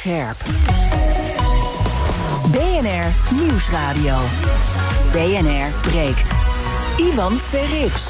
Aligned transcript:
scherp. 0.00 0.36
BNR 2.50 3.34
Nieuwsradio. 3.34 4.18
BNR 5.12 5.90
breekt. 5.90 6.30
Ivan 6.96 7.32
Verrips. 7.32 8.02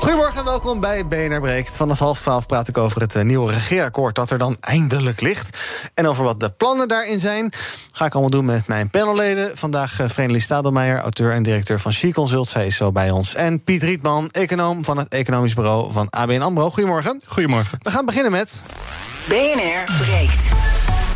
Goedemorgen 0.00 0.38
en 0.38 0.44
welkom 0.44 0.80
bij 0.80 1.06
BNR 1.06 1.40
Breekt. 1.40 1.76
Vanaf 1.76 1.98
half 1.98 2.20
twaalf 2.20 2.46
praat 2.46 2.68
ik 2.68 2.78
over 2.78 3.00
het 3.00 3.14
eh, 3.14 3.22
nieuwe 3.22 3.52
regeerakkoord 3.52 4.14
dat 4.14 4.30
er 4.30 4.38
dan 4.38 4.56
eindelijk 4.60 5.20
ligt. 5.20 5.58
En 5.94 6.06
over 6.06 6.24
wat 6.24 6.40
de 6.40 6.50
plannen 6.50 6.88
daarin 6.88 7.20
zijn. 7.20 7.52
Ga 7.92 8.04
ik 8.04 8.12
allemaal 8.12 8.30
doen 8.30 8.44
met 8.44 8.66
mijn 8.66 8.90
panelleden. 8.90 9.56
Vandaag 9.56 10.00
uh, 10.00 10.08
Vrenelie 10.08 10.40
Stadelmeijer, 10.40 10.98
auteur 10.98 11.32
en 11.32 11.42
directeur 11.42 11.80
van 11.80 11.92
She 11.92 12.12
Consult. 12.12 12.48
Zij 12.48 12.66
is 12.66 12.76
zo 12.76 12.92
bij 12.92 13.10
ons. 13.10 13.34
En 13.34 13.62
Piet 13.62 13.82
Rietman, 13.82 14.30
econoom 14.30 14.84
van 14.84 14.98
het 14.98 15.08
economisch 15.08 15.54
bureau 15.54 15.92
van 15.92 16.10
ABN 16.10 16.40
AMRO. 16.40 16.70
Goedemorgen. 16.70 17.20
Goedemorgen. 17.26 17.78
We 17.82 17.90
gaan 17.90 18.06
beginnen 18.06 18.32
met... 18.32 18.62
BNR 19.28 19.84
Breekt. 19.98 20.67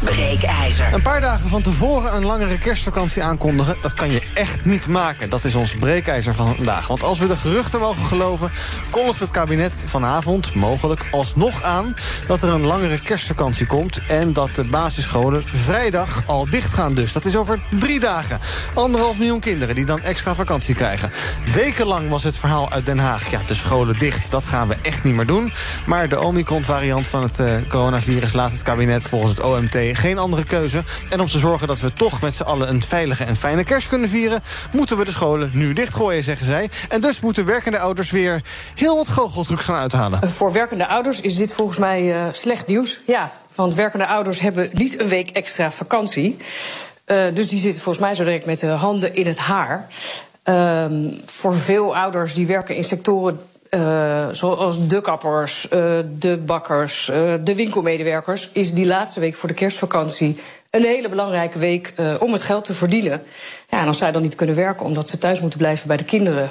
Breekijzer. 0.05 0.93
Een 0.93 1.03
paar 1.03 1.21
dagen 1.21 1.50
van 1.50 1.63
tevoren 1.63 2.17
een 2.17 2.25
langere 2.25 2.58
kerstvakantie 2.58 3.22
aankondigen... 3.22 3.77
dat 3.82 3.95
kan 3.95 4.11
je 4.11 4.22
echt 4.35 4.64
niet 4.64 4.86
maken. 4.86 5.31
Dat 5.31 5.44
is 5.44 5.54
ons 5.54 5.77
breekijzer 5.77 6.35
van 6.35 6.57
vandaag. 6.57 6.86
Want 6.86 7.03
als 7.03 7.18
we 7.18 7.27
de 7.27 7.36
geruchten 7.36 7.81
mogen 7.81 8.04
geloven... 8.04 8.50
kondigt 8.91 9.21
het 9.21 9.30
kabinet 9.30 9.85
vanavond 9.86 10.54
mogelijk 10.54 11.07
alsnog 11.11 11.63
aan... 11.63 11.94
dat 12.27 12.43
er 12.43 12.49
een 12.49 12.67
langere 12.67 12.99
kerstvakantie 12.99 13.67
komt... 13.67 14.00
en 14.07 14.32
dat 14.32 14.54
de 14.54 14.64
basisscholen 14.64 15.44
vrijdag 15.53 16.22
al 16.27 16.50
dicht 16.50 16.75
gaan 16.75 16.94
dus. 16.94 17.13
Dat 17.13 17.25
is 17.25 17.36
over 17.36 17.61
drie 17.79 18.00
dagen. 18.00 18.41
Anderhalf 18.75 19.19
miljoen 19.19 19.41
kinderen 19.41 19.75
die 19.75 19.85
dan 19.85 20.00
extra 20.00 20.35
vakantie 20.35 20.75
krijgen. 20.75 21.11
Wekenlang 21.55 22.08
was 22.08 22.25
het 22.25 22.36
verhaal 22.36 22.71
uit 22.71 22.86
Den 22.86 22.99
Haag. 22.99 23.30
Ja, 23.30 23.41
de 23.46 23.55
scholen 23.55 23.99
dicht, 23.99 24.30
dat 24.30 24.46
gaan 24.46 24.69
we 24.69 24.77
echt 24.82 25.05
niet 25.05 25.14
meer 25.14 25.27
doen. 25.27 25.53
Maar 25.86 26.08
de 26.08 26.21
Omicron-variant 26.21 27.07
van 27.07 27.22
het 27.22 27.39
uh, 27.39 27.53
coronavirus... 27.69 28.32
laat 28.32 28.53
het 28.53 28.63
kabinet 28.63 29.08
volgens 29.08 29.30
het 29.30 29.43
OMT 29.43 29.92
geen 29.96 30.19
andere 30.19 30.45
keuze. 30.45 30.82
En 31.11 31.21
om 31.21 31.29
te 31.29 31.39
zorgen 31.39 31.67
dat 31.67 31.81
we 31.81 31.93
toch 31.93 32.20
met 32.20 32.34
z'n 32.34 32.42
allen 32.42 32.69
een 32.69 32.83
veilige 32.83 33.25
en 33.25 33.36
fijne 33.36 33.64
kerst 33.64 33.89
kunnen 33.89 34.08
vieren... 34.08 34.41
moeten 34.72 34.97
we 34.97 35.05
de 35.05 35.11
scholen 35.11 35.50
nu 35.53 35.72
dichtgooien, 35.72 36.22
zeggen 36.22 36.47
zij. 36.47 36.70
En 36.89 37.00
dus 37.00 37.20
moeten 37.20 37.44
werkende 37.44 37.78
ouders 37.78 38.11
weer 38.11 38.42
heel 38.75 38.97
wat 38.97 39.08
goocheltrucs 39.08 39.64
gaan 39.64 39.77
uithalen. 39.77 40.31
Voor 40.31 40.53
werkende 40.53 40.86
ouders 40.86 41.20
is 41.20 41.36
dit 41.36 41.53
volgens 41.53 41.78
mij 41.78 42.03
uh, 42.03 42.25
slecht 42.33 42.66
nieuws. 42.66 43.00
Ja, 43.06 43.33
want 43.55 43.75
werkende 43.75 44.06
ouders 44.06 44.41
hebben 44.41 44.70
niet 44.72 45.00
een 45.00 45.08
week 45.08 45.31
extra 45.31 45.70
vakantie. 45.70 46.36
Uh, 47.06 47.25
dus 47.34 47.48
die 47.48 47.59
zitten 47.59 47.83
volgens 47.83 48.05
mij 48.05 48.14
zo 48.14 48.25
direct 48.25 48.47
met 48.47 48.61
de 48.61 48.66
handen 48.66 49.14
in 49.14 49.27
het 49.27 49.38
haar. 49.38 49.88
Uh, 50.44 50.84
voor 51.25 51.56
veel 51.56 51.97
ouders 51.97 52.34
die 52.34 52.47
werken 52.47 52.77
in 52.77 52.84
sectoren 52.84 53.41
uh, 53.77 54.28
zoals 54.31 54.89
de 54.89 55.01
kappers, 55.01 55.65
uh, 55.73 55.98
de 56.19 56.37
bakkers, 56.37 57.09
uh, 57.09 57.34
de 57.41 57.55
winkelmedewerkers, 57.55 58.51
is 58.53 58.73
die 58.73 58.87
laatste 58.87 59.20
week 59.20 59.34
voor 59.34 59.48
de 59.48 59.55
kerstvakantie 59.55 60.41
een 60.70 60.84
hele 60.84 61.09
belangrijke 61.09 61.59
week 61.59 61.95
om 62.19 62.33
het 62.33 62.43
geld 62.43 62.65
te 62.65 62.75
verdienen. 62.75 63.23
Ja, 63.69 63.81
en 63.81 63.87
als 63.87 63.98
zij 63.98 64.12
dan 64.12 64.23
niet 64.23 64.34
kunnen 64.34 64.56
werken 64.56 64.87
omdat 64.87 65.09
ze 65.09 65.19
thuis 65.19 65.41
moeten 65.41 65.59
blijven 65.59 65.89
bij 65.89 65.97
de 65.97 66.05
kinderen, 66.05 66.50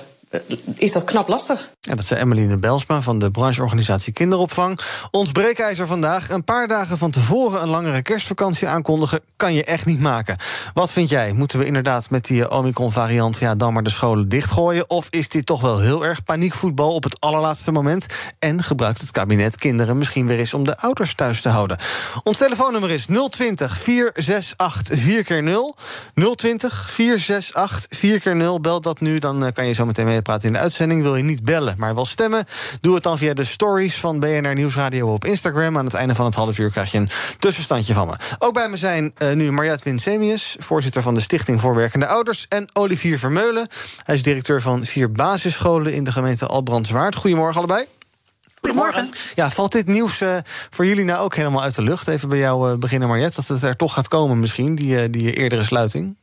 is 0.76 0.92
dat 0.92 1.04
knap 1.04 1.28
lastig. 1.28 1.70
Ja, 1.80 1.96
dat 1.96 2.06
zei 2.06 2.20
Emmeline 2.20 2.58
Belsma 2.58 3.02
van 3.02 3.20
de 3.20 3.32
brancheorganisatie 3.32 4.14
Kinderopvang. 4.14 4.80
Ons 5.12 5.32
breekijzer 5.32 5.88
vandaag. 5.88 6.30
Een 6.30 6.44
paar 6.44 6.68
dagen 6.68 6.98
van 6.98 7.12
tevoren 7.12 7.62
een 7.62 7.70
langere 7.70 8.02
kerstvakantie 8.02 8.68
aankondigen... 8.68 9.20
kan 9.36 9.54
je 9.54 9.64
echt 9.64 9.86
niet 9.86 10.00
maken. 10.00 10.38
Wat 10.74 10.92
vind 10.92 11.10
jij? 11.10 11.34
Moeten 11.34 11.60
we 11.60 11.66
inderdaad 11.66 12.10
met 12.10 12.26
die 12.26 12.52
Omicron-variant... 12.52 13.38
Ja, 13.38 13.56
dan 13.56 13.74
maar 13.74 13.84
de 13.84 13.90
scholen 13.90 14.30
dichtgooien? 14.30 14.90
Of 14.90 15.08
is 15.10 15.30
dit 15.30 15.46
toch 15.46 15.62
wel 15.62 15.80
heel 15.80 16.06
erg 16.06 16.24
paniekvoetbal 16.24 16.94
op 16.94 17.04
het 17.04 17.20
allerlaatste 17.20 17.72
moment? 17.72 18.06
En 18.40 18.64
gebruikt 18.64 19.02
het 19.02 19.12
kabinet 19.12 19.58
kinderen 19.58 19.98
misschien 19.98 20.28
weer 20.28 20.40
eens... 20.40 20.54
om 20.54 20.64
de 20.64 20.78
ouders 20.78 21.16
thuis 21.16 21.42
te 21.42 21.50
houden? 21.50 21.78
Ons 22.24 22.38
telefoonnummer 22.38 22.92
is 22.92 23.06
020 23.30 23.78
468 23.78 25.00
4 25.00 25.24
keer 25.24 25.44
0 25.44 25.76
020 26.36 26.90
468 26.92 28.00
4 28.00 28.20
keer 28.20 28.36
0 28.36 28.60
Bel 28.62 28.82
dat 28.82 29.00
nu, 29.00 29.20
dan 29.20 29.52
kan 29.54 29.68
je 29.68 29.74
zo 29.74 29.86
meteen 29.86 30.06
meepraten 30.22 30.48
in 30.48 30.54
de 30.54 30.60
uitzending. 30.60 31.02
Wil 31.02 31.16
je 31.16 31.24
niet 31.24 31.44
bellen? 31.44 31.76
maar 31.78 31.96
wel 31.96 32.06
stemmen. 32.06 32.46
Doe 32.82 32.94
het 32.94 33.04
dan 33.04 33.18
via 33.18 33.34
de 33.34 33.44
stories 33.44 33.96
van 33.96 34.20
BNR 34.20 34.54
Nieuwsradio 34.54 35.14
op 35.14 35.26
Instagram. 35.26 35.78
Aan 35.78 35.86
het 35.86 35.94
einde 35.94 36.16
van 36.16 36.26
het 36.26 36.36
half 36.36 36.58
uur 36.58 36.72
krijg 36.72 36.92
je 36.92 36.98
een 36.98 37.10
tussenstandje 37.40 37.94
van 37.94 38.08
me. 38.08 38.16
Ook 38.40 38.54
bij 38.54 38.70
me 38.70 38.78
zijn 38.78 39.14
uh, 39.18 39.32
nu 39.34 39.52
Mariette 39.52 39.84
Winsemius, 39.84 40.56
voorzitter 40.60 41.02
van 41.02 41.14
de 41.14 41.20
Stichting 41.20 41.62
Voorwerkende 41.62 42.08
Ouders. 42.08 42.46
En 42.50 42.70
Olivier 42.74 43.20
Vermeulen. 43.20 43.68
Hij 44.04 44.16
is 44.16 44.24
directeur 44.24 44.62
van 44.62 44.86
vier 44.86 45.12
basisscholen 45.12 45.94
in 45.94 46.04
de 46.04 46.12
gemeente 46.12 46.46
Albrandswaard. 46.46 47.16
Goedemorgen 47.16 47.58
allebei. 47.58 47.86
Goedemorgen. 48.60 49.10
Ja, 49.36 49.50
valt 49.50 49.72
dit 49.72 49.88
nieuws 49.88 50.22
uh, 50.22 50.38
voor 50.70 50.86
jullie 50.86 51.06
nou 51.06 51.24
ook 51.24 51.36
helemaal 51.36 51.62
uit 51.62 51.76
de 51.76 51.82
lucht? 51.82 52.08
Even 52.08 52.30
bij 52.30 52.40
jou 52.40 52.72
uh, 52.72 52.78
beginnen, 52.78 53.08
Mariette, 53.08 53.36
dat 53.36 53.48
het 53.48 53.64
er 53.64 53.76
toch 53.76 53.94
gaat 53.94 54.08
komen 54.08 54.40
misschien, 54.40 54.76
die, 54.76 55.10
die 55.10 55.34
eerdere 55.34 55.64
sluiting? 55.64 56.16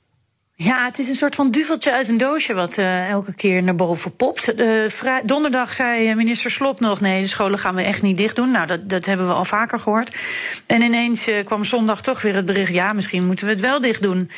Ja, 0.60 0.84
het 0.84 0.98
is 0.98 1.08
een 1.08 1.14
soort 1.14 1.34
van 1.34 1.50
duveltje 1.50 1.92
uit 1.92 2.08
een 2.08 2.18
doosje 2.18 2.54
wat 2.54 2.78
uh, 2.78 3.10
elke 3.10 3.34
keer 3.34 3.62
naar 3.62 3.74
boven 3.74 4.16
popt. 4.16 4.58
Uh, 4.58 5.16
donderdag 5.24 5.72
zei 5.72 6.14
minister 6.14 6.50
Slop 6.50 6.80
nog: 6.80 7.00
nee, 7.00 7.22
de 7.22 7.28
scholen 7.28 7.58
gaan 7.58 7.74
we 7.74 7.82
echt 7.82 8.02
niet 8.02 8.16
dicht 8.16 8.36
doen. 8.36 8.50
Nou, 8.50 8.66
dat, 8.66 8.88
dat 8.88 9.06
hebben 9.06 9.26
we 9.26 9.32
al 9.32 9.44
vaker 9.44 9.80
gehoord. 9.80 10.16
En 10.66 10.82
ineens 10.82 11.30
kwam 11.44 11.64
zondag 11.64 12.02
toch 12.02 12.22
weer 12.22 12.34
het 12.34 12.46
bericht: 12.46 12.72
ja, 12.72 12.92
misschien 12.92 13.26
moeten 13.26 13.46
we 13.46 13.52
het 13.52 13.60
wel 13.60 13.80
dicht 13.80 14.02
doen. 14.02 14.30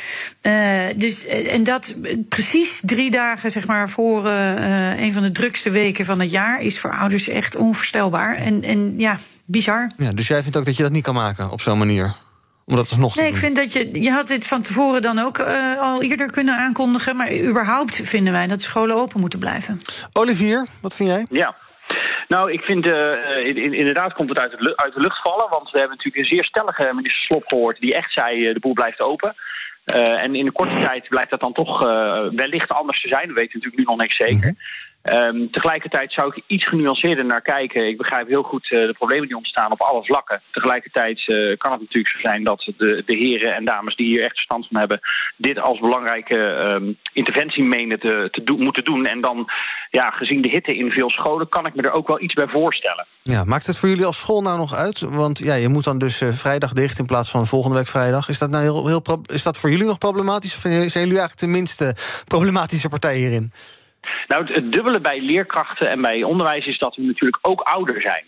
dus, 0.96 1.26
en 1.26 1.64
dat 1.64 1.96
precies 2.28 2.80
drie 2.84 3.10
dagen 3.10 3.50
zeg 3.50 3.66
maar, 3.66 3.88
voor 3.88 4.26
een 4.26 5.12
van 5.12 5.22
de 5.22 5.32
drukste 5.32 5.70
weken 5.70 6.04
van 6.04 6.20
het 6.20 6.30
jaar 6.30 6.60
is 6.60 6.80
voor 6.80 6.96
ouders 6.96 7.28
echt 7.28 7.56
onvoorstelbaar. 7.56 8.36
En, 8.36 8.62
en 8.62 8.94
ja, 8.98 9.18
bizar. 9.44 9.90
Ja, 9.96 10.12
dus 10.12 10.28
jij 10.28 10.42
vindt 10.42 10.56
ook 10.56 10.64
dat 10.64 10.76
je 10.76 10.82
dat 10.82 10.92
niet 10.92 11.04
kan 11.04 11.14
maken 11.14 11.50
op 11.50 11.60
zo'n 11.60 11.78
manier? 11.78 12.16
Om 12.66 12.76
dat 12.76 12.88
alsnog 12.88 13.16
nee, 13.16 13.28
ik 13.28 13.36
vind 13.36 13.56
dat 13.56 13.72
je. 13.72 14.02
Je 14.02 14.10
had 14.10 14.28
dit 14.28 14.46
van 14.46 14.62
tevoren 14.62 15.02
dan 15.02 15.18
ook 15.18 15.38
uh, 15.38 15.80
al 15.80 16.02
eerder 16.02 16.32
kunnen 16.32 16.56
aankondigen. 16.56 17.16
Maar 17.16 17.32
überhaupt 17.32 18.00
vinden 18.04 18.32
wij 18.32 18.46
dat 18.46 18.62
scholen 18.62 18.96
open 18.96 19.20
moeten 19.20 19.38
blijven. 19.38 19.78
Olivier, 20.12 20.66
wat 20.82 20.96
vind 20.96 21.08
jij? 21.08 21.26
Ja. 21.30 21.56
Nou, 22.28 22.52
ik 22.52 22.60
vind 22.60 22.86
uh, 22.86 23.46
in, 23.46 23.74
inderdaad 23.74 24.12
komt 24.12 24.28
het 24.28 24.38
uit 24.38 24.50
de, 24.50 24.76
uit 24.76 24.94
de 24.94 25.00
lucht 25.00 25.22
vallen. 25.22 25.48
Want 25.50 25.70
we 25.70 25.78
hebben 25.78 25.96
natuurlijk 25.96 26.24
een 26.24 26.36
zeer 26.36 26.44
stellige 26.44 26.90
minister 26.94 27.22
Slop 27.22 27.44
gehoord. 27.46 27.80
die 27.80 27.94
echt 27.94 28.12
zei: 28.12 28.48
uh, 28.48 28.54
de 28.54 28.60
boel 28.60 28.72
blijft 28.72 29.00
open. 29.00 29.34
Uh, 29.84 30.22
en 30.22 30.34
in 30.34 30.44
de 30.44 30.52
korte 30.52 30.78
tijd 30.78 31.08
blijkt 31.08 31.30
dat 31.30 31.40
dan 31.40 31.52
toch 31.52 31.80
wellicht 32.32 32.70
anders 32.70 33.00
te 33.00 33.08
zijn. 33.08 33.28
We 33.28 33.34
weten 33.34 33.52
natuurlijk 33.52 33.78
nu 33.78 33.84
nog 33.84 33.96
niks 33.96 34.16
zeker. 34.16 34.54
Um, 35.02 35.50
tegelijkertijd 35.50 36.12
zou 36.12 36.32
ik 36.34 36.42
iets 36.46 36.66
genuanceerder 36.66 37.24
naar 37.24 37.40
kijken. 37.42 37.88
Ik 37.88 37.96
begrijp 37.96 38.28
heel 38.28 38.42
goed 38.42 38.70
uh, 38.70 38.86
de 38.86 38.92
problemen 38.92 39.26
die 39.28 39.36
ontstaan 39.36 39.72
op 39.72 39.80
alle 39.80 40.04
vlakken. 40.04 40.42
Tegelijkertijd 40.50 41.24
uh, 41.26 41.56
kan 41.56 41.72
het 41.72 41.80
natuurlijk 41.80 42.14
zo 42.14 42.20
zijn 42.20 42.44
dat 42.44 42.72
de, 42.76 43.02
de 43.06 43.14
heren 43.14 43.54
en 43.54 43.64
dames 43.64 43.96
die 43.96 44.06
hier 44.06 44.22
echt 44.22 44.34
verstand 44.34 44.66
van 44.66 44.78
hebben, 44.78 45.00
dit 45.36 45.58
als 45.58 45.78
belangrijke 45.78 46.36
um, 46.36 46.98
interventie 47.12 47.64
menen 47.64 48.00
te, 48.00 48.28
te 48.30 48.52
moeten 48.52 48.84
doen. 48.84 49.06
En 49.06 49.20
dan, 49.20 49.50
ja, 49.90 50.10
gezien 50.10 50.42
de 50.42 50.48
hitte 50.48 50.76
in 50.76 50.90
veel 50.90 51.10
scholen, 51.10 51.48
kan 51.48 51.66
ik 51.66 51.74
me 51.74 51.82
er 51.82 51.92
ook 51.92 52.06
wel 52.06 52.20
iets 52.20 52.34
bij 52.34 52.48
voorstellen. 52.48 53.06
Ja, 53.22 53.44
maakt 53.44 53.66
het 53.66 53.78
voor 53.78 53.88
jullie 53.88 54.06
als 54.06 54.18
school 54.18 54.42
nou 54.42 54.58
nog 54.58 54.74
uit? 54.74 55.00
Want 55.00 55.38
ja, 55.38 55.54
je 55.54 55.68
moet 55.68 55.84
dan 55.84 55.98
dus 55.98 56.20
uh, 56.20 56.32
vrijdag 56.32 56.72
dicht 56.72 56.98
in 56.98 57.06
plaats 57.06 57.30
van 57.30 57.46
volgende 57.46 57.76
week 57.76 57.88
vrijdag. 57.88 58.28
Is 58.28 58.38
dat 58.38 58.50
nou 58.50 58.62
heel, 58.62 58.86
heel 58.86 59.22
is 59.26 59.42
dat 59.42 59.56
voor 59.56 59.70
jullie 59.70 59.86
nog 59.86 59.98
problematisch? 59.98 60.54
Of 60.54 60.60
zijn 60.60 60.88
jullie 60.88 61.18
eigenlijk 61.18 61.38
de 61.38 61.46
minste 61.46 61.94
problematische 62.24 62.88
partij 62.88 63.16
hierin? 63.16 63.52
Nou, 64.28 64.52
het, 64.52 64.72
dubbele 64.72 65.00
bij 65.00 65.20
leerkrachten 65.20 65.88
en 65.88 66.00
bij 66.00 66.22
onderwijs 66.22 66.66
is 66.66 66.78
dat 66.78 66.96
we 66.96 67.02
natuurlijk 67.02 67.46
ook 67.46 67.60
ouder 67.60 68.00
zijn. 68.00 68.24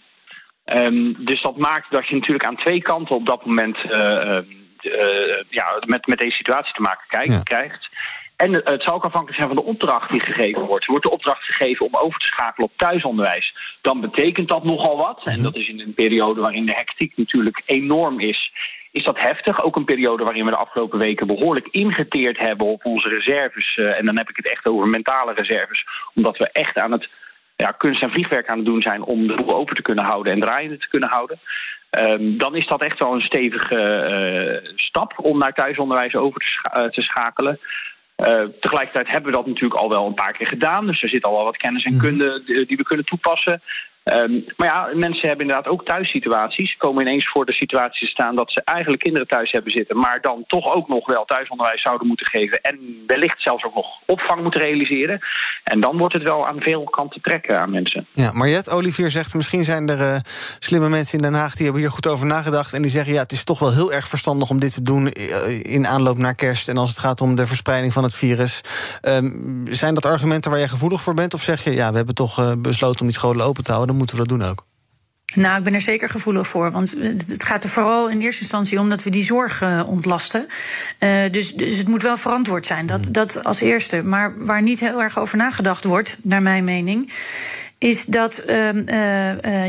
Um, 0.65 1.25
dus 1.25 1.43
dat 1.43 1.57
maakt 1.57 1.91
dat 1.91 2.07
je 2.07 2.15
natuurlijk 2.15 2.47
aan 2.47 2.57
twee 2.57 2.83
kanten 2.83 3.17
op 3.17 3.27
dat 3.27 3.47
moment 3.47 3.77
uh, 3.85 4.39
uh, 4.83 5.43
ja, 5.49 5.83
met, 5.87 6.07
met 6.07 6.19
deze 6.19 6.37
situatie 6.37 6.75
te 6.75 6.81
maken 6.81 7.05
krijgt. 7.09 7.33
Ja. 7.33 7.43
krijgt. 7.43 7.89
En 8.37 8.53
het 8.53 8.83
zal 8.83 8.95
ook 8.95 9.05
afhankelijk 9.05 9.37
zijn 9.37 9.49
van 9.49 9.57
de 9.57 9.71
opdracht 9.71 10.11
die 10.11 10.21
gegeven 10.21 10.63
wordt. 10.63 10.87
Wordt 10.87 11.05
de 11.05 11.11
opdracht 11.11 11.45
gegeven 11.45 11.87
om 11.87 11.97
over 11.97 12.19
te 12.19 12.27
schakelen 12.27 12.69
op 12.69 12.77
thuisonderwijs, 12.77 13.55
dan 13.81 14.01
betekent 14.01 14.49
dat 14.49 14.65
nogal 14.65 14.97
wat. 14.97 15.23
En 15.25 15.43
dat 15.43 15.57
is 15.57 15.69
in 15.69 15.81
een 15.81 15.95
periode 15.95 16.41
waarin 16.41 16.67
de 16.67 16.75
hectiek 16.75 17.17
natuurlijk 17.17 17.63
enorm 17.65 18.21
is 18.21 18.53
is 18.93 19.05
dat 19.05 19.19
heftig. 19.19 19.63
Ook 19.63 19.77
een 19.77 19.85
periode 19.85 20.25
waarin 20.25 20.45
we 20.45 20.51
de 20.51 20.57
afgelopen 20.57 20.99
weken 20.99 21.27
behoorlijk 21.27 21.69
ingeteerd 21.71 22.39
hebben 22.39 22.67
op 22.67 22.85
onze 22.85 23.09
reserves. 23.09 23.77
Uh, 23.77 23.99
en 23.99 24.05
dan 24.05 24.17
heb 24.17 24.29
ik 24.29 24.37
het 24.37 24.51
echt 24.51 24.67
over 24.67 24.89
mentale 24.89 25.33
reserves. 25.35 25.87
Omdat 26.15 26.39
we 26.39 26.49
echt 26.49 26.79
aan 26.79 26.93
het 26.93 27.09
ja, 27.57 27.71
kunst- 27.71 28.03
en 28.03 28.11
vliegwerk 28.11 28.49
aan 28.49 28.57
het 28.57 28.67
doen 28.67 28.83
zijn 28.83 29.03
om 29.03 29.27
de 29.27 29.35
boel 29.35 29.55
open 29.55 29.75
te 29.77 29.83
kunnen 29.83 30.05
houden 30.05 30.33
en 30.33 30.41
draaiende 30.41 30.79
te 30.79 30.89
kunnen 30.89 31.09
houden. 31.09 31.39
Um, 32.01 32.39
dan 32.39 32.57
is 32.57 32.67
dat 32.67 32.83
echt 32.83 32.99
wel 32.99 33.15
een 33.15 33.21
stevige 33.21 34.61
uh, 34.65 34.73
stap 34.75 35.13
om 35.17 35.39
naar 35.39 35.53
thuisonderwijs 35.53 36.15
over 36.15 36.41
te, 36.41 36.47
scha 36.47 36.85
uh, 36.85 36.91
te 36.91 37.03
schakelen. 37.03 37.59
Uh, 38.17 38.43
tegelijkertijd 38.61 39.09
hebben 39.09 39.31
we 39.31 39.37
dat 39.37 39.47
natuurlijk 39.47 39.81
al 39.81 39.89
wel 39.89 40.07
een 40.07 40.15
paar 40.15 40.33
keer 40.33 40.47
gedaan. 40.47 40.87
Dus 40.87 41.03
er 41.03 41.09
zit 41.09 41.25
al 41.25 41.33
wel 41.33 41.45
wat 41.45 41.57
kennis 41.57 41.85
en 41.85 41.99
kunde 41.99 42.43
die 42.45 42.77
we 42.77 42.83
kunnen 42.83 43.05
toepassen. 43.05 43.63
Ehm, 44.05 44.41
maar 44.57 44.69
ja, 44.69 44.89
mensen 44.95 45.29
hebben 45.29 45.47
inderdaad 45.47 45.73
ook 45.73 45.85
thuissituaties. 45.85 46.71
Ze 46.71 46.77
komen 46.77 47.03
ineens 47.03 47.29
voor 47.29 47.47
de 47.47 47.53
situatie 47.53 48.07
te 48.07 48.13
staan 48.13 48.37
dat 48.37 48.53
ze 48.53 48.63
eigenlijk 48.65 49.03
kinderen 49.03 49.29
thuis 49.29 49.53
hebben 49.53 49.73
zitten, 49.73 49.99
maar 49.99 50.21
dan 50.21 50.45
toch 50.47 50.75
ook 50.75 50.89
nog 50.89 51.07
wel 51.07 51.25
thuisonderwijs 51.25 51.83
zouden 51.83 52.07
moeten 52.07 52.27
geven 52.27 52.61
en 52.61 52.79
wellicht 53.07 53.43
zelfs 53.43 53.65
ook 53.65 53.75
nog 53.75 53.87
opvang 54.07 54.43
moeten 54.43 54.61
realiseren. 54.61 55.21
En 55.65 55.81
dan 55.81 55.99
wordt 55.99 56.15
het 56.15 56.23
wel 56.23 56.47
aan 56.47 56.61
veel 56.61 56.85
kanten 56.85 57.21
trekken 57.21 57.61
aan 57.61 57.71
mensen. 57.71 58.07
Ja, 58.13 58.33
Mariette 58.33 58.71
Olivier 58.71 59.11
zegt 59.11 59.35
misschien 59.35 59.65
zijn 59.65 59.89
er 59.89 59.99
uh, 59.99 60.17
slimme 60.59 60.89
mensen 60.89 61.19
in 61.19 61.25
Den 61.25 61.41
Haag 61.41 61.55
die 61.55 61.65
hebben 61.65 61.83
hier 61.83 61.91
goed 61.91 62.07
over 62.07 62.27
nagedacht 62.27 62.73
en 62.73 62.83
die 62.83 62.91
zeggen 62.91 63.13
ja, 63.13 63.23
het 63.23 63.33
is 63.33 63.45
toch 63.45 63.59
wel 63.59 63.73
heel 63.73 63.93
erg 63.93 64.09
verstandig 64.09 64.51
om 64.51 64.61
dit 64.61 64.75
te 64.75 64.83
doen 64.83 65.09
in 65.63 65.87
aanloop 65.87 66.19
naar 66.19 66.35
kerst 66.35 66.69
en 66.69 66.77
als 66.77 66.89
het 66.89 66.99
gaat 66.99 67.21
om 67.21 67.37
de 67.37 67.47
verspreiding 67.47 67.93
van 67.93 68.03
het 68.03 68.15
virus. 68.15 68.61
Um, 69.03 69.67
zijn 69.71 69.95
dat 69.95 70.07
argumenten 70.07 70.51
waar 70.51 70.61
jij 70.61 70.69
gevoelig 70.69 71.03
voor 71.03 71.15
bent 71.15 71.35
of 71.35 71.43
zeg 71.43 71.65
je 71.65 71.75
ja, 71.75 71.91
we 71.91 71.97
hebben 71.97 72.15
toch 72.15 72.39
uh, 72.39 72.53
besloten 72.59 73.01
om 73.01 73.07
die 73.07 73.17
scholen 73.17 73.47
open 73.47 73.65
te 73.65 73.73
houden? 73.73 73.92
Dan 73.93 74.01
moeten 74.01 74.17
we 74.17 74.27
dat 74.27 74.39
doen 74.39 74.49
ook. 74.49 74.67
Nou, 75.35 75.59
ik 75.59 75.65
ben 75.65 75.75
er 75.75 75.81
zeker 75.81 76.09
gevoelig 76.09 76.49
voor. 76.49 76.71
Want 76.71 76.95
het 77.27 77.45
gaat 77.45 77.65
er 77.65 77.71
vooral 77.71 78.09
in 78.09 78.21
eerste 78.21 78.43
instantie 78.43 78.81
om 78.81 78.89
dat 78.89 79.03
we 79.03 79.11
die 79.11 79.25
zorg 79.25 79.63
uh, 79.63 79.89
ontlasten. 79.89 80.47
Uh, 80.99 81.21
dus, 81.31 81.55
dus 81.55 81.77
het 81.77 81.89
moet 81.89 82.03
wel 82.03 82.17
verantwoord 82.17 82.67
zijn. 82.67 82.87
Dat, 82.87 83.07
mm. 83.07 83.13
dat 83.13 83.45
als 83.45 83.61
eerste. 83.61 84.03
Maar 84.03 84.45
waar 84.45 84.63
niet 84.63 84.81
heel 84.81 85.03
erg 85.03 85.19
over 85.19 85.37
nagedacht 85.37 85.85
wordt, 85.85 86.19
naar 86.23 86.43
mijn 86.43 86.65
mening. 86.65 87.13
Is 87.79 88.05
dat 88.05 88.43
uh, 88.49 88.71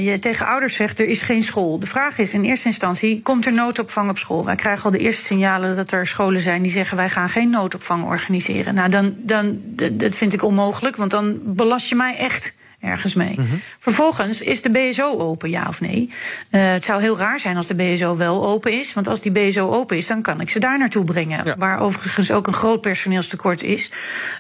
je 0.05 0.17
tegen 0.19 0.45
ouders 0.45 0.75
zegt: 0.75 0.99
er 0.99 1.07
is 1.07 1.21
geen 1.21 1.43
school. 1.43 1.79
De 1.79 1.87
vraag 1.87 2.17
is 2.17 2.33
in 2.33 2.43
eerste 2.43 2.67
instantie: 2.67 3.21
komt 3.21 3.45
er 3.45 3.53
noodopvang 3.53 4.09
op 4.09 4.17
school? 4.17 4.45
Wij 4.45 4.55
krijgen 4.55 4.85
al 4.85 4.91
de 4.91 4.97
eerste 4.97 5.23
signalen 5.23 5.75
dat 5.75 5.91
er 5.91 6.07
scholen 6.07 6.41
zijn 6.41 6.61
die 6.61 6.71
zeggen: 6.71 6.97
wij 6.97 7.09
gaan 7.09 7.29
geen 7.29 7.49
noodopvang 7.49 8.05
organiseren. 8.05 8.73
Nou, 8.73 8.89
dan, 8.89 9.15
dan, 9.17 9.61
dat 9.91 10.15
vind 10.15 10.33
ik 10.33 10.43
onmogelijk, 10.43 10.95
want 10.95 11.11
dan 11.11 11.39
belast 11.43 11.89
je 11.89 11.95
mij 11.95 12.17
echt 12.17 12.53
ergens 12.83 13.13
mee. 13.13 13.33
Mhm. 13.35 13.55
Vervolgens 13.79 14.41
is 14.41 14.61
de 14.61 14.69
BSO 14.69 15.17
open, 15.17 15.49
ja 15.49 15.67
of 15.67 15.81
nee? 15.81 16.09
Uh, 16.51 16.71
het 16.71 16.85
zou 16.85 17.01
heel 17.01 17.17
raar 17.17 17.39
zijn 17.39 17.57
als 17.57 17.67
de 17.67 17.75
BSO 17.75 18.17
wel 18.17 18.47
open 18.47 18.79
is. 18.79 18.93
Want 18.93 19.07
als 19.07 19.21
die 19.21 19.31
BSO 19.31 19.71
open 19.71 19.97
is, 19.97 20.07
dan 20.07 20.21
kan 20.21 20.41
ik 20.41 20.49
ze 20.49 20.59
daar 20.59 20.77
naartoe 20.77 21.03
brengen. 21.03 21.57
Waar 21.57 21.79
overigens 21.79 22.31
ook 22.31 22.47
een 22.47 22.53
groot 22.53 22.81
personeelstekort 22.81 23.63
is. 23.63 23.91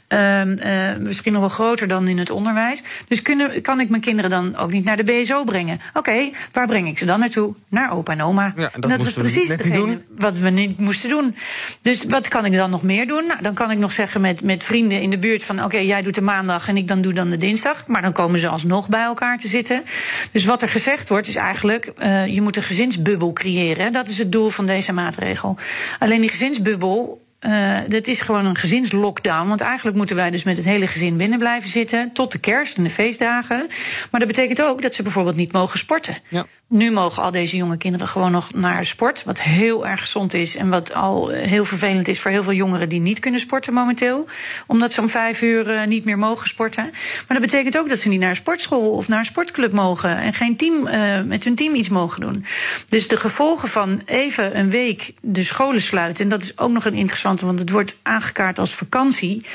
Uh, 0.09 0.45
uh, 0.45 0.97
misschien 0.97 1.31
nog 1.31 1.41
wel 1.41 1.49
groter 1.49 1.87
dan 1.87 2.07
in 2.07 2.17
het 2.17 2.29
onderwijs. 2.29 2.83
Dus 3.07 3.21
kunnen, 3.21 3.61
kan 3.61 3.79
ik 3.79 3.89
mijn 3.89 4.01
kinderen 4.01 4.29
dan 4.29 4.55
ook 4.55 4.71
niet 4.71 4.83
naar 4.83 4.97
de 4.97 5.03
BSO 5.03 5.43
brengen? 5.43 5.79
Oké, 5.89 5.97
okay, 5.97 6.33
waar 6.51 6.67
breng 6.67 6.87
ik 6.87 6.97
ze 6.97 7.05
dan 7.05 7.19
naartoe? 7.19 7.55
Naar 7.67 7.91
opa 7.91 8.11
en 8.11 8.21
oma. 8.21 8.53
Ja, 8.55 8.69
dat, 8.79 8.89
dat 8.89 8.99
was 8.99 9.13
precies 9.13 9.49
hetgeen 9.49 10.01
wat 10.17 10.37
we 10.37 10.49
niet 10.49 10.79
moesten 10.79 11.09
doen. 11.09 11.35
Dus 11.81 12.05
wat 12.05 12.27
kan 12.27 12.45
ik 12.45 12.53
dan 12.53 12.69
nog 12.69 12.83
meer 12.83 13.07
doen? 13.07 13.27
Nou, 13.27 13.41
dan 13.41 13.53
kan 13.53 13.71
ik 13.71 13.77
nog 13.77 13.91
zeggen 13.91 14.21
met, 14.21 14.43
met 14.43 14.63
vrienden 14.63 15.01
in 15.01 15.09
de 15.09 15.17
buurt 15.17 15.43
van... 15.43 15.63
oké, 15.63 15.77
jij 15.77 16.01
doet 16.01 16.15
de 16.15 16.21
maandag 16.21 16.67
en 16.67 16.77
ik 16.77 16.87
dan 16.87 17.01
doe 17.01 17.13
dan 17.13 17.29
de 17.29 17.37
dinsdag. 17.37 17.87
Maar 17.87 18.01
dan 18.01 18.11
komen 18.11 18.32
komen 18.33 18.49
ze 18.49 18.53
alsnog 18.53 18.89
bij 18.89 19.03
elkaar 19.03 19.37
te 19.37 19.47
zitten. 19.47 19.83
Dus 20.31 20.45
wat 20.45 20.61
er 20.61 20.69
gezegd 20.69 21.09
wordt 21.09 21.27
is 21.27 21.35
eigenlijk, 21.35 21.91
uh, 21.99 22.27
je 22.27 22.41
moet 22.41 22.55
een 22.55 22.63
gezinsbubbel 22.63 23.33
creëren. 23.33 23.91
Dat 23.91 24.07
is 24.07 24.17
het 24.17 24.31
doel 24.31 24.49
van 24.49 24.65
deze 24.65 24.93
maatregel. 24.93 25.57
Alleen 25.99 26.21
die 26.21 26.29
gezinsbubbel 26.29 27.21
uh, 27.41 27.77
dat 27.87 28.07
is 28.07 28.21
gewoon 28.21 28.45
een 28.45 28.55
gezinslockdown. 28.55 29.47
Want 29.47 29.61
eigenlijk 29.61 29.97
moeten 29.97 30.15
wij 30.15 30.29
dus 30.29 30.43
met 30.43 30.57
het 30.57 30.65
hele 30.65 30.87
gezin 30.87 31.17
binnen 31.17 31.39
blijven 31.39 31.69
zitten. 31.69 32.11
Tot 32.13 32.31
de 32.31 32.39
kerst 32.39 32.77
en 32.77 32.83
de 32.83 32.89
feestdagen. 32.89 33.67
Maar 34.11 34.19
dat 34.19 34.29
betekent 34.29 34.61
ook 34.61 34.81
dat 34.81 34.93
ze 34.93 35.03
bijvoorbeeld 35.03 35.35
niet 35.35 35.51
mogen 35.51 35.79
sporten. 35.79 36.17
Ja. 36.27 36.45
Nu 36.73 36.91
mogen 36.91 37.23
al 37.23 37.31
deze 37.31 37.57
jonge 37.57 37.77
kinderen 37.77 38.07
gewoon 38.07 38.31
nog 38.31 38.53
naar 38.53 38.85
sport. 38.85 39.23
Wat 39.23 39.41
heel 39.41 39.87
erg 39.87 39.99
gezond 39.99 40.33
is. 40.33 40.55
En 40.55 40.69
wat 40.69 40.93
al 40.93 41.29
heel 41.29 41.65
vervelend 41.65 42.07
is 42.07 42.19
voor 42.19 42.31
heel 42.31 42.43
veel 42.43 42.53
jongeren 42.53 42.89
die 42.89 42.99
niet 42.99 43.19
kunnen 43.19 43.39
sporten 43.39 43.73
momenteel. 43.73 44.27
Omdat 44.67 44.93
ze 44.93 45.01
om 45.01 45.09
vijf 45.09 45.41
uur 45.41 45.73
uh, 45.73 45.85
niet 45.85 46.05
meer 46.05 46.17
mogen 46.17 46.47
sporten. 46.47 46.83
Maar 47.27 47.39
dat 47.39 47.39
betekent 47.39 47.77
ook 47.77 47.89
dat 47.89 47.97
ze 47.97 48.09
niet 48.09 48.19
naar 48.19 48.29
een 48.29 48.35
sportschool 48.35 48.91
of 48.91 49.07
naar 49.07 49.19
een 49.19 49.25
sportclub 49.25 49.71
mogen. 49.71 50.17
En 50.17 50.33
geen 50.33 50.55
team 50.55 50.87
uh, 50.87 51.21
met 51.21 51.43
hun 51.43 51.55
team 51.55 51.75
iets 51.75 51.89
mogen 51.89 52.21
doen. 52.21 52.45
Dus 52.89 53.07
de 53.07 53.17
gevolgen 53.17 53.69
van 53.69 54.01
even 54.05 54.57
een 54.57 54.69
week 54.69 55.13
de 55.21 55.43
scholen 55.43 55.81
sluiten. 55.81 56.23
En 56.23 56.29
dat 56.29 56.41
is 56.41 56.57
ook 56.57 56.71
nog 56.71 56.85
een 56.85 56.93
interessante, 56.93 57.45
want 57.45 57.59
het 57.59 57.69
wordt 57.69 57.97
aangekaart 58.01 58.59
als 58.59 58.73
vakantie. 58.75 59.45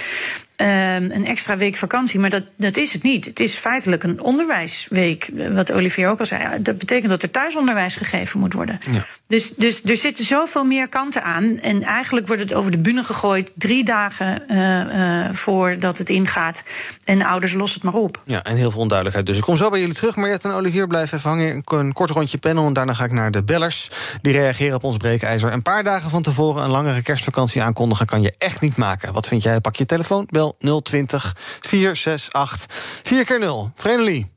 Uh, 0.60 0.94
een 0.94 1.26
extra 1.26 1.56
week 1.56 1.76
vakantie. 1.76 2.20
Maar 2.20 2.30
dat, 2.30 2.44
dat 2.56 2.76
is 2.76 2.92
het 2.92 3.02
niet. 3.02 3.24
Het 3.24 3.40
is 3.40 3.54
feitelijk 3.54 4.02
een 4.02 4.20
onderwijsweek. 4.20 5.30
Wat 5.52 5.72
Olivier 5.72 6.08
ook 6.08 6.18
al 6.18 6.26
zei. 6.26 6.62
Dat 6.62 6.78
betekent 6.78 7.10
dat 7.10 7.22
er 7.22 7.30
thuisonderwijs 7.30 7.96
gegeven 7.96 8.40
moet 8.40 8.52
worden. 8.52 8.78
Ja. 8.90 9.06
Dus, 9.28 9.54
dus 9.54 9.84
er 9.84 9.96
zitten 9.96 10.24
zoveel 10.24 10.64
meer 10.64 10.88
kanten 10.88 11.22
aan. 11.22 11.58
En 11.58 11.82
eigenlijk 11.82 12.26
wordt 12.26 12.42
het 12.42 12.54
over 12.54 12.70
de 12.70 12.78
bühne 12.78 13.02
gegooid. 13.02 13.52
Drie 13.54 13.84
dagen 13.84 14.42
uh, 14.48 15.26
uh, 15.26 15.34
voordat 15.34 15.98
het 15.98 16.08
ingaat. 16.08 16.62
En 17.04 17.22
ouders 17.22 17.52
lossen 17.52 17.80
het 17.80 17.90
maar 17.90 18.02
op. 18.02 18.20
Ja, 18.24 18.42
en 18.42 18.56
heel 18.56 18.70
veel 18.70 18.80
onduidelijkheid. 18.80 19.26
Dus 19.26 19.36
ik 19.36 19.42
kom 19.42 19.56
zo 19.56 19.70
bij 19.70 19.80
jullie 19.80 19.94
terug. 19.94 20.16
Mariette 20.16 20.48
en 20.48 20.54
Olivier 20.54 20.86
blijven 20.86 21.18
even 21.18 21.30
hangen. 21.30 21.62
Een 21.64 21.92
kort 21.92 22.10
rondje 22.10 22.38
panel. 22.38 22.66
En 22.66 22.72
daarna 22.72 22.94
ga 22.94 23.04
ik 23.04 23.12
naar 23.12 23.30
de 23.30 23.44
bellers. 23.44 23.88
Die 24.20 24.32
reageren 24.32 24.74
op 24.74 24.84
ons 24.84 24.96
breekijzer. 24.96 25.52
Een 25.52 25.62
paar 25.62 25.84
dagen 25.84 26.10
van 26.10 26.22
tevoren 26.22 26.64
een 26.64 26.70
langere 26.70 27.02
kerstvakantie 27.02 27.62
aankondigen... 27.62 28.06
kan 28.06 28.22
je 28.22 28.34
echt 28.38 28.60
niet 28.60 28.76
maken. 28.76 29.12
Wat 29.12 29.26
vind 29.26 29.42
jij? 29.42 29.60
Pak 29.60 29.76
je 29.76 29.86
telefoon, 29.86 30.28
bel 30.30 30.56
020 30.82 31.36
468 31.60 32.66
4 33.02 33.24
keer 33.24 33.38
0 33.38 33.72
Vrenelie. 33.74 34.32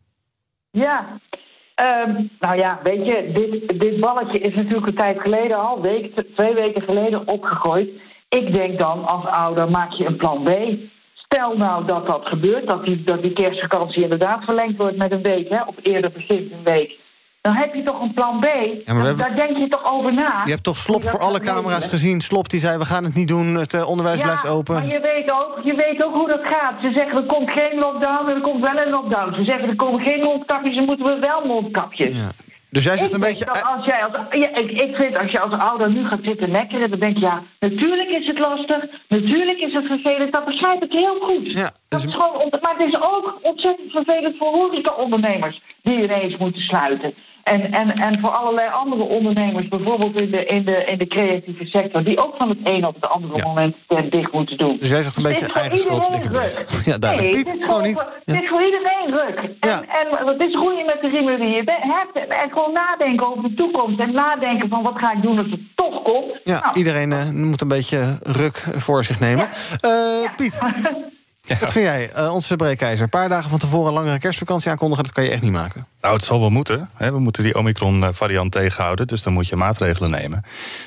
Ja, 0.72 1.20
um, 1.82 2.30
nou 2.40 2.58
ja, 2.58 2.80
weet 2.84 3.06
je, 3.06 3.32
dit, 3.34 3.80
dit 3.80 4.00
balletje 4.00 4.40
is 4.40 4.56
natuurlijk 4.56 4.88
een 4.88 4.96
tijd 4.96 5.20
geleden 5.20 5.58
al, 5.58 5.82
week, 5.82 6.24
twee 6.36 6.54
weken 6.54 6.82
geleden 6.82 7.28
opgegooid. 7.28 7.90
Ik 8.30 8.54
denk 8.54 8.80
dan 8.80 9.06
als 9.06 9.26
ouder 9.26 9.72
maak 9.72 9.92
je 9.92 10.06
een 10.06 10.16
plan 10.16 10.44
B. 10.44 10.50
Stel 11.14 11.58
nou 11.58 11.86
dat 11.86 12.08
dat 12.08 12.26
gebeurt, 12.26 12.68
dat 12.68 12.86
die, 12.86 13.04
dat 13.04 13.22
die 13.22 13.34
kerstvakantie 13.34 14.04
inderdaad 14.04 14.44
verlengd 14.44 14.78
wordt 14.78 14.98
met 14.98 15.12
een 15.12 15.22
week, 15.22 15.50
hè, 15.50 15.64
of 15.64 15.76
eerder 15.82 16.12
begint 16.12 16.52
een 16.52 16.64
week. 16.64 17.00
Dan 17.42 17.54
heb 17.54 17.74
je 17.74 17.84
toch 17.84 18.02
een 18.02 18.14
plan 18.14 18.40
B. 18.40 18.46
Ja, 18.86 19.14
Daar 19.14 19.36
denk 19.36 19.58
je 19.58 19.68
toch 19.68 19.92
over 19.94 20.14
na. 20.14 20.42
Je 20.44 20.52
hebt 20.52 20.64
toch 20.64 20.78
Slop 20.78 21.04
voor 21.04 21.20
alle 21.20 21.40
camera's 21.40 21.88
gezien. 21.88 22.22
Slop 22.22 22.50
die 22.50 22.60
zei, 22.60 22.78
we 22.78 22.86
gaan 22.86 23.04
het 23.04 23.14
niet 23.14 23.28
doen, 23.28 23.56
het 23.56 23.74
uh, 23.74 23.90
onderwijs 23.90 24.18
ja, 24.18 24.24
blijft 24.24 24.48
open. 24.48 24.74
maar 24.74 24.86
je 24.86 25.00
weet, 25.00 25.32
ook, 25.32 25.60
je 25.64 25.76
weet 25.76 26.04
ook 26.04 26.14
hoe 26.14 26.28
dat 26.28 26.42
gaat. 26.44 26.82
Ze 26.82 26.92
zeggen, 26.92 27.18
er 27.18 27.26
komt 27.26 27.52
geen 27.52 27.80
lockdown 27.80 28.30
en 28.30 28.36
er 28.36 28.42
komt 28.42 28.62
wel 28.62 28.78
een 28.78 28.90
lockdown. 28.90 29.34
Ze 29.34 29.44
zeggen, 29.44 29.70
er 29.70 29.76
komen 29.76 30.02
geen 30.02 30.24
mondkapjes 30.24 30.78
en 30.78 30.86
moeten 30.86 31.06
we 31.06 31.20
wel 31.20 31.46
mondkapjes. 31.46 32.18
Ja. 32.18 32.32
Dus 32.72 32.84
jij 32.84 32.98
zit 32.98 33.08
ik 33.08 33.14
een 33.14 33.20
beetje. 33.20 33.46
als 33.76 33.86
jij 33.86 34.04
als, 34.06 34.16
ja, 34.32 34.56
ik, 34.56 34.72
ik 34.72 34.96
vind 34.96 35.18
als 35.18 35.32
je 35.32 35.40
als 35.40 35.54
ouder 35.54 35.92
nu 35.92 36.06
gaat 36.08 36.20
zitten 36.24 36.52
nekkeren, 36.52 36.90
dan 36.90 37.00
denk 37.00 37.18
je 37.18 37.22
ja, 37.22 37.44
natuurlijk 37.60 38.10
is 38.10 38.28
het 38.28 38.40
lastig, 38.40 38.86
natuurlijk 39.08 39.60
is 39.60 39.74
het 39.74 39.86
vervelend, 39.86 40.34
dat 40.34 40.46
begrijp 40.46 40.84
ik 40.84 40.92
heel 40.92 41.20
goed. 41.20 41.52
Ja, 41.52 41.64
dus... 41.64 41.72
dat 41.88 42.04
is 42.06 42.14
gewoon, 42.14 42.48
maar 42.62 42.76
het 42.78 42.88
is 42.88 43.02
ook 43.02 43.40
ontzettend 43.42 43.92
vervelend 43.92 44.38
voor 44.38 44.48
horeca-ondernemers 44.48 45.62
die 45.82 46.04
ineens 46.04 46.38
moeten 46.38 46.62
sluiten. 46.62 47.14
En, 47.44 47.72
en, 47.72 47.92
en 47.92 48.20
voor 48.20 48.30
allerlei 48.30 48.70
andere 48.70 49.04
ondernemers, 49.04 49.68
bijvoorbeeld 49.68 50.16
in 50.16 50.32
de, 50.32 50.46
in, 50.46 50.66
de, 50.66 50.86
in 50.86 50.98
de 50.98 51.08
creatieve 51.08 51.66
sector, 51.66 52.04
die 52.04 52.18
ook 52.18 52.36
van 52.38 52.50
het 52.50 52.58
een 52.64 52.86
op 52.86 52.96
het 52.96 53.10
andere 53.10 53.44
moment 53.44 53.76
dicht 54.10 54.32
moeten 54.32 54.58
doen. 54.58 54.78
Dus 54.80 54.90
jij 54.90 55.02
zegt 55.04 55.18
een 55.18 55.24
beetje 55.24 55.48
eigen 55.54 55.78
schuld, 55.78 56.12
dikke 56.12 56.30
Ja, 56.92 56.98
duidelijk. 56.98 57.34
Nee, 57.34 57.44
het, 57.44 57.56
is 57.56 57.66
gewoon, 57.66 57.84
Piet, 57.84 58.04
het 58.24 58.42
is 58.42 58.50
voor 58.50 58.64
iedereen 58.64 59.08
ruk. 59.08 59.38
En, 59.60 59.70
ja. 59.70 59.82
en 59.82 60.28
het 60.28 60.42
is 60.42 60.56
groeien 60.56 60.86
met 60.86 60.98
de 61.02 61.10
riemen 61.10 61.40
die 61.40 61.50
je 61.50 61.64
hebt. 61.66 62.28
En 62.28 62.50
gewoon 62.52 62.74
nadenken 62.74 63.28
over 63.28 63.44
de 63.44 63.54
toekomst. 63.54 64.00
En 64.00 64.14
nadenken 64.14 64.70
van 64.70 64.84
wat 64.84 64.98
ga 64.98 65.14
ik 65.14 65.22
doen 65.22 65.38
als 65.38 65.50
het 65.50 65.62
toch 65.76 66.02
komt. 66.02 66.40
Ja, 66.44 66.60
nou. 66.60 66.78
iedereen 66.78 67.12
uh, 67.12 67.30
moet 67.30 67.62
een 67.62 67.68
beetje 67.68 68.20
ruk 68.24 68.58
voor 68.58 69.04
zich 69.04 69.20
nemen. 69.20 69.48
Ja. 69.82 69.90
Uh, 70.24 70.36
Piet. 70.36 70.60
Ja. 71.52 71.60
Wat 71.60 71.72
vind 71.72 71.86
jij, 71.86 72.12
uh, 72.18 72.34
onze 72.34 72.56
breekijzer? 72.56 73.04
Een 73.04 73.10
paar 73.10 73.30
dagen 73.30 73.50
van 73.50 73.60
tevoren 73.60 73.88
een 73.88 73.94
langere 73.94 74.20
kerstvakantie 74.20 74.72
aankondigen, 74.72 75.04
dat 75.04 75.14
kan 75.14 75.24
je 75.24 75.30
echt 75.30 75.42
niet 75.42 75.52
maken. 75.52 75.88
Nou, 76.02 76.14
het 76.14 76.24
zal 76.24 76.40
wel 76.40 76.50
moeten. 76.50 76.90
Hè. 76.96 77.12
We 77.12 77.20
moeten 77.20 77.44
die 77.44 77.56
Omicron-variant 77.56 78.52
tegenhouden, 78.52 79.08
dus 79.08 79.24
dan 79.24 79.34
moet 79.34 79.48
je 79.48 79.56
maatregelen 79.56 80.10
nemen. 80.10 80.40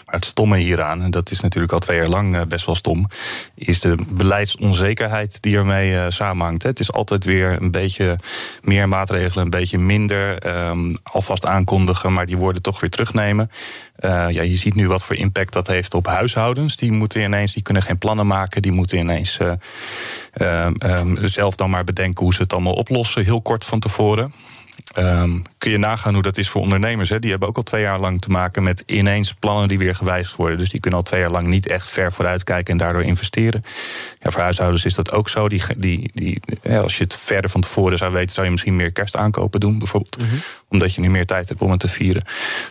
Maar 0.07 0.15
het 0.15 0.25
stomme 0.25 0.59
hieraan, 0.59 1.03
en 1.03 1.11
dat 1.11 1.31
is 1.31 1.41
natuurlijk 1.41 1.73
al 1.73 1.79
twee 1.79 1.97
jaar 1.97 2.09
lang 2.09 2.37
eh, 2.37 2.43
best 2.43 2.67
wel 2.67 2.75
stom, 2.75 3.09
is 3.55 3.81
de 3.81 3.97
beleidsonzekerheid 4.09 5.43
die 5.43 5.57
ermee 5.57 5.91
uh, 5.91 6.05
samenhangt. 6.09 6.63
Het 6.63 6.81
is 6.81 6.93
altijd 6.93 7.25
weer 7.25 7.63
een 7.63 7.71
beetje 7.71 8.19
meer 8.63 8.89
maatregelen, 8.89 9.45
een 9.45 9.51
beetje 9.51 9.79
minder. 9.79 10.47
Um, 10.67 10.97
alvast 11.03 11.47
aankondigen, 11.47 12.13
maar 12.13 12.27
die 12.27 12.37
worden 12.37 12.63
toch 12.63 12.81
weer 12.81 12.91
terugnemen. 12.91 13.51
Uh, 14.01 14.27
ja, 14.31 14.43
je 14.43 14.57
ziet 14.57 14.75
nu 14.75 14.89
wat 14.89 15.05
voor 15.05 15.17
impact 15.17 15.53
dat 15.53 15.67
heeft 15.67 15.95
op 15.95 16.07
huishoudens. 16.07 16.77
Die 16.77 16.93
moeten 16.93 17.23
ineens, 17.23 17.53
die 17.53 17.63
kunnen 17.63 17.83
geen 17.83 17.99
plannen 17.99 18.27
maken, 18.27 18.63
die 18.63 18.73
moeten 18.73 18.99
ineens 18.99 19.39
uh, 19.39 20.67
um, 20.81 21.27
zelf 21.27 21.57
dan 21.57 21.71
maar 21.71 21.85
bedenken 21.85 22.25
hoe 22.25 22.35
ze 22.35 22.43
het 22.43 22.53
allemaal 22.53 22.73
oplossen, 22.73 23.25
heel 23.25 23.43
kort 23.43 23.65
van 23.65 23.79
tevoren. 23.79 24.33
Um, 24.99 25.43
kun 25.59 25.71
je 25.71 25.79
nagaan 25.79 26.15
hoe 26.15 26.23
dat 26.23 26.37
is 26.37 26.49
voor 26.49 26.61
ondernemers. 26.61 27.09
Hè? 27.09 27.19
Die 27.19 27.31
hebben 27.31 27.49
ook 27.49 27.57
al 27.57 27.63
twee 27.63 27.83
jaar 27.83 28.01
lang 28.01 28.21
te 28.21 28.31
maken 28.31 28.63
met 28.63 28.83
ineens 28.87 29.35
plannen 29.35 29.69
die 29.69 29.79
weer 29.79 29.95
gewijzigd 29.95 30.37
worden. 30.37 30.59
Dus 30.59 30.71
die 30.71 30.81
kunnen 30.81 30.99
al 30.99 31.05
twee 31.05 31.21
jaar 31.21 31.31
lang 31.31 31.47
niet 31.47 31.67
echt 31.67 31.89
ver 31.89 32.13
vooruit 32.13 32.45
kijken 32.45 32.73
en 32.73 32.79
daardoor 32.79 33.03
investeren. 33.03 33.65
Ja, 34.21 34.31
voor 34.31 34.41
huishoudens 34.41 34.85
is 34.85 34.95
dat 34.95 35.13
ook 35.13 35.29
zo. 35.29 35.49
Die, 35.49 35.63
die, 35.77 36.11
die, 36.15 36.41
als 36.79 36.97
je 36.97 37.05
het 37.05 37.15
verder 37.15 37.51
van 37.51 37.61
tevoren 37.61 37.99
zou 37.99 38.13
weten, 38.13 38.35
zou 38.35 38.47
je 38.47 38.53
misschien 38.53 38.77
meer 38.77 38.93
kerstaankopen 38.93 39.61
doen, 39.61 39.79
bijvoorbeeld. 39.79 40.19
Mhm. 40.19 40.35
Omdat 40.69 40.95
je 40.95 41.01
nu 41.01 41.11
meer 41.11 41.27
tijd 41.27 41.49
hebt 41.49 41.63
om 41.63 41.71
het 41.71 41.81
te 41.81 41.89
vieren. 41.89 42.25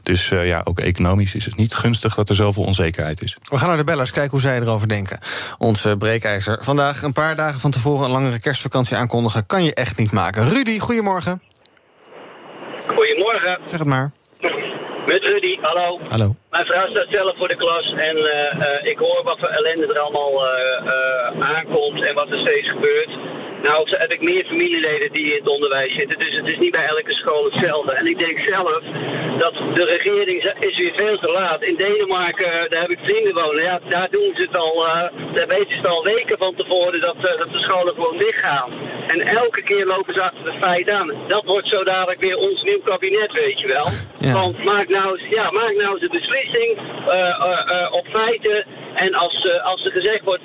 Dus 0.03 0.31
uh, 0.31 0.47
ja, 0.47 0.61
ook 0.63 0.79
economisch 0.79 1.35
is 1.35 1.45
het 1.45 1.55
niet 1.55 1.75
gunstig 1.75 2.15
dat 2.15 2.29
er 2.29 2.35
zoveel 2.35 2.63
onzekerheid 2.63 3.21
is. 3.21 3.37
We 3.43 3.57
gaan 3.57 3.67
naar 3.67 3.77
de 3.77 3.83
bellers, 3.83 4.11
kijken 4.11 4.31
hoe 4.31 4.41
zij 4.41 4.59
erover 4.59 4.87
denken. 4.87 5.19
Onze 5.57 5.95
breekijzer. 5.97 6.57
Vandaag 6.61 7.01
een 7.01 7.13
paar 7.13 7.35
dagen 7.35 7.59
van 7.59 7.71
tevoren 7.71 8.05
een 8.05 8.11
langere 8.11 8.39
kerstvakantie 8.39 8.97
aankondigen 8.97 9.45
kan 9.45 9.63
je 9.63 9.73
echt 9.73 9.97
niet 9.97 10.11
maken. 10.11 10.49
Rudy, 10.49 10.79
goedemorgen. 10.79 11.41
Goedemorgen. 12.87 13.57
Zeg 13.65 13.79
het 13.79 13.87
maar. 13.87 14.11
Met 15.05 15.23
Rudy, 15.23 15.57
hallo. 15.61 15.99
Hallo. 16.09 16.35
Mijn 16.49 16.65
vrouw 16.65 16.87
staat 16.87 17.07
zelf 17.09 17.37
voor 17.37 17.47
de 17.47 17.55
klas 17.55 17.93
en 17.93 18.17
uh, 18.17 18.91
ik 18.91 18.97
hoor 18.97 19.21
wat 19.23 19.39
voor 19.39 19.47
ellende 19.47 19.93
er 19.93 19.99
allemaal 19.99 20.33
uh, 20.33 21.55
aankomt 21.55 22.03
en 22.03 22.15
wat 22.15 22.29
er 22.29 22.39
steeds 22.39 22.69
gebeurt. 22.69 23.09
Nou 23.63 23.87
heb 23.89 24.13
ik 24.13 24.21
meer 24.21 24.45
familieleden 24.45 25.11
die 25.11 25.25
in 25.25 25.39
het 25.39 25.49
onderwijs 25.49 25.93
zitten, 25.95 26.19
dus 26.19 26.35
het 26.35 26.47
is 26.51 26.57
niet 26.57 26.71
bij 26.71 26.85
elke 26.85 27.13
school 27.13 27.43
hetzelfde. 27.43 27.91
En 27.91 28.07
ik 28.07 28.19
denk 28.19 28.39
zelf 28.39 28.81
dat 29.37 29.53
de 29.53 29.85
regering 29.85 30.53
is 30.59 30.77
weer 30.77 30.93
veel 30.95 31.17
te 31.17 31.31
laat. 31.31 31.63
In 31.63 31.75
Denemarken, 31.75 32.69
daar 32.69 32.81
heb 32.81 32.89
ik 32.89 32.99
vrienden 33.03 33.33
wonen, 33.33 33.63
ja, 33.63 33.79
daar 33.89 34.09
doen 34.11 34.33
ze 34.35 34.41
het 34.41 34.57
al, 34.57 34.85
daar 35.33 35.47
weten 35.47 35.69
ze 35.69 35.75
het 35.75 35.87
al 35.87 36.03
weken 36.03 36.37
van 36.37 36.55
tevoren 36.55 37.01
dat, 37.01 37.15
dat 37.21 37.51
de 37.51 37.59
scholen 37.59 37.93
gewoon 37.93 38.17
dichtgaan. 38.17 38.71
En 39.07 39.21
elke 39.21 39.61
keer 39.61 39.85
lopen 39.85 40.13
ze 40.13 40.21
achter 40.21 40.43
de 40.43 40.57
feit 40.59 40.89
aan. 40.89 41.13
Dat 41.27 41.43
wordt 41.45 41.67
zo 41.67 41.83
dadelijk 41.83 42.21
weer 42.21 42.37
ons 42.37 42.63
nieuw 42.63 42.81
kabinet, 42.83 43.31
weet 43.31 43.59
je 43.59 43.67
wel. 43.67 43.87
Ja. 44.17 44.33
Want 44.33 44.63
maak 44.63 44.89
nou, 44.89 45.19
ja, 45.29 45.51
maak 45.51 45.73
nou 45.75 45.93
eens 45.93 46.01
een 46.01 46.19
beslissing 46.19 46.77
uh, 47.07 47.87
op 47.91 48.07
feiten. 48.07 48.65
En 48.93 49.13
als, 49.13 49.61
als 49.63 49.85
er 49.85 49.91
gezegd 49.91 50.23
wordt, 50.23 50.43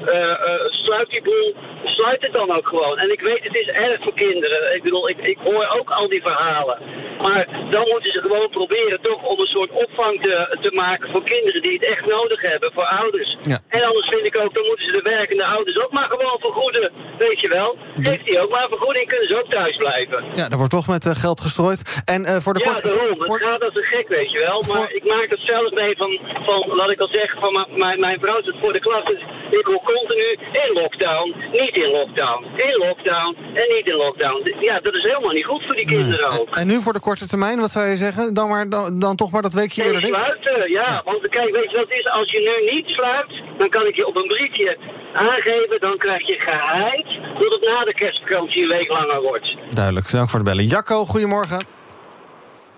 sluit 0.71 1.11
die 1.11 1.23
boel, 1.23 1.55
sluit 1.85 2.23
het 2.23 2.33
dan 2.33 2.51
ook 2.57 2.69
gewoon. 2.69 2.99
En 2.99 3.13
ik 3.13 3.21
weet, 3.21 3.45
het 3.45 3.57
is 3.57 3.67
erg 3.67 4.03
voor 4.03 4.15
kinderen. 4.15 4.75
Ik 4.75 4.83
bedoel, 4.83 5.09
ik, 5.09 5.19
ik 5.19 5.39
hoor 5.39 5.67
ook 5.79 5.91
al 5.91 6.09
die 6.09 6.23
verhalen. 6.23 6.79
Maar 7.23 7.47
dan 7.71 7.89
moeten 7.89 8.13
ze 8.13 8.21
gewoon 8.21 8.49
proberen 8.49 9.01
toch 9.01 9.23
om 9.23 9.41
een 9.41 9.47
soort 9.47 9.71
opvang 9.71 10.23
te, 10.23 10.57
te 10.61 10.71
maken 10.75 11.11
voor 11.11 11.25
kinderen 11.25 11.63
die 11.63 11.73
het 11.73 11.85
echt 11.85 12.07
nodig 12.07 12.41
hebben, 12.41 12.73
voor 12.73 12.85
ouders. 12.85 13.37
Ja. 13.43 13.59
En 13.69 13.83
anders 13.83 14.09
vind 14.09 14.27
ik 14.27 14.37
ook, 14.37 14.55
dan 14.55 14.67
moeten 14.67 14.85
ze 14.85 14.93
de 14.93 15.03
werkende 15.03 15.45
ouders 15.45 15.79
ook 15.79 15.93
maar 15.93 16.09
gewoon 16.09 16.39
vergoeden. 16.39 16.93
Weet 17.19 17.41
je 17.41 17.49
wel? 17.49 17.77
Geeft 17.97 18.25
die 18.25 18.41
ook 18.41 18.51
maar 18.51 18.69
vergoeding, 18.69 19.09
kunnen 19.09 19.29
ze 19.29 19.39
ook 19.39 19.51
thuis 19.51 19.77
blijven. 19.77 20.25
Ja, 20.35 20.49
daar 20.49 20.59
wordt 20.59 20.73
toch 20.73 20.87
met 20.87 21.07
geld 21.07 21.41
gestrooid. 21.41 22.03
En 22.05 22.43
voor 22.43 22.55
de 22.55 22.63
ja, 22.65 22.67
korte... 22.67 22.89
daarom. 22.89 23.23
Voor... 23.23 23.39
Het 23.39 23.49
gaat 23.49 23.63
als 23.63 23.75
een 23.75 23.83
gek, 23.83 24.09
weet 24.09 24.31
je 24.33 24.39
wel. 24.39 24.65
Maar 24.75 24.93
ik 24.93 25.05
maak 25.05 25.29
het 25.31 25.41
zelf 25.45 25.71
mee 25.71 25.97
van, 25.97 26.19
van 26.45 26.77
laat 26.77 26.91
ik 26.91 27.01
al 27.01 27.09
zeggen, 27.13 27.41
van 27.41 27.67
mijn, 27.77 28.01
mijn 28.01 28.19
vrouw 28.21 28.43
zit 28.43 28.55
voor 28.61 28.73
de 28.73 28.81
klas. 28.81 29.05
Dus 29.05 29.23
ik 29.51 29.67
hoor 29.67 29.83
continu 29.83 30.39
in 30.53 30.73
lockdown, 30.73 31.35
niet 31.53 31.68
in 31.77 31.91
lockdown, 31.91 32.45
in 32.57 32.77
lockdown 32.87 33.37
en 33.55 33.67
niet 33.75 33.87
in 33.89 33.97
lockdown. 33.97 34.55
Ja, 34.61 34.81
dat 34.81 34.95
is 34.95 35.03
helemaal 35.03 35.33
niet 35.33 35.45
goed 35.45 35.65
voor 35.65 35.75
die 35.75 35.87
kinderen 35.87 36.31
nee. 36.31 36.41
ook. 36.41 36.57
En 36.57 36.67
nu 36.67 36.81
voor 36.81 36.93
de 36.93 37.01
korte 37.01 37.27
termijn, 37.27 37.61
wat 37.61 37.71
zou 37.71 37.87
je 37.87 37.97
zeggen? 37.97 38.35
Dan, 38.35 38.49
maar, 38.49 38.69
dan, 38.69 38.99
dan 38.99 39.17
toch 39.17 39.31
maar 39.31 39.43
dat 39.43 39.53
weekje 39.53 39.83
nee, 39.83 39.93
eerder 39.93 40.11
dicht? 40.11 40.23
sluiten, 40.23 40.71
ja, 40.71 40.87
ja. 40.87 41.01
Want 41.05 41.29
kijk, 41.29 41.51
weet 41.55 41.71
je 41.71 41.77
wat 41.77 41.89
het 41.89 41.99
is? 41.99 42.07
Als 42.11 42.31
je 42.31 42.41
nu 42.49 42.75
niet 42.75 42.87
sluit, 42.87 43.43
dan 43.59 43.69
kan 43.69 43.87
ik 43.87 43.97
je 43.97 44.07
op 44.07 44.17
een 44.17 44.27
briefje 44.27 44.79
aangeven. 45.13 45.81
Dan 45.81 45.99
krijg 45.99 46.27
je 46.27 46.37
geheid 46.39 47.07
tot 47.39 47.53
het 47.53 47.63
na 47.63 47.85
de 47.85 47.95
kerstvakantie 47.95 48.63
een 48.63 48.69
week 48.69 48.93
langer 48.93 49.21
wordt. 49.21 49.57
Duidelijk, 49.69 50.11
dank 50.11 50.31
voor 50.31 50.39
de 50.39 50.45
bellen. 50.45 50.65
Jacco, 50.65 51.05
goedemorgen. 51.05 51.67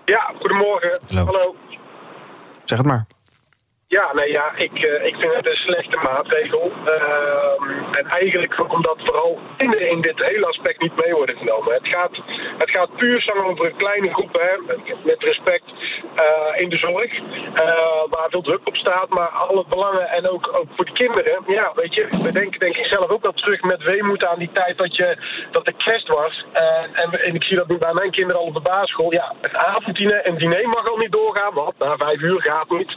Ja, 0.05 0.33
goedemorgen. 0.39 0.99
Hallo. 1.07 1.25
Hallo. 1.25 1.55
Zeg 2.65 2.77
het 2.77 2.87
maar. 2.87 3.05
Ja, 3.97 4.13
nee, 4.13 4.31
ja, 4.31 4.51
ik, 4.55 4.85
uh, 4.85 5.05
ik 5.05 5.15
vind 5.19 5.35
het 5.35 5.49
een 5.49 5.55
slechte 5.55 5.99
maatregel. 6.03 6.71
Uh, 6.85 7.99
en 7.99 8.05
eigenlijk 8.05 8.73
omdat 8.73 8.97
vooral 9.03 9.39
kinderen 9.57 9.89
in 9.89 10.01
dit 10.01 10.23
hele 10.25 10.45
aspect 10.45 10.81
niet 10.81 11.05
mee 11.05 11.13
worden 11.13 11.37
genomen. 11.37 11.73
Het 11.73 11.87
gaat, 11.87 12.11
het 12.57 12.69
gaat 12.69 12.95
puur 12.95 13.21
zeg, 13.21 13.35
over 13.35 13.65
een 13.65 13.75
kleine 13.75 14.13
groep, 14.13 14.33
hè, 14.33 14.75
met 15.03 15.23
respect, 15.23 15.63
uh, 16.19 16.61
in 16.61 16.69
de 16.69 16.77
zorg. 16.77 17.19
waar 18.09 18.29
veel 18.29 18.41
druk 18.41 18.67
op 18.67 18.75
staat, 18.75 19.09
maar 19.09 19.27
alle 19.27 19.65
belangen 19.69 20.09
en 20.09 20.29
ook, 20.29 20.49
ook 20.53 20.67
voor 20.75 20.85
de 20.85 20.93
kinderen. 20.93 21.43
Ja, 21.47 21.71
weet 21.75 21.93
je, 21.93 22.07
we 22.23 22.31
denken 22.31 22.59
denk 22.59 22.75
ik 22.75 22.85
zelf 22.85 23.09
ook 23.09 23.21
wel 23.21 23.33
terug 23.33 23.61
met 23.61 23.83
weemoed 23.83 24.25
aan 24.25 24.39
die 24.39 24.51
tijd 24.53 24.77
dat, 24.77 24.95
je, 24.95 25.17
dat 25.51 25.65
de 25.65 25.73
kerst 25.73 26.07
was. 26.07 26.45
En, 26.53 27.21
en, 27.21 27.33
ik 27.33 27.43
zie 27.43 27.57
dat 27.57 27.67
nu 27.67 27.77
bij 27.77 27.93
mijn 27.93 28.11
kinderen 28.11 28.41
al 28.41 28.47
op 28.47 28.53
de 28.53 28.59
basisschool. 28.59 29.13
Ja, 29.13 29.33
avonddiner 29.51 30.21
en 30.21 30.37
diner 30.37 30.67
mag 30.67 30.89
al 30.89 30.97
niet 30.97 31.11
doorgaan, 31.11 31.53
want 31.53 31.77
na 31.77 31.97
vijf 31.97 32.21
uur 32.21 32.41
gaat 32.41 32.69
niet. 32.69 32.95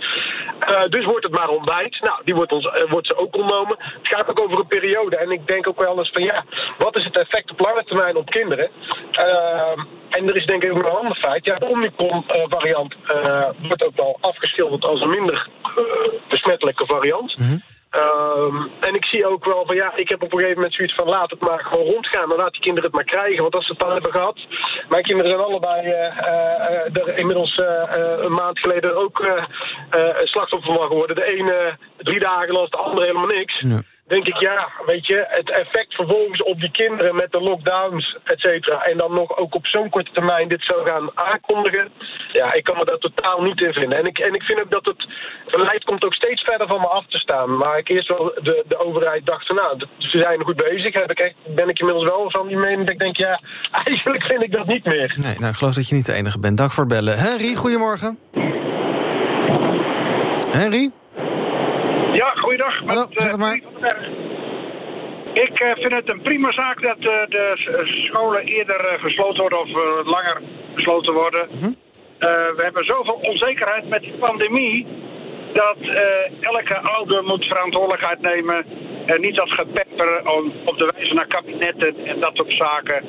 Dus 0.89 1.05
wordt 1.05 1.25
het 1.25 1.33
maar 1.33 1.49
ontbijt. 1.49 2.01
Nou, 2.01 2.21
die 2.25 2.35
wordt, 2.35 2.53
ons, 2.53 2.65
uh, 2.65 2.91
wordt 2.91 3.07
ze 3.07 3.17
ook 3.17 3.37
ontnomen. 3.37 3.77
Het 3.79 4.09
gaat 4.09 4.29
ook 4.29 4.41
over 4.41 4.59
een 4.59 4.67
periode. 4.67 5.17
En 5.17 5.31
ik 5.31 5.47
denk 5.47 5.69
ook 5.69 5.81
wel 5.81 5.99
eens 5.99 6.11
van 6.13 6.23
ja, 6.23 6.45
wat 6.79 6.97
is 6.97 7.05
het 7.05 7.19
effect 7.19 7.51
op 7.51 7.61
lange 7.61 7.85
termijn 7.85 8.17
op 8.17 8.31
kinderen? 8.31 8.71
Uh, 9.19 9.85
en 10.11 10.29
er 10.29 10.37
is 10.37 10.47
denk 10.47 10.65
ik 10.65 10.71
ook 10.71 10.83
nog 10.83 10.87
een 10.87 10.99
ander 10.99 11.17
feit. 11.17 11.45
Ja, 11.45 11.57
de 11.57 11.67
Omicron-variant 11.67 12.95
uh, 12.95 13.49
wordt 13.63 13.85
ook 13.85 13.97
wel 13.97 14.19
afgeschilderd 14.21 14.85
als 14.85 15.01
een 15.01 15.11
minder 15.11 15.49
besmettelijke 16.29 16.87
variant. 16.87 17.39
Mm. 17.39 17.63
Um, 17.97 18.71
en 18.81 18.95
ik 18.95 19.05
zie 19.05 19.27
ook 19.27 19.45
wel 19.45 19.63
van 19.67 19.77
ja, 19.77 19.97
ik 19.97 20.09
heb 20.09 20.23
op 20.23 20.33
een 20.33 20.39
gegeven 20.39 20.57
moment 20.57 20.75
zoiets 20.75 20.95
van 20.95 21.09
laat 21.09 21.31
het 21.31 21.41
maar 21.41 21.61
gewoon 21.61 21.87
rondgaan. 21.87 22.29
Dan 22.29 22.39
laat 22.39 22.53
die 22.53 22.61
kinderen 22.61 22.91
het 22.91 22.99
maar 22.99 23.19
krijgen. 23.19 23.43
Want 23.43 23.55
als 23.55 23.67
ze 23.67 23.73
het 23.73 23.81
dan 23.81 23.93
hebben 23.93 24.13
gehad. 24.13 24.39
Mijn 24.89 25.03
kinderen 25.03 25.31
zijn 25.31 25.43
allebei 25.43 25.87
uh, 25.87 25.93
uh, 25.93 26.97
er 26.97 27.19
inmiddels 27.19 27.61
een 28.19 28.33
maand 28.33 28.59
geleden 28.59 28.97
ook 28.97 29.27
slachtoffer 30.25 30.75
van 30.75 30.87
geworden. 30.87 31.17
De 31.17 31.35
ene 31.37 31.79
drie 31.97 32.21
dagen 32.21 32.57
als 32.57 32.71
de 32.71 32.77
andere 32.77 33.07
helemaal 33.07 33.27
niks. 33.27 33.85
Denk 34.07 34.27
ik, 34.27 34.41
ja, 34.41 34.69
weet 34.87 35.07
je, 35.07 35.25
het 35.29 35.51
effect 35.51 35.95
vervolgens 35.95 36.43
op 36.43 36.61
die 36.61 36.71
kinderen 36.71 37.17
met 37.17 37.33
de 37.33 37.41
lockdowns, 37.41 38.17
et 38.25 38.41
cetera, 38.41 38.83
en 38.83 38.97
dan 38.97 39.15
nog 39.15 39.37
ook 39.37 39.55
op 39.55 39.67
zo'n 39.67 39.91
korte 39.91 40.11
termijn 40.13 40.49
dit 40.49 40.65
zou 40.65 40.87
gaan 40.87 41.11
aankondigen, 41.15 41.93
ja, 42.33 42.53
ik 42.53 42.65
kan 42.65 42.77
me 42.77 42.85
daar 42.85 42.99
totaal 42.99 43.43
niet 43.43 43.61
in 43.61 43.73
vinden. 43.73 43.99
En 43.99 44.07
ik, 44.07 44.19
en 44.19 44.35
ik 44.35 44.43
vind 44.43 44.61
ook 44.61 44.71
dat 44.71 44.85
het 44.85 45.07
beleid 45.51 45.85
komt 45.85 46.05
ook 46.05 46.15
steeds 46.15 46.43
verder 46.43 46.67
van 46.67 46.81
me 46.81 46.87
af 46.87 47.07
te 47.07 47.19
staan. 47.19 47.57
Maar 47.57 47.79
ik 47.79 47.89
eerst 47.89 48.09
wel 48.09 48.33
de, 48.43 48.65
de 48.69 48.79
overheid 48.79 49.27
dacht 49.27 49.53
nou, 49.53 49.79
ze 49.99 50.19
zijn 50.19 50.43
goed 50.43 50.57
bezig, 50.57 50.95
heb 50.95 51.11
ik 51.11 51.35
ben 51.47 51.69
ik 51.69 51.79
inmiddels 51.79 52.09
wel 52.09 52.31
van 52.31 52.47
die 52.47 52.57
mening 52.57 52.91
ik 52.91 52.99
denk, 52.99 53.17
ja, 53.17 53.41
eigenlijk 53.85 54.25
vind 54.25 54.43
ik 54.43 54.53
dat 54.53 54.67
niet 54.67 54.85
meer. 54.85 55.13
Nee, 55.15 55.39
nou, 55.39 55.51
ik 55.51 55.57
geloof 55.57 55.75
dat 55.75 55.89
je 55.89 55.95
niet 55.95 56.07
de 56.07 56.13
enige 56.13 56.39
bent. 56.39 56.57
Dank 56.57 56.73
voor 56.73 56.87
bellen. 56.87 57.19
Henry, 57.19 57.55
goedemorgen. 57.55 58.19
Henry? 60.51 60.91
Goeiedag. 62.55 62.87
Hallo, 62.87 63.07
zeg 63.11 63.31
het 63.31 63.41
maar. 63.41 63.61
Ik 65.33 65.61
uh, 65.61 65.73
vind 65.75 65.93
het 65.93 66.11
een 66.11 66.23
prima 66.23 66.53
zaak 66.53 66.83
dat 66.83 66.97
uh, 66.99 67.27
de 67.29 67.83
scholen 67.85 68.45
eerder 68.45 68.99
gesloten 69.01 69.41
worden 69.41 69.61
of 69.61 69.69
langer 70.07 70.43
gesloten 70.75 71.13
worden. 71.13 71.49
-hmm. 71.61 71.77
we 72.57 72.63
hebben 72.63 72.85
zoveel 72.85 73.19
onzekerheid 73.23 73.89
met 73.89 74.01
die 74.01 74.13
pandemie 74.13 74.87
dat 75.53 75.77
elke 76.41 76.79
ouder 76.79 77.25
moet 77.25 77.45
verantwoordelijkheid 77.45 78.21
nemen 78.21 78.65
en 79.07 79.21
niet 79.21 79.37
dat 79.37 79.51
gepepper 79.51 80.21
op 80.65 80.79
de 80.79 80.93
wijze 80.95 81.15
naar 81.15 81.27
kabinetten 81.27 82.07
en 82.07 82.21
dat 82.21 82.31
soort 82.35 82.53
zaken. 82.53 83.05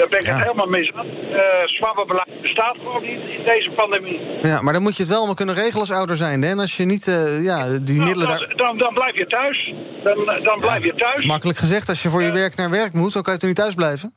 Daar 0.00 0.08
ben 0.08 0.18
ik 0.18 0.26
Ja. 0.26 0.32
het 0.32 0.42
helemaal 0.42 0.66
mee 0.66 0.92
aan. 0.94 1.06
Uh, 1.06 2.06
beleid 2.06 2.40
bestaat 2.42 2.76
gewoon 2.76 3.02
niet 3.02 3.20
in 3.38 3.44
deze 3.44 3.70
pandemie. 3.70 4.20
Ja, 4.42 4.62
maar 4.62 4.72
dan 4.72 4.82
moet 4.82 4.96
je 4.96 5.02
het 5.02 5.08
wel 5.08 5.18
allemaal 5.18 5.34
kunnen 5.42 5.54
regelen 5.54 5.80
als 5.80 5.92
ouder 5.92 6.16
zijn. 6.16 6.42
Hè? 6.42 6.50
En 6.50 6.58
als 6.58 6.76
je 6.76 6.84
niet 6.84 7.08
eh, 7.08 7.44
ja, 7.44 7.78
die 7.78 7.96
Nou, 7.96 8.08
middelen 8.08 8.28
dan, 8.28 8.38
daar... 8.38 8.56
dan, 8.56 8.78
dan 8.78 8.94
blijf 8.94 9.16
je 9.16 9.26
thuis. 9.26 9.74
Dan, 10.04 10.24
dan 10.42 10.56
blijf 10.60 10.84
je 10.84 10.94
thuis. 10.94 11.24
Makkelijk 11.24 11.58
gezegd, 11.58 11.88
als 11.88 12.02
je 12.02 12.08
voor 12.08 12.22
je 12.22 12.32
werk 12.32 12.56
naar 12.56 12.70
werk 12.70 12.92
moet... 12.92 13.12
dan 13.12 13.22
kan 13.22 13.32
je 13.32 13.38
toch 13.38 13.48
niet 13.48 13.58
thuis 13.58 13.74
blijven? 13.74 14.14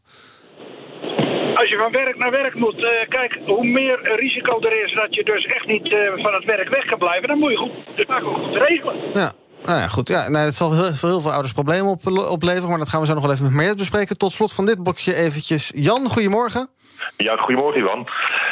Als 1.56 1.70
je 1.70 1.78
van 1.78 1.92
werk 1.92 2.18
naar 2.18 2.32
werk 2.32 2.56
moet, 2.56 2.86
eh, 2.86 3.08
kijk, 3.10 3.40
hoe 3.46 3.66
meer 3.66 4.16
risico 4.16 4.60
er 4.60 4.84
is 4.84 4.94
dat 4.94 5.16
je 5.16 5.24
dus 5.24 5.46
echt 5.46 5.68
niet 5.68 5.94
eh, 5.94 6.00
van 6.16 6.34
het 6.34 6.46
werk 6.46 6.70
weg 6.70 6.86
kan 6.86 6.98
blijven, 6.98 7.28
dan 7.28 7.40
moet 7.40 7.52
je 7.52 7.58
goed, 7.58 7.72
de 7.96 8.06
zaak 8.08 8.24
ook 8.24 8.36
goed 8.36 8.56
regelen. 8.56 8.96
Ja. 9.14 9.32
Nou 9.66 9.80
ja, 9.80 9.88
goed. 9.88 10.08
Ja, 10.08 10.30
nou, 10.30 10.46
het 10.46 10.56
zal 10.56 10.74
heel, 10.74 10.84
heel 10.84 11.22
veel 11.22 11.32
ouders 11.32 11.54
problemen 11.54 11.92
op, 11.92 12.08
opleveren... 12.30 12.70
maar 12.70 12.78
dat 12.78 12.90
gaan 12.90 13.02
we 13.02 13.08
zo 13.08 13.14
nog 13.14 13.24
wel 13.24 13.32
even 13.32 13.44
met 13.44 13.54
Mariette 13.54 13.78
bespreken. 13.78 14.18
Tot 14.18 14.32
slot 14.32 14.54
van 14.54 14.66
dit 14.66 14.84
blokje 14.84 15.16
eventjes. 15.16 15.72
Jan, 15.76 16.10
goedemorgen. 16.10 16.70
Ja, 17.18 17.36
goedemorgen 17.36 17.82
Ivan. 17.82 18.08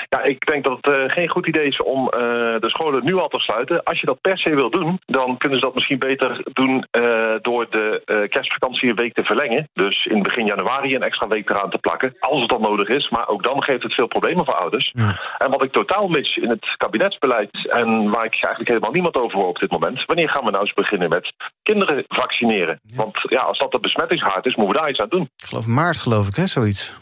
Ja, 0.09 0.23
ik 0.23 0.45
denk 0.45 0.63
dat 0.63 0.77
het 0.81 0.95
uh, 0.95 1.03
geen 1.07 1.29
goed 1.29 1.47
idee 1.47 1.67
is 1.67 1.81
om 1.81 2.03
uh, 2.03 2.11
de 2.59 2.69
scholen 2.69 3.05
nu 3.05 3.15
al 3.15 3.27
te 3.27 3.39
sluiten. 3.39 3.83
Als 3.83 3.99
je 3.99 4.05
dat 4.05 4.21
per 4.21 4.37
se 4.37 4.55
wil 4.55 4.69
doen, 4.69 4.99
dan 5.05 5.37
kunnen 5.37 5.59
ze 5.59 5.65
dat 5.65 5.73
misschien 5.73 5.99
beter 5.99 6.41
doen 6.53 6.85
uh, 6.91 7.35
door 7.41 7.67
de 7.69 8.27
kerstvakantie 8.29 8.89
een 8.89 8.95
week 8.95 9.13
te 9.13 9.23
verlengen. 9.23 9.69
Dus 9.73 10.05
in 10.05 10.21
begin 10.21 10.45
januari 10.45 10.95
een 10.95 11.03
extra 11.03 11.27
week 11.27 11.49
eraan 11.49 11.69
te 11.69 11.77
plakken, 11.77 12.15
als 12.19 12.39
het 12.39 12.49
dan 12.49 12.61
nodig 12.61 12.87
is. 12.87 13.09
Maar 13.09 13.27
ook 13.27 13.43
dan 13.43 13.63
geeft 13.63 13.83
het 13.83 13.93
veel 13.93 14.07
problemen 14.07 14.45
voor 14.45 14.55
ouders. 14.55 14.89
Ja. 14.93 15.19
En 15.37 15.51
wat 15.51 15.63
ik 15.63 15.71
totaal 15.71 16.07
mis 16.07 16.35
in 16.35 16.49
het 16.49 16.75
kabinetsbeleid 16.77 17.69
en 17.69 18.09
waar 18.09 18.25
ik 18.25 18.33
eigenlijk 18.33 18.67
helemaal 18.67 18.91
niemand 18.91 19.15
over 19.15 19.37
hoor 19.37 19.47
op 19.47 19.59
dit 19.59 19.71
moment. 19.71 20.05
Wanneer 20.05 20.29
gaan 20.29 20.45
we 20.45 20.51
nou 20.51 20.63
eens 20.63 20.73
beginnen 20.73 21.09
met 21.09 21.33
kinderen 21.63 22.03
vaccineren? 22.07 22.79
Ja. 22.83 22.95
Want 22.95 23.19
ja, 23.21 23.41
als 23.41 23.57
dat 23.57 23.71
de 23.71 23.79
besmettingshaard 23.79 24.45
is, 24.45 24.55
moeten 24.55 24.75
we 24.75 24.81
daar 24.81 24.89
iets 24.89 24.99
aan 24.99 25.09
doen. 25.09 25.29
Ik 25.35 25.47
geloof 25.47 25.67
maart, 25.67 25.97
geloof 25.97 26.27
ik, 26.27 26.35
hè, 26.35 26.47
zoiets. 26.47 26.99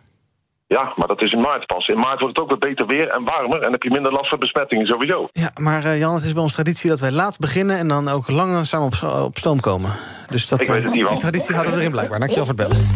Ja, 0.76 0.94
maar 0.96 1.08
dat 1.08 1.22
is 1.22 1.32
in 1.32 1.42
maart 1.42 1.66
pas. 1.66 1.88
In 1.88 2.00
maart 2.00 2.20
wordt 2.20 2.38
het 2.38 2.44
ook 2.44 2.50
weer 2.50 2.70
beter 2.70 2.86
weer 2.86 3.10
en 3.10 3.24
warmer... 3.24 3.62
en 3.62 3.72
heb 3.72 3.84
je 3.84 3.92
minder 3.92 4.12
last 4.12 4.30
van 4.30 4.40
besmettingen 4.40 4.88
sowieso. 4.88 5.30
Ja, 5.32 5.52
maar 5.62 5.84
uh, 5.84 6.00
Jan, 6.00 6.14
het 6.14 6.24
is 6.24 6.34
bij 6.34 6.42
ons 6.42 6.54
traditie 6.54 6.90
dat 6.90 7.00
wij 7.00 7.12
laat 7.12 7.40
beginnen... 7.40 7.78
en 7.78 7.88
dan 7.88 8.08
ook 8.08 8.30
langzaam 8.30 8.84
op, 8.84 8.94
op 9.24 9.38
stoom 9.38 9.60
komen. 9.60 9.92
Dus 10.30 10.48
dat, 10.48 10.62
Ik 10.62 10.68
weet 10.68 10.84
het 10.84 10.92
niet 10.92 11.02
wel. 11.02 11.10
die 11.10 11.20
traditie 11.20 11.54
houden 11.54 11.74
we 11.74 11.80
erin 11.80 11.92
blijkbaar. 11.92 12.20
Dankjewel 12.20 12.46
voor 12.46 12.56
het 12.56 12.68
bellen. 12.68 12.88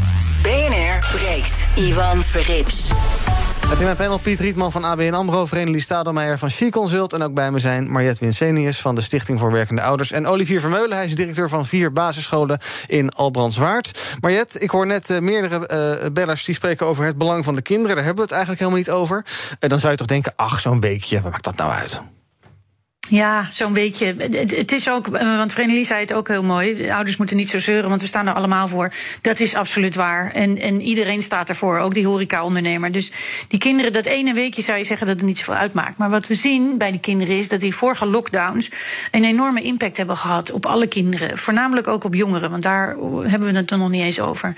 BNR 0.43 1.17
breekt. 1.17 1.67
Ivan 1.75 2.23
Verrips. 2.23 2.91
Het 3.67 3.79
in 3.79 3.85
mijn 3.85 3.97
panel 3.97 4.17
Piet 4.17 4.39
Rietman 4.39 4.71
van 4.71 4.83
ABN 4.83 5.13
AMRO... 5.13 5.45
Vereniging 5.45 5.81
Stadelmeijer 5.81 6.37
van 6.37 6.49
She 6.49 6.69
Consult... 6.69 7.13
en 7.13 7.21
ook 7.21 7.33
bij 7.33 7.51
me 7.51 7.59
zijn 7.59 7.91
Mariette 7.91 8.23
Winsenius 8.23 8.81
van 8.81 8.95
de 8.95 9.01
Stichting 9.01 9.39
voor 9.39 9.51
Werkende 9.51 9.81
Ouders... 9.81 10.11
en 10.11 10.27
Olivier 10.27 10.59
Vermeulen, 10.59 10.97
hij 10.97 11.05
is 11.05 11.15
directeur 11.15 11.49
van 11.49 11.65
vier 11.65 11.91
basisscholen 11.91 12.59
in 12.87 13.11
Albrandswaard. 13.11 14.17
Mariette, 14.21 14.59
ik 14.59 14.69
hoor 14.69 14.87
net 14.87 15.09
uh, 15.09 15.19
meerdere 15.19 15.99
uh, 16.03 16.11
bellers 16.11 16.45
die 16.45 16.55
spreken 16.55 16.85
over 16.85 17.05
het 17.05 17.17
belang 17.17 17.43
van 17.43 17.55
de 17.55 17.61
kinderen. 17.61 17.95
Daar 17.95 18.05
hebben 18.05 18.27
we 18.27 18.33
het 18.33 18.39
eigenlijk 18.45 18.61
helemaal 18.61 18.79
niet 18.79 19.01
over. 19.01 19.25
Uh, 19.59 19.69
dan 19.69 19.79
zou 19.79 19.91
je 19.91 19.97
toch 19.97 20.07
denken, 20.07 20.33
ach, 20.35 20.59
zo'n 20.59 20.79
weekje, 20.79 21.21
wat 21.21 21.31
maakt 21.31 21.43
dat 21.43 21.55
nou 21.55 21.71
uit? 21.71 22.01
Ja, 23.09 23.47
zo'n 23.51 23.73
beetje. 23.73 24.15
Het 24.47 24.71
is 24.71 24.89
ook, 24.89 25.07
eh, 25.07 25.37
want 25.37 25.53
Vrenelie 25.53 25.85
zei 25.85 25.99
het 25.99 26.13
ook 26.13 26.27
heel 26.27 26.43
mooi. 26.43 26.75
De 26.75 26.93
ouders 26.93 27.17
moeten 27.17 27.37
niet 27.37 27.49
zo 27.49 27.59
zeuren, 27.59 27.89
want 27.89 28.01
we 28.01 28.07
staan 28.07 28.27
er 28.27 28.33
allemaal 28.33 28.67
voor. 28.67 28.93
Dat 29.21 29.39
is 29.39 29.55
absoluut 29.55 29.95
waar. 29.95 30.31
En, 30.31 30.57
en 30.57 30.81
iedereen 30.81 31.21
staat 31.21 31.49
ervoor, 31.49 31.79
ook 31.79 31.93
die 31.93 32.07
horeca-ondernemer. 32.07 32.91
Dus 32.91 33.11
die 33.47 33.59
kinderen, 33.59 33.93
dat 33.93 34.05
ene 34.05 34.33
weekje 34.33 34.61
zou 34.61 34.77
je 34.77 34.83
zeggen 34.83 35.07
dat 35.07 35.15
het 35.15 35.25
niet 35.25 35.37
zoveel 35.37 35.53
uitmaakt. 35.53 35.97
Maar 35.97 36.09
wat 36.09 36.27
we 36.27 36.33
zien 36.33 36.77
bij 36.77 36.91
die 36.91 36.99
kinderen 36.99 37.37
is 37.37 37.49
dat 37.49 37.59
die 37.59 37.75
vorige 37.75 38.05
lockdowns 38.05 38.71
een 39.11 39.23
enorme 39.23 39.61
impact 39.61 39.97
hebben 39.97 40.17
gehad 40.17 40.51
op 40.51 40.65
alle 40.65 40.87
kinderen. 40.87 41.37
Voornamelijk 41.37 41.87
ook 41.87 42.03
op 42.03 42.13
jongeren, 42.13 42.51
want 42.51 42.63
daar 42.63 42.87
hebben 43.23 43.51
we 43.51 43.57
het 43.57 43.71
er 43.71 43.77
nog 43.77 43.89
niet 43.89 44.03
eens 44.03 44.19
over. 44.19 44.55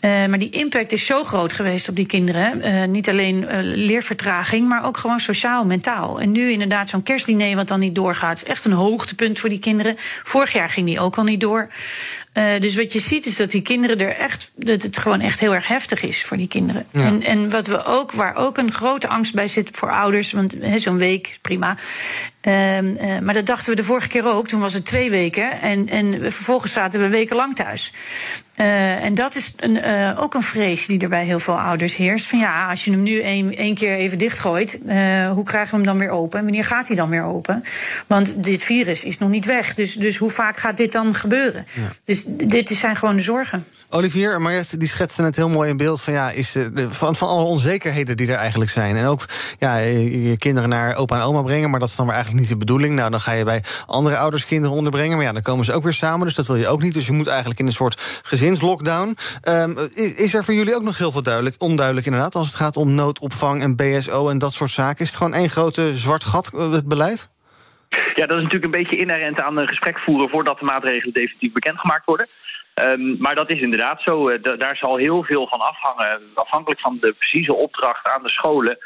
Uh, 0.00 0.10
maar 0.26 0.38
die 0.38 0.50
impact 0.50 0.92
is 0.92 1.06
zo 1.06 1.24
groot 1.24 1.52
geweest 1.52 1.88
op 1.88 1.96
die 1.96 2.06
kinderen. 2.06 2.66
Uh, 2.66 2.84
niet 2.84 3.08
alleen 3.08 3.46
leervertraging, 3.62 4.68
maar 4.68 4.84
ook 4.84 4.96
gewoon 4.96 5.20
sociaal, 5.20 5.64
mentaal. 5.64 6.20
En 6.20 6.32
nu 6.32 6.50
inderdaad 6.50 6.88
zo'n 6.88 7.02
kerstdiner 7.02 7.56
wat 7.56 7.68
dan 7.68 7.79
niet 7.80 7.94
doorgaat. 7.94 8.38
Het 8.38 8.48
is 8.48 8.54
echt 8.54 8.64
een 8.64 8.72
hoogtepunt 8.72 9.38
voor 9.38 9.48
die 9.48 9.58
kinderen. 9.58 9.96
Vorig 10.22 10.52
jaar 10.52 10.68
ging 10.68 10.86
die 10.86 11.00
ook 11.00 11.16
al 11.16 11.24
niet 11.24 11.40
door. 11.40 11.70
Uh, 12.34 12.60
dus 12.60 12.76
wat 12.76 12.92
je 12.92 13.00
ziet 13.00 13.26
is 13.26 13.36
dat 13.36 13.50
die 13.50 13.62
kinderen 13.62 14.00
er 14.00 14.16
echt, 14.16 14.50
dat 14.54 14.82
het 14.82 14.98
gewoon 14.98 15.20
echt 15.20 15.40
heel 15.40 15.54
erg 15.54 15.66
heftig 15.66 16.02
is 16.02 16.24
voor 16.24 16.36
die 16.36 16.48
kinderen. 16.48 16.86
Ja. 16.92 17.04
En, 17.04 17.22
en 17.22 17.50
wat 17.50 17.66
we 17.66 17.84
ook, 17.84 18.12
waar 18.12 18.36
ook 18.36 18.58
een 18.58 18.72
grote 18.72 19.08
angst 19.08 19.34
bij 19.34 19.48
zit 19.48 19.68
voor 19.72 19.90
ouders, 19.90 20.32
want 20.32 20.56
zo'n 20.76 20.96
week, 20.96 21.38
prima. 21.42 21.76
Uh, 22.42 22.82
uh, 22.82 23.18
maar 23.18 23.34
dat 23.34 23.46
dachten 23.46 23.70
we 23.70 23.76
de 23.76 23.84
vorige 23.84 24.08
keer 24.08 24.24
ook. 24.24 24.48
Toen 24.48 24.60
was 24.60 24.72
het 24.72 24.84
twee 24.84 25.10
weken. 25.10 25.60
En, 25.60 25.88
en 25.88 26.32
vervolgens 26.32 26.72
zaten 26.72 27.00
we 27.00 27.08
wekenlang 27.08 27.56
thuis. 27.56 27.92
Uh, 28.56 29.04
en 29.04 29.14
dat 29.14 29.34
is 29.34 29.52
een, 29.56 29.76
uh, 29.76 30.16
ook 30.20 30.34
een 30.34 30.42
vrees 30.42 30.86
die 30.86 31.00
er 31.00 31.08
bij 31.08 31.24
heel 31.24 31.38
veel 31.38 31.60
ouders 31.60 31.96
heerst. 31.96 32.26
Van 32.26 32.38
ja, 32.38 32.68
als 32.68 32.84
je 32.84 32.90
hem 32.90 33.02
nu 33.02 33.20
één, 33.20 33.74
keer 33.74 33.96
even 33.96 34.18
dichtgooit, 34.18 34.78
hoe 35.32 35.44
krijgen 35.44 35.70
we 35.70 35.76
hem 35.76 35.84
dan 35.84 35.98
weer 35.98 36.10
open? 36.10 36.42
Wanneer 36.42 36.64
gaat 36.64 36.86
hij 36.86 36.96
dan 36.96 37.08
weer 37.08 37.24
open? 37.24 37.64
Want 38.06 38.44
dit 38.44 38.62
virus 38.62 39.04
is 39.04 39.18
nog 39.18 39.28
niet 39.28 39.44
weg. 39.44 39.74
Dus, 39.74 39.94
dus 39.94 40.16
hoe 40.16 40.30
vaak 40.30 40.56
gaat 40.56 40.76
dit 40.76 40.92
dan 40.92 41.14
gebeuren? 41.14 41.66
Ja. 41.72 41.92
Dus 42.04 42.22
dit 42.26 42.68
zijn 42.68 42.96
gewoon 42.96 43.16
de 43.16 43.22
zorgen. 43.22 43.64
Olivier, 43.90 44.40
Mariette, 44.40 44.76
die 44.76 44.88
schetste 44.88 45.22
het 45.22 45.36
heel 45.36 45.48
mooi 45.48 45.70
in 45.70 45.76
beeld 45.76 46.00
van 46.00 46.12
ja, 46.12 46.30
is 46.30 46.56
van, 46.88 47.16
van 47.16 47.28
alle 47.28 47.44
onzekerheden 47.44 48.16
die 48.16 48.32
er 48.32 48.38
eigenlijk 48.38 48.70
zijn. 48.70 48.96
En 48.96 49.06
ook 49.06 49.24
ja, 49.58 49.76
je 49.76 50.36
kinderen 50.38 50.68
naar 50.68 50.96
opa 50.96 51.16
en 51.16 51.22
oma 51.22 51.42
brengen, 51.42 51.70
maar 51.70 51.80
dat 51.80 51.88
is 51.88 51.96
dan 51.96 52.06
maar 52.06 52.14
eigenlijk 52.14 52.28
niet 52.34 52.48
de 52.48 52.56
bedoeling. 52.56 52.94
Nou, 52.94 53.10
dan 53.10 53.20
ga 53.20 53.32
je 53.32 53.44
bij 53.44 53.62
andere 53.86 54.16
ouders 54.16 54.46
kinderen 54.46 54.76
onderbrengen. 54.76 55.16
Maar 55.16 55.26
ja, 55.26 55.32
dan 55.32 55.42
komen 55.42 55.64
ze 55.64 55.72
ook 55.72 55.82
weer 55.82 55.92
samen. 55.92 56.26
Dus 56.26 56.34
dat 56.34 56.46
wil 56.46 56.56
je 56.56 56.68
ook 56.68 56.82
niet. 56.82 56.94
Dus 56.94 57.06
je 57.06 57.12
moet 57.12 57.26
eigenlijk 57.26 57.60
in 57.60 57.66
een 57.66 57.72
soort 57.72 58.20
gezinslockdown. 58.22 59.16
Um, 59.48 59.76
is 59.94 60.34
er 60.34 60.44
voor 60.44 60.54
jullie 60.54 60.74
ook 60.74 60.82
nog 60.82 60.98
heel 60.98 61.12
veel 61.12 61.22
duidelijk, 61.22 61.54
onduidelijk 61.58 62.06
inderdaad, 62.06 62.34
als 62.34 62.46
het 62.46 62.56
gaat 62.56 62.76
om 62.76 62.94
noodopvang 62.94 63.62
en 63.62 63.76
BSO 63.76 64.28
en 64.28 64.38
dat 64.38 64.52
soort 64.52 64.70
zaken? 64.70 65.04
Is 65.04 65.08
het 65.08 65.16
gewoon 65.16 65.34
één 65.34 65.50
grote 65.50 65.98
zwart 65.98 66.24
gat, 66.24 66.50
het 66.56 66.88
beleid? 66.88 67.28
Ja, 67.90 68.26
dat 68.26 68.36
is 68.36 68.42
natuurlijk 68.42 68.64
een 68.64 68.82
beetje 68.82 68.96
inherent 68.96 69.40
aan 69.40 69.56
een 69.56 69.68
gesprek 69.68 69.98
voeren 69.98 70.28
voordat 70.28 70.58
de 70.58 70.64
maatregelen 70.64 71.14
definitief 71.14 71.52
bekendgemaakt 71.52 72.06
worden. 72.06 72.28
Um, 72.74 73.16
maar 73.18 73.34
dat 73.34 73.50
is 73.50 73.60
inderdaad 73.60 74.02
zo. 74.02 74.28
Uh, 74.28 74.58
daar 74.58 74.76
zal 74.76 74.96
heel 74.96 75.22
veel 75.22 75.48
van 75.48 75.60
afhangen. 75.60 76.20
Afhankelijk 76.34 76.80
van 76.80 76.98
de 77.00 77.14
precieze 77.18 77.54
opdracht 77.54 78.06
aan 78.06 78.22
de 78.22 78.28
scholen. 78.28 78.78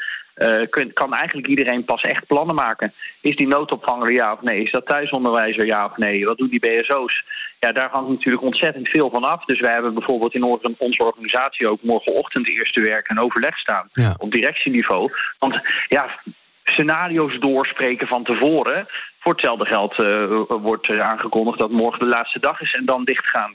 Kun, 0.69 0.93
kan 0.93 1.13
eigenlijk 1.13 1.47
iedereen 1.47 1.85
pas 1.85 2.03
echt 2.03 2.27
plannen 2.27 2.55
maken. 2.55 2.93
Is 3.21 3.35
die 3.35 3.47
noodopvanger 3.47 4.11
ja 4.11 4.33
of 4.33 4.41
nee? 4.41 4.61
Is 4.61 4.71
dat 4.71 4.85
thuisonderwijzer 4.85 5.65
ja 5.65 5.85
of 5.85 5.97
nee? 5.97 6.25
Wat 6.25 6.37
doen 6.37 6.47
die 6.47 6.59
BSO's? 6.59 7.23
Ja, 7.59 7.71
daar 7.71 7.89
hangt 7.89 8.09
natuurlijk 8.09 8.43
ontzettend 8.43 8.89
veel 8.89 9.09
van 9.09 9.23
af. 9.23 9.45
Dus 9.45 9.59
wij 9.59 9.73
hebben 9.73 9.93
bijvoorbeeld 9.93 10.33
in 10.33 10.43
onze 10.77 11.03
organisatie 11.03 11.67
ook 11.67 11.81
morgenochtend 11.81 12.47
eerste 12.47 12.81
werk 12.81 13.07
en 13.07 13.19
overleg 13.19 13.57
staan. 13.57 13.87
Ja. 13.91 14.15
Op 14.17 14.31
directieniveau. 14.31 15.11
Want 15.39 15.61
ja, 15.87 16.19
scenario's 16.63 17.39
doorspreken 17.39 18.07
van 18.07 18.23
tevoren. 18.23 18.87
Voor 19.19 19.31
hetzelfde 19.31 19.65
geld 19.65 19.99
uh, 19.99 20.41
wordt 20.47 20.89
aangekondigd 20.89 21.57
dat 21.57 21.71
morgen 21.71 21.99
de 21.99 22.05
laatste 22.05 22.39
dag 22.39 22.61
is 22.61 22.73
en 22.73 22.85
dan 22.85 23.03
dichtgaan. 23.03 23.53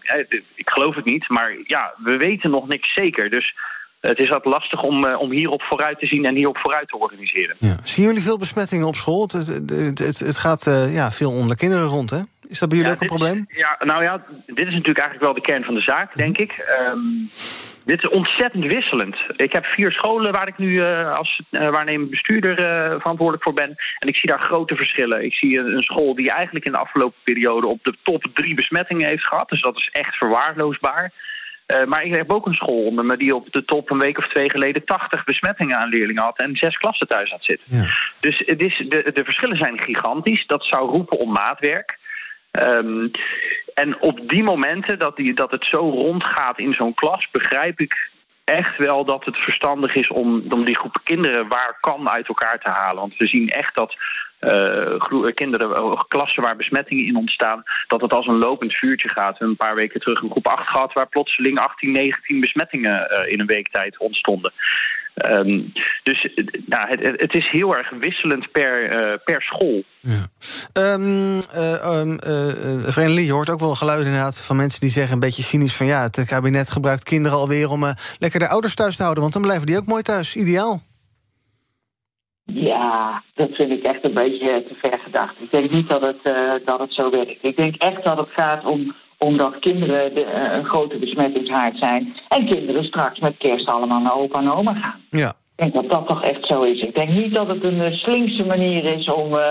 Ik 0.54 0.70
geloof 0.70 0.94
het 0.94 1.04
niet, 1.04 1.28
maar 1.28 1.52
ja, 1.64 1.94
we 1.96 2.16
weten 2.16 2.50
nog 2.50 2.68
niks 2.68 2.92
zeker. 2.92 3.30
Dus 3.30 3.54
het 4.00 4.18
is 4.18 4.28
wat 4.28 4.44
lastig 4.44 4.82
om, 4.82 5.04
uh, 5.04 5.20
om 5.20 5.30
hierop 5.30 5.62
vooruit 5.62 5.98
te 5.98 6.06
zien 6.06 6.24
en 6.24 6.34
hierop 6.34 6.58
vooruit 6.58 6.88
te 6.88 6.96
organiseren. 6.96 7.56
Ja. 7.58 7.76
Zien 7.84 8.06
jullie 8.06 8.22
veel 8.22 8.38
besmettingen 8.38 8.86
op 8.86 8.96
school? 8.96 9.22
Het, 9.22 9.32
het, 9.32 9.98
het, 9.98 10.18
het 10.18 10.36
gaat 10.36 10.66
uh, 10.66 10.94
ja, 10.94 11.12
veel 11.12 11.30
onder 11.30 11.56
kinderen 11.56 11.86
rond, 11.86 12.10
hè? 12.10 12.18
Is 12.48 12.58
dat 12.58 12.68
bij 12.68 12.78
jullie 12.78 12.92
ja, 12.92 12.96
ook 12.96 13.02
een 13.02 13.16
probleem? 13.16 13.46
Is, 13.48 13.56
ja, 13.58 13.76
nou 13.84 14.02
ja, 14.02 14.24
dit 14.46 14.66
is 14.66 14.74
natuurlijk 14.74 14.98
eigenlijk 14.98 15.20
wel 15.20 15.34
de 15.34 15.40
kern 15.40 15.64
van 15.64 15.74
de 15.74 15.80
zaak, 15.80 16.16
denk 16.16 16.38
ik. 16.38 16.64
Um, 16.92 17.30
dit 17.84 18.02
is 18.02 18.08
ontzettend 18.08 18.64
wisselend. 18.64 19.16
Ik 19.36 19.52
heb 19.52 19.64
vier 19.64 19.92
scholen 19.92 20.32
waar 20.32 20.48
ik 20.48 20.58
nu 20.58 20.72
uh, 20.72 21.16
als 21.16 21.42
uh, 21.50 21.68
waarnemend 21.68 22.10
bestuurder 22.10 22.58
uh, 22.58 23.00
verantwoordelijk 23.00 23.42
voor 23.42 23.52
ben. 23.52 23.74
En 23.98 24.08
ik 24.08 24.16
zie 24.16 24.28
daar 24.28 24.40
grote 24.40 24.76
verschillen. 24.76 25.24
Ik 25.24 25.34
zie 25.34 25.58
een, 25.58 25.74
een, 25.76 25.82
school 25.82 26.14
die 26.14 26.30
eigenlijk 26.30 26.64
in 26.64 26.72
de 26.72 26.78
afgelopen 26.78 27.18
periode 27.24 27.66
op 27.66 27.84
de 27.84 27.94
top 28.02 28.24
drie 28.34 28.54
besmettingen 28.54 29.08
heeft 29.08 29.26
gehad. 29.26 29.48
Dus 29.48 29.62
dat 29.62 29.76
is 29.76 29.88
echt 29.92 30.16
verwaarloosbaar. 30.16 31.12
Uh, 31.70 31.84
maar 31.84 32.04
ik 32.04 32.14
heb 32.14 32.30
ook 32.30 32.46
een 32.46 32.54
school 32.54 32.84
onder 32.84 33.04
me 33.04 33.16
die 33.16 33.34
op 33.34 33.52
de 33.52 33.64
top 33.64 33.90
een 33.90 33.98
week 33.98 34.18
of 34.18 34.28
twee 34.28 34.50
geleden 34.50 34.84
80 34.84 35.24
besmettingen 35.24 35.78
aan 35.78 35.88
leerlingen 35.88 36.22
had 36.22 36.38
en 36.38 36.56
zes 36.56 36.76
klassen 36.76 37.08
thuis 37.08 37.30
had 37.30 37.44
zitten. 37.44 37.66
Ja. 37.76 37.84
Dus 38.20 38.42
het 38.46 38.60
is, 38.60 38.84
de, 38.88 39.10
de 39.14 39.24
verschillen 39.24 39.56
zijn 39.56 39.78
gigantisch. 39.78 40.46
Dat 40.46 40.64
zou 40.64 40.90
roepen 40.90 41.18
om 41.18 41.32
maatwerk. 41.32 41.98
Um, 42.60 43.10
en 43.74 44.00
op 44.00 44.28
die 44.28 44.42
momenten 44.42 44.98
dat, 44.98 45.16
die, 45.16 45.34
dat 45.34 45.50
het 45.50 45.64
zo 45.64 45.78
rondgaat 45.78 46.58
in 46.58 46.74
zo'n 46.74 46.94
klas, 46.94 47.30
begrijp 47.30 47.80
ik 47.80 48.10
echt 48.44 48.76
wel 48.76 49.04
dat 49.04 49.24
het 49.24 49.36
verstandig 49.36 49.94
is 49.94 50.08
om, 50.08 50.42
om 50.48 50.64
die 50.64 50.76
groep 50.76 51.00
kinderen 51.04 51.48
waar 51.48 51.76
kan 51.80 52.08
uit 52.08 52.28
elkaar 52.28 52.60
te 52.60 52.68
halen. 52.68 53.00
Want 53.00 53.16
we 53.16 53.26
zien 53.26 53.48
echt 53.48 53.74
dat 53.74 53.96
uh, 54.40 55.32
kinderen, 55.34 55.70
uh, 55.70 56.02
klassen 56.08 56.42
waar 56.42 56.56
besmettingen 56.56 57.06
in 57.06 57.16
ontstaan, 57.16 57.62
dat 57.86 58.00
het 58.00 58.12
als 58.12 58.26
een 58.26 58.38
lopend 58.38 58.74
vuurtje 58.74 59.08
gaat. 59.08 59.38
We 59.38 59.44
een 59.44 59.56
paar 59.56 59.74
weken 59.74 60.00
terug 60.00 60.22
een 60.22 60.30
groep 60.30 60.46
8 60.46 60.68
gehad 60.68 60.92
waar 60.92 61.08
plotseling 61.08 61.58
18, 61.58 61.92
19 61.92 62.40
besmettingen 62.40 63.28
in 63.28 63.40
een 63.40 63.46
week 63.46 63.68
tijd 63.68 63.98
ontstonden. 63.98 64.52
Um, 65.30 65.72
dus 66.02 66.28
nou, 66.66 66.88
het, 66.88 67.20
het, 67.20 67.34
is 67.34 67.48
heel 67.48 67.76
erg 67.76 67.90
wisselend 68.00 68.50
per, 68.50 68.88
per 69.24 69.42
school. 69.42 69.82
Ja. 70.00 70.26
Uh, 70.78 70.94
Lee, 72.94 73.24
je 73.24 73.32
hoort 73.32 73.50
ook 73.50 73.60
wel 73.60 73.74
geluiden 73.74 74.06
inderdaad 74.06 74.40
van 74.40 74.56
mensen 74.56 74.80
die 74.80 74.90
zeggen 74.90 75.12
een 75.12 75.20
beetje 75.20 75.42
cynisch 75.42 75.74
van 75.74 75.86
ja, 75.86 76.02
het 76.02 76.24
kabinet 76.24 76.70
gebruikt 76.70 77.02
kinderen 77.02 77.38
alweer 77.38 77.70
om 77.70 77.94
lekker 78.18 78.40
de 78.40 78.48
ouders 78.48 78.74
thuis 78.74 78.96
te 78.96 79.02
houden, 79.02 79.22
want 79.22 79.34
dan 79.34 79.42
blijven 79.42 79.66
die 79.66 79.76
ook 79.76 79.86
mooi 79.86 80.02
thuis. 80.02 80.36
Ideaal. 80.36 80.82
Ja, 82.54 83.22
dat 83.34 83.50
vind 83.52 83.70
ik 83.70 83.82
echt 83.82 84.04
een 84.04 84.14
beetje 84.14 84.64
te 84.68 84.74
ver 84.74 84.98
gedacht. 84.98 85.34
Ik 85.38 85.50
denk 85.50 85.70
niet 85.70 85.88
dat 85.88 86.00
het, 86.00 86.20
uh, 86.24 86.52
dat 86.64 86.78
het 86.78 86.94
zo 86.94 87.10
werkt. 87.10 87.38
Ik 87.40 87.56
denk 87.56 87.74
echt 87.76 88.04
dat 88.04 88.16
het 88.16 88.28
gaat 88.30 88.64
om 88.64 88.94
omdat 89.18 89.58
kinderen 89.58 90.14
de, 90.14 90.24
uh, 90.24 90.56
een 90.56 90.64
grote 90.64 90.98
besmettingshaard 90.98 91.78
zijn. 91.78 92.14
En 92.28 92.46
kinderen 92.46 92.84
straks 92.84 93.18
met 93.18 93.36
kerst 93.36 93.66
allemaal 93.66 94.00
naar 94.00 94.14
opa 94.14 94.38
en 94.38 94.52
oma 94.52 94.74
gaan. 94.74 95.00
Ja. 95.10 95.32
Ik 95.60 95.72
denk 95.72 95.82
dat 95.82 95.98
dat 95.98 96.06
toch 96.06 96.22
echt 96.22 96.46
zo 96.46 96.62
is. 96.62 96.82
Ik 96.82 96.94
denk 96.94 97.10
niet 97.10 97.34
dat 97.34 97.48
het 97.48 97.64
een 97.64 97.78
uh, 97.78 97.92
slinkse 97.92 98.44
manier 98.44 98.84
is 98.84 99.12
om 99.12 99.34
uh, 99.34 99.46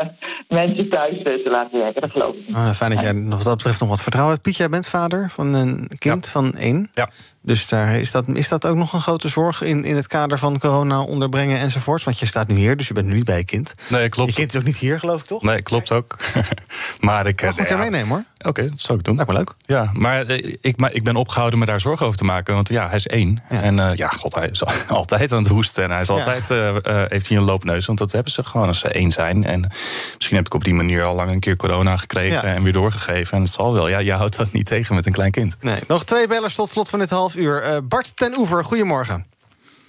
mensen 0.47 0.89
thuis 0.89 1.23
te 1.23 1.49
laten 1.51 1.79
werken. 1.79 2.01
Dat 2.01 2.11
geloof 2.11 2.35
ik 2.35 2.47
niet. 2.47 2.55
Oh, 2.55 2.71
fijn 2.71 2.91
dat 2.91 2.99
jij 2.99 3.13
wat 3.13 3.43
dat 3.43 3.55
betreft 3.55 3.79
nog 3.79 3.89
wat 3.89 4.01
vertrouwen 4.01 4.33
hebt. 4.33 4.47
Piet, 4.47 4.57
jij 4.57 4.69
bent 4.69 4.87
vader 4.87 5.29
van 5.29 5.53
een 5.53 5.89
kind 5.97 6.25
ja. 6.25 6.31
van 6.31 6.53
één. 6.53 6.89
Ja. 6.93 7.09
Dus 7.41 7.67
daar 7.67 7.95
is, 7.95 8.11
dat, 8.11 8.27
is 8.27 8.49
dat 8.49 8.65
ook 8.65 8.75
nog 8.75 8.93
een 8.93 9.01
grote 9.01 9.27
zorg 9.27 9.61
in, 9.61 9.83
in 9.83 9.95
het 9.95 10.07
kader 10.07 10.39
van 10.39 10.59
corona 10.59 11.01
onderbrengen 11.01 11.59
enzovoorts? 11.59 12.03
Want 12.03 12.19
je 12.19 12.25
staat 12.25 12.47
nu 12.47 12.55
hier, 12.55 12.77
dus 12.77 12.87
je 12.87 12.93
bent 12.93 13.07
nu 13.07 13.13
niet 13.13 13.25
bij 13.25 13.37
je 13.37 13.45
kind. 13.45 13.73
Nee, 13.89 14.09
klopt. 14.09 14.29
Je 14.29 14.35
kind 14.35 14.53
is 14.53 14.59
ook 14.59 14.65
niet 14.65 14.77
hier, 14.77 14.99
geloof 14.99 15.21
ik, 15.21 15.27
toch? 15.27 15.41
Nee, 15.41 15.61
klopt 15.61 15.91
ook. 15.91 16.17
maar 16.99 17.27
ik... 17.27 17.41
Mag 17.41 17.57
ik 17.57 17.69
ja, 17.69 17.77
meenemen, 17.77 18.07
hoor. 18.07 18.23
Oké, 18.39 18.49
okay, 18.49 18.69
dat 18.69 18.79
zou 18.79 18.97
ik 18.97 19.03
doen. 19.03 19.15
Lijkt 19.15 19.31
me 19.31 19.37
leuk. 19.37 19.53
Ja, 19.65 19.89
maar 19.93 20.29
ik, 20.61 20.77
maar 20.77 20.93
ik 20.93 21.03
ben 21.03 21.15
opgehouden 21.15 21.59
me 21.59 21.65
daar 21.65 21.79
zorgen 21.79 22.05
over 22.05 22.17
te 22.17 22.23
maken. 22.23 22.53
Want 22.53 22.69
ja, 22.69 22.87
hij 22.87 22.95
is 22.95 23.07
één. 23.07 23.43
Ja. 23.49 23.61
En 23.61 23.77
uh, 23.77 23.95
ja, 23.95 24.07
god, 24.07 24.35
hij 24.35 24.47
is 24.47 24.63
altijd 24.87 25.31
aan 25.31 25.43
het 25.43 25.51
hoesten. 25.51 25.83
En 25.83 25.91
hij 25.91 25.99
is 25.99 26.07
ja. 26.07 26.13
altijd, 26.13 26.49
uh, 26.51 26.67
uh, 26.67 27.03
heeft 27.07 27.27
hij 27.27 27.37
een 27.37 27.43
loopneus. 27.43 27.85
Want 27.85 27.99
dat 27.99 28.11
hebben 28.11 28.31
ze 28.31 28.43
gewoon 28.43 28.67
als 28.67 28.79
ze 28.79 28.87
één 28.87 29.11
zijn. 29.11 29.43
En 29.43 29.71
misschien 30.15 30.35
heb 30.35 30.45
ik 30.45 30.53
op 30.53 30.63
die 30.63 30.73
manier 30.73 31.03
al 31.03 31.15
lang 31.15 31.31
een 31.31 31.39
keer 31.39 31.55
corona 31.55 31.97
gekregen... 31.97 32.43
en 32.43 32.63
weer 32.63 32.73
doorgegeven. 32.73 33.37
En 33.37 33.43
het 33.43 33.51
zal 33.51 33.73
wel. 33.73 33.87
Ja, 33.87 33.99
je 33.99 34.13
houdt 34.13 34.37
dat 34.37 34.51
niet 34.51 34.65
tegen 34.65 34.95
met 34.95 35.05
een 35.05 35.11
klein 35.11 35.31
kind. 35.31 35.57
Nee, 35.61 35.79
nog 35.87 36.05
twee 36.05 36.27
bellers 36.27 36.55
tot 36.55 36.69
slot 36.69 36.89
van 36.89 36.99
dit 36.99 37.09
half 37.09 37.35
uur. 37.35 37.87
Bart 37.87 38.17
ten 38.17 38.37
Oever, 38.37 38.65
goedemorgen. 38.65 39.25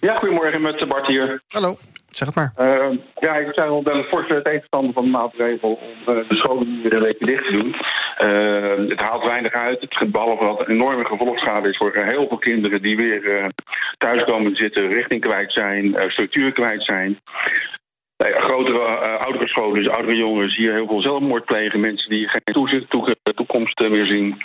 Ja, 0.00 0.16
goedemorgen 0.16 0.62
met 0.62 0.88
Bart 0.88 1.06
hier. 1.06 1.42
Hallo, 1.48 1.76
zeg 2.10 2.28
het 2.28 2.36
maar. 2.36 2.52
Uh, 2.58 2.98
ja, 3.14 3.36
ik 3.36 3.54
zijn 3.54 3.68
wel 3.68 3.86
een 3.86 4.04
forse 4.04 4.40
tegenstander 4.42 4.92
van 4.92 5.04
de 5.04 5.10
maatregel 5.10 5.72
om 5.72 6.14
uh, 6.14 6.28
de 6.28 6.34
scholen 6.34 6.82
weer 6.82 6.92
een 6.92 7.02
weekje 7.02 7.26
dicht 7.26 7.44
te 7.44 7.52
doen. 7.52 7.74
het 8.88 9.00
haalt 9.00 9.26
weinig 9.26 9.52
uit. 9.52 9.80
Het, 9.80 10.12
behalve 10.12 10.44
dat 10.44 10.60
een 10.60 10.74
enorme 10.74 11.04
gevolgschade 11.04 11.68
is 11.68 11.76
voor 11.76 11.92
heel 11.94 12.28
veel 12.28 12.38
kinderen 12.38 12.82
die 12.82 12.96
weer 12.96 13.50
thuis 13.98 14.24
komen 14.24 14.56
zitten, 14.56 14.92
richting 14.92 15.20
kwijt 15.20 15.52
zijn, 15.52 15.94
structuur 16.08 16.52
kwijt 16.52 16.84
zijn. 16.84 17.20
grotere 18.16 18.78
uh, 18.78 19.20
oudere 19.20 19.48
scholen, 19.48 19.82
dus 19.82 19.92
oudere 19.92 20.16
jongens, 20.16 20.56
hier 20.56 20.72
heel 20.72 20.86
veel 20.86 21.02
zelfmoord 21.02 21.44
plegen. 21.44 21.80
Mensen 21.80 22.10
die 22.10 22.28
geen 22.28 22.86
toekomst 23.34 23.80
meer 23.80 24.06
zien. 24.06 24.42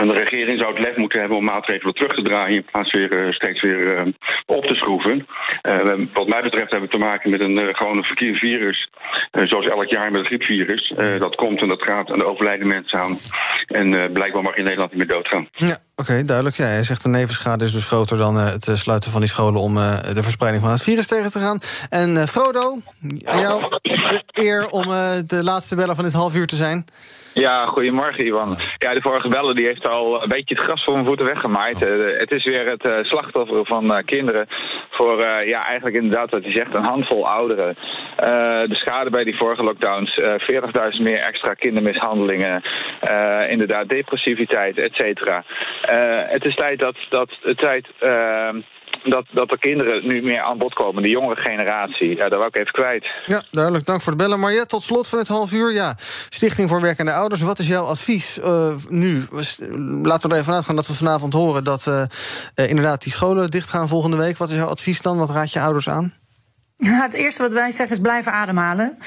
En 0.00 0.06
de 0.06 0.12
regering 0.12 0.60
zou 0.60 0.74
het 0.74 0.84
lef 0.84 0.96
moeten 0.96 1.20
hebben 1.20 1.38
om 1.38 1.44
maatregelen 1.44 1.94
terug 1.94 2.14
te 2.14 2.22
draaien 2.22 2.56
in 2.56 2.64
plaats 2.72 2.92
weer 2.92 3.26
uh, 3.26 3.32
steeds 3.32 3.62
weer 3.62 4.06
uh, 4.06 4.12
op 4.46 4.64
te 4.64 4.74
schroeven. 4.74 5.26
Uh, 5.62 6.06
wat 6.12 6.28
mij 6.28 6.42
betreft 6.42 6.70
hebben 6.70 6.88
we 6.88 6.96
te 6.96 7.04
maken 7.04 7.30
met 7.30 7.40
een 7.40 7.74
gewoon 7.74 7.96
een 7.96 8.36
virus, 8.36 8.90
zoals 9.30 9.66
elk 9.66 9.86
jaar 9.86 10.10
met 10.10 10.20
het 10.20 10.26
griepvirus. 10.26 10.92
dat 11.18 11.34
komt 11.34 11.60
en 11.60 11.68
dat 11.68 11.82
gaat 11.82 12.10
en 12.10 12.20
er 12.20 12.26
overlijden 12.26 12.66
mensen 12.66 12.98
aan. 12.98 13.16
En 13.66 14.12
blijkbaar 14.12 14.42
mag 14.42 14.54
in 14.54 14.64
Nederland 14.64 14.90
niet 14.90 14.98
meer 14.98 15.16
doodgaan. 15.16 15.48
Ja, 15.52 15.76
oké, 15.96 16.24
duidelijk. 16.24 16.56
Ja, 16.56 16.64
hij 16.64 16.82
zegt 16.82 17.02
de 17.02 17.08
nevenschade 17.08 17.64
is 17.64 17.72
dus 17.72 17.86
groter 17.86 18.18
dan 18.18 18.36
het 18.36 18.70
sluiten 18.72 19.10
van 19.10 19.20
die 19.20 19.30
scholen 19.30 19.60
om 19.60 19.74
de 19.74 20.22
verspreiding 20.22 20.64
van 20.64 20.72
het 20.72 20.82
virus 20.82 21.06
tegen 21.06 21.30
te 21.30 21.38
gaan. 21.38 21.60
En 21.90 22.28
Frodo, 22.28 22.78
aan 23.24 23.40
jou 23.40 23.60
de 23.60 24.22
eer 24.32 24.68
om 24.68 24.84
de 25.26 25.40
laatste 25.42 25.76
beller 25.76 25.94
van 25.94 26.04
dit 26.04 26.12
half 26.12 26.36
uur 26.36 26.46
te 26.46 26.56
zijn. 26.56 26.84
Ja, 27.38 27.66
goedemorgen 27.66 28.26
Ivan. 28.26 28.58
Ja, 28.78 28.94
de 28.94 29.00
vorige 29.00 29.28
beller 29.28 29.54
die 29.54 29.66
heeft 29.66 29.88
al 29.88 30.22
een 30.22 30.28
beetje 30.28 30.54
het 30.54 30.64
gras 30.64 30.84
voor 30.84 30.94
mijn 30.94 31.06
voeten 31.06 31.26
weggemaaid. 31.26 31.86
Uh, 31.86 32.18
het 32.18 32.30
is 32.30 32.44
weer 32.44 32.66
het 32.66 32.84
uh, 32.84 33.02
slachtoffer 33.02 33.66
van 33.66 33.84
uh, 33.84 33.98
kinderen 34.04 34.46
voor, 34.90 35.20
ja, 35.46 35.66
eigenlijk 35.66 35.96
inderdaad 35.96 36.30
wat 36.30 36.42
hij 36.42 36.52
zegt, 36.52 36.74
een 36.74 36.84
handvol 36.84 37.28
ouderen. 37.28 37.76
de 38.68 38.74
schade 38.74 39.10
bij 39.10 39.24
die 39.24 39.36
vorige 39.36 39.62
lockdowns, 39.62 40.20
40.000 40.20 41.02
meer 41.02 41.18
extra 41.18 41.54
kindermishandelingen, 41.54 42.62
inderdaad 43.48 43.88
depressiviteit, 43.88 44.78
et 44.78 44.94
cetera. 44.94 45.44
Het 46.28 46.44
is 46.44 46.54
tijd 46.54 46.78
dat, 46.78 46.96
dat 47.08 47.30
het 47.42 47.58
tijd 47.58 47.86
dat, 49.04 49.26
dat 49.32 49.48
de 49.48 49.58
kinderen 49.58 50.06
nu 50.06 50.22
meer 50.22 50.40
aan 50.40 50.58
bod 50.58 50.74
komen. 50.74 51.02
De 51.02 51.08
jongere 51.08 51.40
generatie. 51.40 52.16
Ja, 52.16 52.28
dat 52.28 52.38
wou 52.38 52.46
ik 52.46 52.58
even 52.58 52.72
kwijt. 52.72 53.06
Ja, 53.24 53.42
duidelijk. 53.50 53.86
Dank 53.86 54.00
voor 54.00 54.12
het 54.12 54.22
bellen. 54.22 54.40
Marjet, 54.40 54.68
tot 54.68 54.82
slot 54.82 55.08
van 55.08 55.18
het 55.18 55.28
half 55.28 55.52
uur. 55.52 55.72
Ja, 55.72 55.94
Stichting 56.28 56.68
voor 56.68 56.80
Werkende 56.80 57.12
Ouders. 57.12 57.40
Wat 57.40 57.58
is 57.58 57.68
jouw 57.68 57.84
advies 57.84 58.38
uh, 58.38 58.74
nu? 58.88 59.24
Laten 60.02 60.28
we 60.28 60.34
er 60.34 60.40
even 60.40 60.54
uitgaan 60.54 60.76
dat 60.76 60.86
we 60.86 60.94
vanavond 60.94 61.32
horen... 61.32 61.64
dat 61.64 61.86
uh, 61.88 62.68
inderdaad 62.68 63.02
die 63.02 63.12
scholen 63.12 63.50
dichtgaan 63.50 63.88
volgende 63.88 64.16
week. 64.16 64.36
Wat 64.36 64.50
is 64.50 64.56
jouw 64.56 64.68
advies 64.68 65.00
dan? 65.00 65.18
Wat 65.18 65.30
raad 65.30 65.52
je 65.52 65.60
ouders 65.60 65.88
aan? 65.88 66.14
Ja, 66.78 67.02
het 67.08 67.14
eerste 67.14 67.42
wat 67.42 67.52
wij 67.52 67.70
zeggen 67.70 67.96
is 67.96 68.02
blijven 68.02 68.32
ademhalen. 68.32 68.98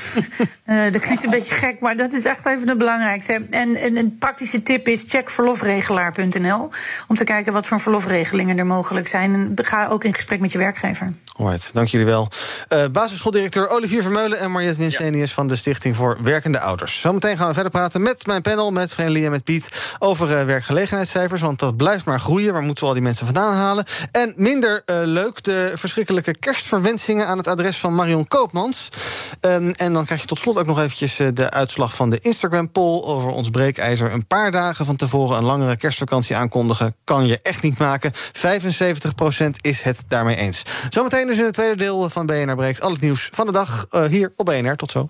uh, 0.66 0.92
dat 0.94 1.02
klinkt 1.02 1.24
een 1.24 1.30
beetje 1.30 1.56
gek, 1.56 1.80
maar 1.80 1.98
dat 1.98 2.14
is 2.14 2.26
echt 2.26 2.46
even 2.46 2.68
het 2.68 2.78
belangrijkste. 2.78 3.46
En, 3.50 3.76
en 3.76 3.98
een 3.98 4.18
praktische 4.18 4.64
tip 4.64 4.88
is 4.88 5.04
check 5.08 5.30
verlofregelaar.nl... 5.30 6.70
om 7.08 7.16
te 7.16 7.24
kijken 7.24 7.54
wat 7.54 7.68
voor 7.68 7.80
verlofregelingen 7.80 8.58
er 8.58 8.66
mogelijk 8.66 9.08
zijn. 9.08 9.34
En 9.34 9.66
ga 9.66 9.88
ook 9.88 10.04
in 10.04 10.14
gesprek 10.14 10.40
met 10.40 10.52
je 10.52 10.58
werkgever. 10.58 11.14
Alright, 11.36 11.74
dank 11.74 11.88
jullie 11.88 12.06
wel. 12.06 12.28
Uh, 12.74 12.86
basisschooldirecteur 12.92 13.70
Olivier 13.70 14.02
Vermeulen 14.02 14.40
en 14.40 14.52
Mariette 14.52 14.80
Winsenius... 14.80 15.34
van 15.34 15.48
de 15.48 15.56
Stichting 15.56 15.96
voor 15.96 16.18
Werkende 16.24 16.60
Ouders. 16.60 17.02
Zometeen 17.02 17.38
gaan 17.38 17.48
we 17.48 17.54
verder 17.54 17.72
praten 17.72 18.02
met 18.02 18.26
mijn 18.26 18.42
panel, 18.42 18.72
met 18.72 18.94
Vreemdelie 18.94 19.26
en 19.26 19.32
met 19.32 19.44
Piet... 19.44 19.70
over 20.00 20.30
uh, 20.30 20.44
werkgelegenheidscijfers, 20.44 21.42
want 21.42 21.60
dat 21.60 21.78
blijft 21.78 22.06
maar 22.06 22.20
groeien. 22.20 22.54
Waar 22.54 22.62
moeten 22.62 22.84
we 22.84 22.90
al 22.90 22.96
die 22.96 23.04
mensen 23.04 23.26
vandaan 23.26 23.54
halen? 23.54 23.86
En 24.12 24.34
minder 24.36 24.84
leuk, 24.86 25.44
de 25.44 25.72
verschrikkelijke 25.76 26.38
kerstverwensingen 26.38 27.28
aan 27.28 27.38
het 27.38 27.48
adres 27.60 27.78
van 27.78 27.96
Marion 27.96 28.28
Koopmans. 28.28 28.90
Um, 29.42 29.72
en 29.72 29.94
dan 29.94 30.06
krijg 30.06 30.22
je 30.22 30.28
tot 30.28 30.40
slot 30.40 30.58
ook 30.58 30.66
nog 30.66 30.80
eventjes 30.80 31.20
uh, 31.20 31.28
de 31.34 31.50
uitslag 31.50 31.96
van 31.96 32.10
de 32.10 32.20
Instagram-poll 32.20 33.04
over 33.04 33.30
ons 33.30 33.50
breekijzer. 33.50 34.14
Een 34.14 34.28
paar 34.28 34.52
dagen 34.52 34.86
van 34.86 34.96
tevoren 34.96 35.38
een 35.38 35.44
langere 35.44 35.78
kerstvakantie 35.78 36.36
aankondigen 36.36 36.96
kan 37.04 37.28
je 37.28 37.40
echt 37.42 37.62
niet 37.62 37.78
maken. 37.78 38.14
75% 38.14 38.18
is 39.62 39.82
het 39.82 40.04
daarmee 40.08 40.36
eens. 40.36 40.64
Zometeen 40.90 41.28
dus 41.28 41.38
in 41.38 41.44
het 41.44 41.54
tweede 41.54 41.76
deel 41.76 42.10
van 42.10 42.26
BNR 42.26 42.56
Breekt 42.56 42.82
al 42.82 42.92
het 42.92 43.02
nieuws 43.02 43.30
van 43.34 43.46
de 43.46 43.52
dag 43.52 43.86
uh, 43.90 44.04
hier 44.04 44.34
op 44.36 44.46
BNR. 44.46 44.76
Tot 44.76 44.92
zo. 44.92 45.10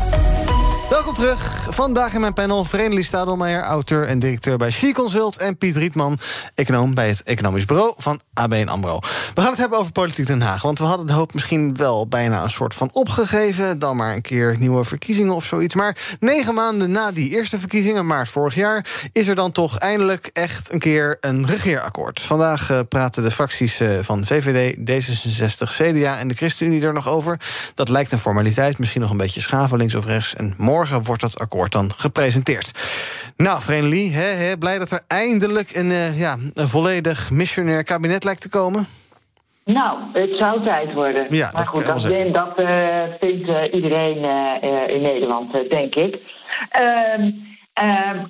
Welkom 0.91 1.13
terug. 1.13 1.67
Vandaag 1.69 2.13
in 2.13 2.21
mijn 2.21 2.33
panel 2.33 2.63
Vrenelie 2.63 3.03
Stadelmeijer, 3.03 3.61
auteur 3.61 4.07
en 4.07 4.19
directeur 4.19 4.57
bij 4.57 4.71
She 4.71 4.91
Consult... 4.91 5.37
en 5.37 5.57
Piet 5.57 5.75
Rietman, 5.75 6.19
econoom 6.55 6.93
bij 6.93 7.07
het 7.07 7.23
Economisch 7.23 7.65
Bureau 7.65 7.93
van 7.97 8.19
ABN 8.33 8.67
AMRO. 8.67 8.99
We 9.33 9.41
gaan 9.41 9.49
het 9.49 9.59
hebben 9.59 9.79
over 9.79 9.91
politiek 9.91 10.27
Den 10.27 10.41
Haag. 10.41 10.61
Want 10.61 10.79
we 10.79 10.83
hadden 10.83 11.07
de 11.07 11.13
hoop 11.13 11.33
misschien 11.33 11.75
wel 11.75 12.07
bijna 12.07 12.43
een 12.43 12.49
soort 12.49 12.73
van 12.73 12.89
opgegeven... 12.93 13.79
dan 13.79 13.95
maar 13.95 14.13
een 14.13 14.21
keer 14.21 14.55
nieuwe 14.59 14.83
verkiezingen 14.83 15.33
of 15.33 15.45
zoiets. 15.45 15.75
Maar 15.75 15.97
negen 16.19 16.53
maanden 16.53 16.91
na 16.91 17.11
die 17.11 17.29
eerste 17.29 17.59
verkiezingen, 17.59 18.05
maart 18.05 18.29
vorig 18.29 18.55
jaar... 18.55 18.85
is 19.11 19.27
er 19.27 19.35
dan 19.35 19.51
toch 19.51 19.77
eindelijk 19.77 20.29
echt 20.33 20.73
een 20.73 20.79
keer 20.79 21.17
een 21.19 21.47
regeerakkoord. 21.47 22.21
Vandaag 22.21 22.69
uh, 22.69 22.79
praten 22.89 23.23
de 23.23 23.31
fracties 23.31 23.81
uh, 23.81 23.99
van 24.01 24.25
VVD, 24.25 24.75
D66, 24.75 25.75
CDA 25.75 26.17
en 26.17 26.27
de 26.27 26.33
ChristenUnie 26.35 26.85
er 26.85 26.93
nog 26.93 27.07
over. 27.07 27.39
Dat 27.75 27.89
lijkt 27.89 28.11
een 28.11 28.19
formaliteit, 28.19 28.77
misschien 28.77 29.01
nog 29.01 29.11
een 29.11 29.17
beetje 29.17 29.41
schaven 29.41 29.77
links 29.77 29.95
of 29.95 30.05
rechts... 30.05 30.35
en 30.35 30.53
morgen 30.57 30.79
morgen 30.81 31.03
wordt 31.03 31.21
dat 31.21 31.39
akkoord 31.39 31.71
dan 31.71 31.91
gepresenteerd. 31.97 32.71
Nou, 33.37 33.61
Vreemdelie, 33.61 34.11
hè, 34.11 34.29
hè, 34.45 34.57
blij 34.57 34.77
dat 34.77 34.91
er 34.91 35.01
eindelijk 35.07 35.75
een, 35.75 35.89
uh, 35.89 36.19
ja, 36.19 36.37
een 36.53 36.67
volledig 36.67 37.31
missionair 37.31 37.83
kabinet 37.83 38.23
lijkt 38.23 38.41
te 38.41 38.49
komen? 38.49 38.85
Nou, 39.65 39.99
het 40.13 40.35
zou 40.37 40.63
tijd 40.63 40.93
worden. 40.93 41.25
Ja, 41.29 41.49
maar 41.53 41.63
goed, 41.63 41.85
dat, 41.85 42.01
dat, 42.01 42.33
dat 42.33 42.59
uh, 42.59 43.03
vindt 43.19 43.47
uh, 43.47 43.73
iedereen 43.73 44.17
uh, 44.17 44.95
in 44.95 45.01
Nederland, 45.01 45.69
denk 45.69 45.95
ik. 45.95 46.13
Um, 47.15 47.49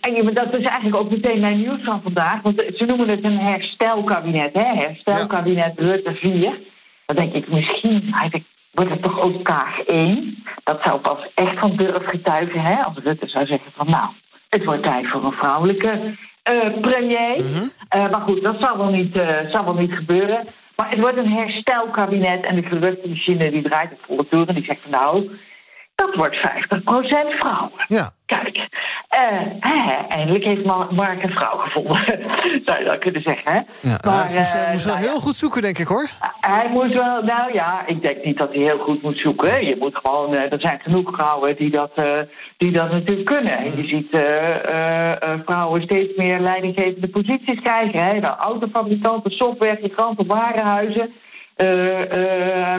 en 0.02 0.34
dat 0.34 0.54
is 0.54 0.66
eigenlijk 0.66 0.96
ook 0.96 1.10
meteen 1.10 1.40
mijn 1.40 1.58
nieuws 1.58 1.84
van 1.84 2.02
vandaag. 2.04 2.42
Want 2.42 2.64
ze 2.76 2.86
noemen 2.86 3.08
het 3.10 3.24
een 3.24 3.40
herstelkabinet, 3.40 4.54
hè? 4.54 4.76
Herstelkabinet 4.76 5.74
ja. 5.76 5.84
Rutte 5.84 6.16
4. 6.16 6.60
Dan 7.06 7.16
denk 7.16 7.34
ik, 7.34 7.48
misschien 7.48 8.14
eigenlijk 8.14 8.46
wordt 8.72 8.92
het 8.92 9.02
toch 9.02 9.20
ook 9.20 9.44
Kaag 9.44 9.80
1. 9.80 10.44
Dat 10.64 10.82
zou 10.84 11.00
pas 11.00 11.28
echt 11.36 11.60
van 11.60 11.76
durf 11.76 12.06
getuigen, 12.06 12.62
hè? 12.62 12.84
Als 12.84 12.98
Rutte 13.04 13.28
zou 13.28 13.46
zeggen 13.46 13.72
van 13.76 13.90
nou, 13.90 14.10
het 14.50 14.66
wordt 14.66 14.84
tijd 14.84 15.08
voor 15.08 15.24
een 15.24 15.32
vrouwelijke 15.32 16.18
uh, 16.50 16.80
premier. 16.82 17.38
Mm 17.38 17.70
maar 18.12 18.22
goed, 18.22 18.42
dat 18.42 18.56
zal 18.60 18.78
wel, 18.78 18.90
niet, 18.90 19.16
uh, 19.16 19.50
zal 19.50 19.64
wel 19.64 19.74
niet 19.74 19.94
gebeuren. 19.94 20.46
Maar 20.76 20.90
het 20.90 21.00
wordt 21.00 21.18
een 21.18 21.32
herstelkabinet 21.32 22.46
en 22.46 22.56
de 22.56 22.64
geruchtenmachine 22.64 23.52
die 23.52 23.62
draait 23.62 23.92
op 23.92 23.98
volle 24.02 24.28
toeren. 24.30 24.56
Die 24.56 24.64
zegt 24.64 24.82
van 24.82 24.92
nou, 24.92 25.32
dat 26.06 26.16
wordt 26.16 26.36
50% 26.36 26.40
vrouwen. 27.40 27.72
Ja. 27.88 28.12
Kijk, 28.26 28.68
uh, 29.16 30.08
eindelijk 30.10 30.44
heeft 30.44 30.64
Mark 30.92 31.24
een 31.24 31.32
vrouw 31.32 31.58
gevonden, 31.58 32.06
zou 32.66 32.80
je 32.80 32.86
dat 32.86 32.98
kunnen 33.00 33.22
zeggen. 33.22 33.52
Hè? 33.52 33.60
Ja, 33.82 34.00
maar, 34.06 34.26
hij 34.28 34.38
moest, 34.38 34.56
uh, 34.56 34.72
moest 34.72 34.84
wel 34.84 34.94
nou 34.94 35.06
heel 35.06 35.20
goed 35.20 35.36
zoeken, 35.36 35.62
denk 35.62 35.78
ik 35.78 35.88
hoor. 35.88 36.10
Hij 36.40 36.70
moet 36.70 36.94
wel, 36.94 37.24
nou 37.24 37.54
ja, 37.54 37.84
ik 37.86 38.02
denk 38.02 38.24
niet 38.24 38.38
dat 38.38 38.54
hij 38.54 38.62
heel 38.62 38.78
goed 38.78 39.02
moet 39.02 39.18
zoeken. 39.18 39.66
Je 39.66 39.76
moet 39.80 39.96
gewoon, 39.96 40.34
uh, 40.34 40.52
er 40.52 40.62
zijn 40.62 40.80
genoeg 40.80 41.14
vrouwen 41.14 41.56
die 41.56 41.72
dat, 41.72 41.92
die 42.58 42.72
dat 42.72 42.92
natuurlijk 42.92 43.28
kunnen. 43.28 43.58
En 43.58 43.78
je 43.78 43.88
ziet 43.88 44.10
vrouwen 45.46 45.82
steeds 45.82 46.18
meer 46.18 46.40
leidinggevende 46.40 47.10
posities 47.10 47.62
krijgen. 47.62 48.04
Hè? 48.04 48.20
Nou, 48.20 48.38
autofabrikanten, 48.38 49.32
softwaregiganten, 49.32 50.28
warenhuizen. 50.28 51.14
Uh, 51.62 52.00
uh, 52.00 52.08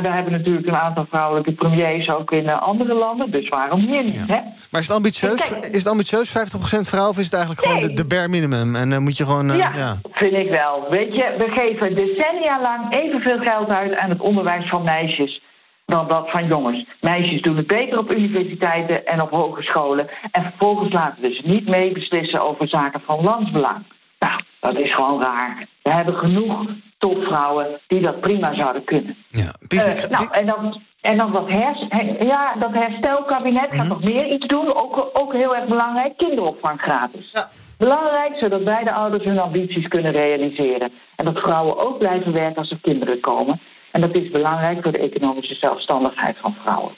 we 0.02 0.08
hebben 0.08 0.32
natuurlijk 0.32 0.66
een 0.66 0.76
aantal 0.76 1.06
vrouwelijke 1.08 1.52
premiers 1.52 2.08
ook 2.10 2.32
in 2.32 2.44
uh, 2.44 2.62
andere 2.62 2.94
landen, 2.94 3.30
dus 3.30 3.48
waarom 3.48 3.80
hier 3.80 4.04
niet? 4.04 4.14
Ja. 4.14 4.34
Hè? 4.34 4.40
Maar 4.70 4.80
is 4.80 4.86
het 4.86 4.96
ambitieus, 4.96 5.50
is 5.50 5.78
het 5.78 5.86
ambitieus 5.86 6.30
50% 6.30 6.32
vrouw 6.80 7.08
of 7.08 7.18
is 7.18 7.24
het 7.24 7.34
eigenlijk 7.34 7.66
nee. 7.66 7.74
gewoon 7.74 7.88
de, 7.88 7.94
de 7.94 8.04
bare 8.04 8.28
minimum? 8.28 8.76
En 8.76 8.90
dan 8.90 9.02
moet 9.02 9.16
je 9.16 9.24
gewoon. 9.24 9.56
Ja, 9.56 9.72
ja, 9.76 10.00
vind 10.12 10.32
ik 10.32 10.50
wel. 10.50 10.86
Weet 10.90 11.14
je, 11.14 11.34
we 11.38 11.50
geven 11.50 11.94
decennia 11.94 12.60
lang 12.60 12.94
evenveel 12.94 13.38
geld 13.38 13.68
uit 13.68 13.96
aan 13.96 14.10
het 14.10 14.20
onderwijs 14.20 14.68
van 14.68 14.82
meisjes 14.82 15.42
dan 15.84 16.08
dat 16.08 16.30
van 16.30 16.46
jongens. 16.46 16.86
Meisjes 17.00 17.42
doen 17.42 17.56
het 17.56 17.66
beter 17.66 17.98
op 17.98 18.12
universiteiten 18.12 19.06
en 19.06 19.20
op 19.20 19.30
hogescholen. 19.30 20.08
En 20.30 20.42
vervolgens 20.42 20.92
laten 20.92 21.22
we 21.22 21.34
ze 21.34 21.42
niet 21.44 21.68
mee 21.68 21.92
beslissen 21.92 22.42
over 22.42 22.68
zaken 22.68 23.00
van 23.00 23.24
landsbelang. 23.24 23.84
Nou, 24.18 24.40
dat 24.62 24.78
is 24.78 24.94
gewoon 24.94 25.20
raar. 25.20 25.66
We 25.82 25.90
hebben 25.90 26.14
genoeg 26.14 26.66
topvrouwen 26.98 27.66
die 27.86 28.00
dat 28.00 28.20
prima 28.20 28.54
zouden 28.54 28.84
kunnen. 28.84 29.16
Ja, 29.28 29.54
uh, 29.68 30.04
nou, 30.08 30.26
en 30.30 30.46
dan, 30.46 30.82
en 31.00 31.16
dan 31.16 31.32
dat, 31.32 31.48
hers, 31.48 31.86
ja, 32.20 32.54
dat 32.58 32.72
herstelkabinet 32.72 33.68
gaat 33.70 33.76
mhm. 33.76 33.88
nog 33.88 34.04
meer 34.04 34.26
iets 34.26 34.46
doen. 34.46 34.74
Ook, 34.74 35.10
ook 35.12 35.32
heel 35.32 35.56
erg 35.56 35.66
belangrijk, 35.66 36.16
kinderopvang 36.16 36.80
gratis. 36.80 37.30
Ja. 37.32 37.48
Belangrijk, 37.78 38.36
zodat 38.36 38.64
beide 38.64 38.92
ouders 38.92 39.24
hun 39.24 39.38
ambities 39.38 39.88
kunnen 39.88 40.12
realiseren. 40.12 40.92
En 41.16 41.24
dat 41.24 41.38
vrouwen 41.38 41.78
ook 41.78 41.98
blijven 41.98 42.32
werken 42.32 42.56
als 42.56 42.70
er 42.70 42.80
kinderen 42.82 43.20
komen. 43.20 43.60
En 43.90 44.00
dat 44.00 44.14
is 44.14 44.30
belangrijk 44.30 44.82
voor 44.82 44.92
de 44.92 44.98
economische 44.98 45.54
zelfstandigheid 45.54 46.36
van 46.40 46.54
vrouwen. 46.62 46.92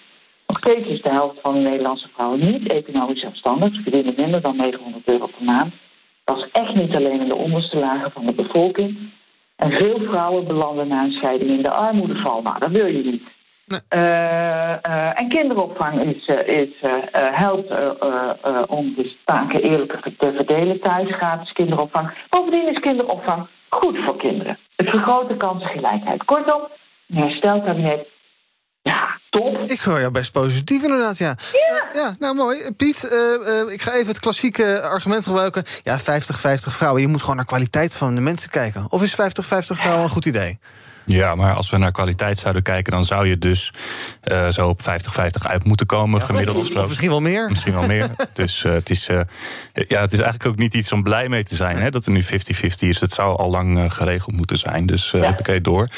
Nog 0.46 0.59
steeds 0.59 0.88
is 0.88 1.03
de 1.03 1.11
helft 1.11 1.40
van 1.40 1.55
de 1.55 1.61
Nederlandse 1.61 2.09
vrouwen 2.14 2.53
niet 2.53 2.68
economisch 2.68 3.20
zelfstandig. 3.20 3.74
Ze 3.74 3.83
verdienen 3.83 4.14
minder 4.16 4.40
dan 4.40 4.57
900 4.57 5.09
euro 5.09 5.27
per 5.27 5.44
maand. 5.44 5.74
Is 6.24 6.48
echt 6.52 6.74
niet 6.74 6.94
alleen 6.94 7.20
in 7.20 7.28
de 7.28 7.34
onderste 7.34 7.78
lagen 7.78 8.10
van 8.10 8.26
de 8.26 8.32
bevolking. 8.32 9.12
En 9.56 9.70
veel 9.70 9.98
vrouwen 10.00 10.46
belanden 10.46 10.88
na 10.88 11.04
een 11.04 11.12
scheiding 11.12 11.50
in 11.50 11.62
de 11.62 11.70
armoedeval. 11.70 12.42
Nou, 12.42 12.58
dat 12.58 12.70
wil 12.70 12.87
je 12.87 13.04
niet. 13.04 13.22
Nee. 13.66 13.80
Uh, 13.94 14.74
uh, 14.88 15.20
en 15.20 15.28
kinderopvang 15.28 16.00
is, 16.00 16.28
uh, 16.28 16.48
is, 16.48 16.68
helpt 17.12 17.70
om 18.68 18.94
de 18.96 19.16
taken 19.24 19.62
eerlijker 19.62 20.16
te 20.16 20.32
verdelen 20.37 20.80
thuis. 20.80 21.14
Gratis 21.14 21.52
kinderopvang. 21.52 22.10
Bovendien 22.28 22.68
is 22.68 22.78
kinderopvang 22.78 23.46
goed 23.68 23.98
voor 23.98 24.16
kinderen. 24.16 24.58
Het 24.76 24.90
vergroot 24.90 25.28
de 25.28 25.37
kansengelijkheid. 25.37 26.24
Kortom, 26.24 26.62
een 27.08 27.16
herstelkabinet 27.16 28.08
ja, 28.84 29.18
top. 29.30 29.70
Ik 29.70 29.80
hoor 29.80 30.00
jou 30.00 30.12
best 30.12 30.32
positief 30.32 30.82
inderdaad, 30.82 31.18
ja. 31.18 31.36
Ja, 31.52 31.88
ja 32.00 32.16
nou 32.18 32.34
mooi. 32.34 32.72
Piet, 32.76 33.08
uh, 33.12 33.72
ik 33.72 33.82
ga 33.82 33.92
even 33.92 34.06
het 34.06 34.20
klassieke 34.20 34.82
argument 34.82 35.26
gebruiken. 35.26 35.62
Ja, 35.82 36.00
50-50 36.00 36.04
vrouwen. 36.54 37.00
Je 37.00 37.08
moet 37.08 37.20
gewoon 37.20 37.36
naar 37.36 37.44
kwaliteit 37.44 37.94
van 37.94 38.14
de 38.14 38.20
mensen 38.20 38.50
kijken. 38.50 38.86
Of 38.88 39.02
is 39.02 39.12
50-50 39.12 39.16
vrouwen 39.46 40.04
een 40.04 40.10
goed 40.10 40.26
idee? 40.26 40.58
Ja, 41.06 41.34
maar 41.34 41.54
als 41.54 41.70
we 41.70 41.76
naar 41.76 41.92
kwaliteit 41.92 42.38
zouden 42.38 42.62
kijken, 42.62 42.92
dan 42.92 43.04
zou 43.04 43.28
je 43.28 43.38
dus 43.38 43.72
uh, 44.24 44.48
zo 44.48 44.68
op 44.68 44.80
50-50 44.80 44.84
uit 45.42 45.64
moeten 45.64 45.86
komen, 45.86 46.20
ja, 46.20 46.26
gemiddeld 46.26 46.58
gesproken. 46.58 46.88
Misschien 46.88 47.08
wel 47.08 47.20
meer. 47.20 47.48
Misschien 47.48 47.72
wel 47.72 47.86
meer. 47.86 48.08
dus 48.34 48.64
uh, 48.64 48.72
het, 48.72 48.90
is, 48.90 49.08
uh, 49.08 49.20
ja, 49.72 50.00
het 50.00 50.12
is 50.12 50.20
eigenlijk 50.20 50.46
ook 50.46 50.58
niet 50.58 50.74
iets 50.74 50.92
om 50.92 51.02
blij 51.02 51.28
mee 51.28 51.42
te 51.42 51.54
zijn 51.54 51.76
hè, 51.76 51.90
dat 51.90 52.06
er 52.06 52.12
nu 52.12 52.24
50-50 52.24 52.28
is. 52.78 53.00
Het 53.00 53.12
zou 53.12 53.36
al 53.36 53.50
lang 53.50 53.94
geregeld 53.94 54.36
moeten 54.36 54.56
zijn. 54.56 54.86
Dus 54.86 55.12
uh, 55.12 55.20
ja. 55.20 55.26
heb 55.26 55.48
ik 55.48 55.64
door. 55.64 55.88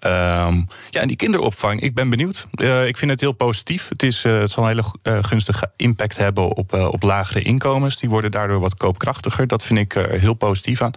Um, 0.00 0.68
ja, 0.90 1.00
en 1.00 1.08
die 1.08 1.16
kinderopvang, 1.16 1.80
ik 1.80 1.94
ben 1.94 2.10
benieuwd. 2.10 2.46
Uh, 2.62 2.86
ik 2.86 2.96
vind 2.96 3.10
het 3.10 3.20
heel 3.20 3.32
positief. 3.32 3.88
Het, 3.88 4.02
is, 4.02 4.24
uh, 4.24 4.40
het 4.40 4.50
zal 4.50 4.62
een 4.62 4.68
hele 4.68 4.84
uh, 5.02 5.18
gunstige 5.24 5.70
impact 5.76 6.16
hebben 6.16 6.56
op, 6.56 6.72
op 6.72 7.02
lagere 7.02 7.42
inkomens. 7.42 7.98
Die 7.98 8.08
worden 8.08 8.30
daardoor 8.30 8.60
wat 8.60 8.74
koopkrachtiger. 8.74 9.46
Dat 9.46 9.62
vind 9.62 9.78
ik 9.78 9.94
er 9.94 10.20
heel 10.20 10.34
positief 10.34 10.82
aan 10.82 10.92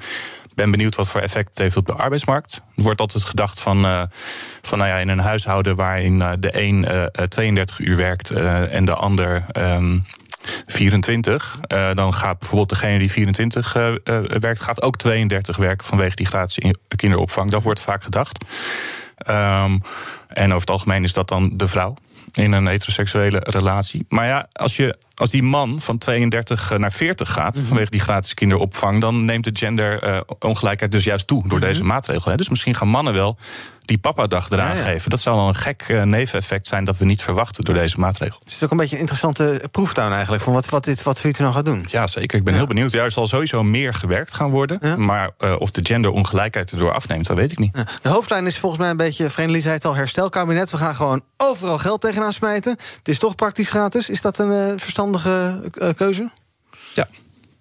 ben 0.61 0.71
benieuwd 0.71 0.95
wat 0.95 1.09
voor 1.09 1.21
effect 1.21 1.49
het 1.49 1.57
heeft 1.57 1.77
op 1.77 1.87
de 1.87 1.93
arbeidsmarkt. 1.93 2.61
Er 2.75 2.83
wordt 2.83 2.99
altijd 2.99 3.23
gedacht 3.23 3.61
van, 3.61 3.85
uh, 3.85 4.03
van 4.61 4.77
nou 4.77 4.89
ja, 4.89 4.97
in 4.97 5.09
een 5.09 5.19
huishouden 5.19 5.75
waarin 5.75 6.19
uh, 6.19 6.31
de 6.39 6.61
een 6.61 6.87
uh, 6.91 7.03
32 7.27 7.79
uur 7.79 7.95
werkt 7.95 8.31
en 8.31 8.85
de 8.85 8.93
ander. 8.93 9.45
Um, 9.53 10.05
24. 10.65 11.59
dan 11.93 12.13
gaat 12.13 12.39
bijvoorbeeld 12.39 12.69
degene 12.69 12.99
die 12.99 13.11
24 13.11 13.73
werkt, 14.39 14.61
gaat 14.61 14.81
ook 14.81 14.97
32 14.97 15.57
werken 15.57 15.85
vanwege 15.85 16.15
die 16.15 16.25
gratis 16.25 16.71
kinderopvang. 16.95 17.51
Dat 17.51 17.63
wordt 17.63 17.81
vaak 17.81 18.03
gedacht. 18.03 18.45
Um, 19.29 19.81
en 20.27 20.45
over 20.45 20.59
het 20.59 20.69
algemeen 20.69 21.03
is 21.03 21.13
dat 21.13 21.27
dan 21.27 21.51
de 21.53 21.67
vrouw 21.67 21.95
in 22.33 22.51
een 22.51 22.67
heteroseksuele 22.67 23.39
relatie. 23.43 24.05
Maar 24.09 24.25
ja, 24.25 24.47
als, 24.51 24.75
je, 24.75 24.97
als 25.21 25.29
die 25.29 25.43
man 25.43 25.81
van 25.81 25.97
32 25.97 26.77
naar 26.77 26.91
40 26.91 27.31
gaat 27.31 27.55
mhm. 27.55 27.65
vanwege 27.65 27.91
die 27.91 27.99
gratis 27.99 28.33
kinderopvang, 28.33 29.01
dan 29.01 29.25
neemt 29.25 29.43
de 29.43 29.51
genderongelijkheid 29.53 30.91
dus 30.91 31.03
juist 31.03 31.27
toe 31.27 31.47
door 31.47 31.59
mhm. 31.59 31.67
deze 31.67 31.83
maatregel. 31.83 32.37
Dus 32.37 32.49
misschien 32.49 32.75
gaan 32.75 32.87
mannen 32.87 33.13
wel 33.13 33.37
die 33.85 33.97
papa-dag 33.97 34.49
eraan 34.49 34.75
geven. 34.75 35.09
Dat 35.09 35.19
zou 35.19 35.37
wel 35.37 35.47
een 35.47 35.55
gek 35.55 35.85
uh, 35.87 36.03
neveneffect 36.03 36.67
zijn 36.67 36.85
dat 36.85 36.97
we 36.97 37.05
niet 37.05 37.21
verwachten 37.21 37.63
door 37.63 37.75
deze 37.75 37.99
maatregel. 37.99 38.39
Het 38.43 38.53
is 38.53 38.63
ook 38.63 38.71
een 38.71 38.77
beetje 38.77 38.95
een 38.95 39.01
interessante 39.01 39.61
proeftuin 39.71 40.11
eigenlijk 40.11 40.43
van 40.43 40.53
wat, 40.53 40.69
wat 40.69 40.83
dit 40.83 41.03
wat 41.03 41.19
Vito 41.19 41.43
nou 41.43 41.55
gaat 41.55 41.65
doen. 41.65 41.85
Ja, 41.87 42.07
zeker. 42.07 42.37
Ik 42.37 42.43
ben 42.43 42.53
heel 42.53 42.67
benieuwd. 42.67 42.93
Er 42.93 43.11
zal 43.11 43.27
sowieso 43.27 43.63
meer 43.63 43.93
gewerkt 43.93 44.33
gaan 44.33 44.49
worden. 44.49 45.05
Maar 45.05 45.29
uh, 45.39 45.55
of 45.59 45.71
de 45.71 45.79
genderongelijkheid 45.83 46.71
erdoor 46.71 46.93
afneemt, 46.93 47.27
dat 47.27 47.37
weet 47.37 47.51
ik 47.51 47.59
niet. 47.59 47.77
De 48.01 48.09
hoofdlijn 48.09 48.45
is 48.45 48.57
volgens 48.57 48.81
mij 48.81 48.89
een 48.89 48.97
beetje, 48.97 49.29
Vreemdelie 49.29 49.61
zei 49.61 49.73
het 49.73 49.85
al, 49.85 49.95
herstelkabinet. 49.95 50.71
We 50.71 50.77
gaan 50.77 50.95
gewoon 50.95 51.21
overal 51.37 51.77
geld 51.77 52.01
tegenaan 52.01 52.33
smijten. 52.33 52.71
Het 52.71 53.07
is 53.07 53.19
toch 53.19 53.35
praktisch 53.35 53.69
gratis. 53.69 54.09
Is 54.09 54.21
dat 54.21 54.39
een 54.39 54.51
uh, 54.51 54.73
verstandige 54.77 55.63
keuze? 55.95 56.29
Ja. 56.93 57.07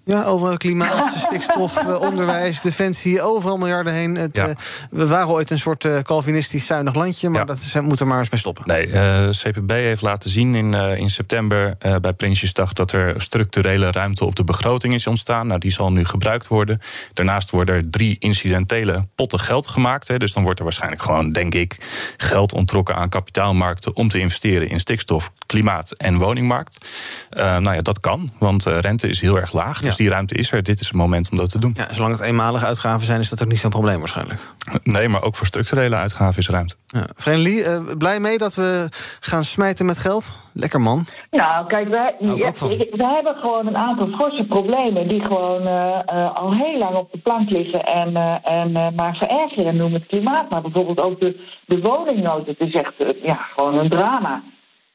Ja, 0.05 0.25
over 0.25 0.57
klimaat, 0.57 1.13
stikstof, 1.27 1.77
eh, 1.77 2.01
onderwijs, 2.01 2.61
defensie, 2.61 3.23
overal 3.23 3.57
miljarden 3.57 3.93
heen. 3.93 4.15
Het, 4.15 4.37
ja. 4.37 4.49
uh, 4.49 4.55
we 4.91 5.07
waren 5.07 5.29
ooit 5.29 5.51
een 5.51 5.59
soort 5.59 5.85
uh, 5.85 5.99
Calvinistisch 5.99 6.67
zuinig 6.67 6.95
landje, 6.95 7.29
maar 7.29 7.41
ja. 7.41 7.47
dat 7.73 7.83
moet 7.83 8.01
er 8.01 8.07
maar 8.07 8.19
eens 8.19 8.31
mee 8.31 8.41
stoppen. 8.41 8.65
Nee, 8.67 8.87
uh, 8.87 9.29
CPB 9.29 9.71
heeft 9.71 10.03
laten 10.03 10.31
zien 10.31 10.55
in, 10.55 10.75
in 10.75 11.11
september 11.11 11.77
bij 12.01 12.13
Prinsjesdag 12.13 12.73
dat 12.73 12.93
er 12.93 13.21
structurele 13.21 13.91
ruimte 13.91 14.25
op 14.25 14.37
de 14.37 14.45
begroting 14.45 14.95
is 14.95 15.07
ontstaan. 15.07 15.47
Nou, 15.47 15.61
die 15.61 15.73
zal 15.73 15.93
nu 15.93 16.05
gebruikt 16.05 16.49
worden. 16.49 16.81
Daarnaast 17.13 17.51
worden 17.51 17.75
er 17.75 17.91
drie 17.91 18.17
incidentele 18.19 19.07
potten 19.15 19.41
geld 19.41 19.67
gemaakt. 19.67 20.09
Hè, 20.09 20.17
dus 20.17 20.33
dan 20.33 20.43
wordt 20.43 20.59
er 20.59 20.65
waarschijnlijk 20.65 21.03
gewoon, 21.03 21.33
denk 21.33 21.55
ik, 21.55 21.79
geld 22.17 22.53
ontrokken 22.53 22.97
aan 22.97 23.09
kapitaalmarkten 23.09 23.97
om 23.97 24.09
te 24.09 24.19
investeren 24.19 24.69
in 24.69 24.81
stikstof, 24.81 25.33
klimaat 25.47 25.93
en 25.93 26.19
woningmarkt. 26.19 26.87
nou 27.31 27.73
ja, 27.73 27.81
dat 27.81 28.01
kan, 28.01 28.33
want 28.39 28.65
rente 28.65 29.09
is 29.09 29.21
heel 29.21 29.39
erg 29.39 29.53
laag. 29.53 29.81
Dus 29.81 30.00
die 30.01 30.11
ruimte 30.11 30.35
is 30.35 30.53
er. 30.53 30.63
Dit 30.63 30.81
is 30.81 30.87
het 30.87 30.97
moment 30.97 31.31
om 31.31 31.39
dat 31.39 31.51
te 31.51 31.59
doen. 31.59 31.75
Ja, 31.77 31.95
zolang 31.95 32.13
het 32.13 32.23
eenmalige 32.23 32.67
uitgaven 32.67 33.07
zijn, 33.07 33.21
is 33.21 33.29
dat 33.29 33.43
ook 33.43 33.49
niet 33.49 33.59
zo'n 33.59 33.71
probleem 33.71 33.99
waarschijnlijk. 33.99 34.41
Nee, 34.83 35.09
maar 35.09 35.23
ook 35.23 35.37
voor 35.37 35.47
structurele 35.47 35.97
uitgaven 35.97 36.39
is 36.39 36.49
ruimte. 36.49 36.75
Ja. 36.87 37.07
Vreemdelie, 37.15 37.65
uh, 37.65 37.81
blij 37.99 38.21
mee 38.21 38.39
dat 38.39 38.55
we 38.55 38.89
gaan 39.21 39.45
smijten 39.45 39.87
met 39.87 39.99
geld? 39.99 40.33
Lekker 40.53 40.81
man. 40.81 41.07
Nou, 41.31 41.67
kijk, 41.67 41.89
wij, 41.89 42.15
ja, 42.19 42.53
we 42.93 43.11
hebben 43.15 43.35
gewoon 43.35 43.67
een 43.67 43.77
aantal 43.77 44.09
forse 44.09 44.47
problemen... 44.47 45.09
die 45.09 45.21
gewoon 45.21 45.63
uh, 45.63 45.99
uh, 46.15 46.35
al 46.35 46.55
heel 46.55 46.79
lang 46.79 46.97
op 46.97 47.13
de 47.13 47.19
plank 47.19 47.51
liggen 47.51 47.85
en, 47.85 48.43
en 48.43 48.95
maar 48.95 49.17
verergeren. 49.17 49.77
Noem 49.77 49.93
het 49.93 50.07
klimaat, 50.07 50.51
maar 50.51 50.63
bijvoorbeeld 50.63 51.01
ook 51.01 51.21
de, 51.21 51.41
de 51.67 51.81
woningnood. 51.81 52.47
Het 52.47 52.61
is 52.61 52.75
echt 52.75 52.95
ja, 53.23 53.39
gewoon 53.57 53.79
een 53.79 53.91
drama. 53.91 54.43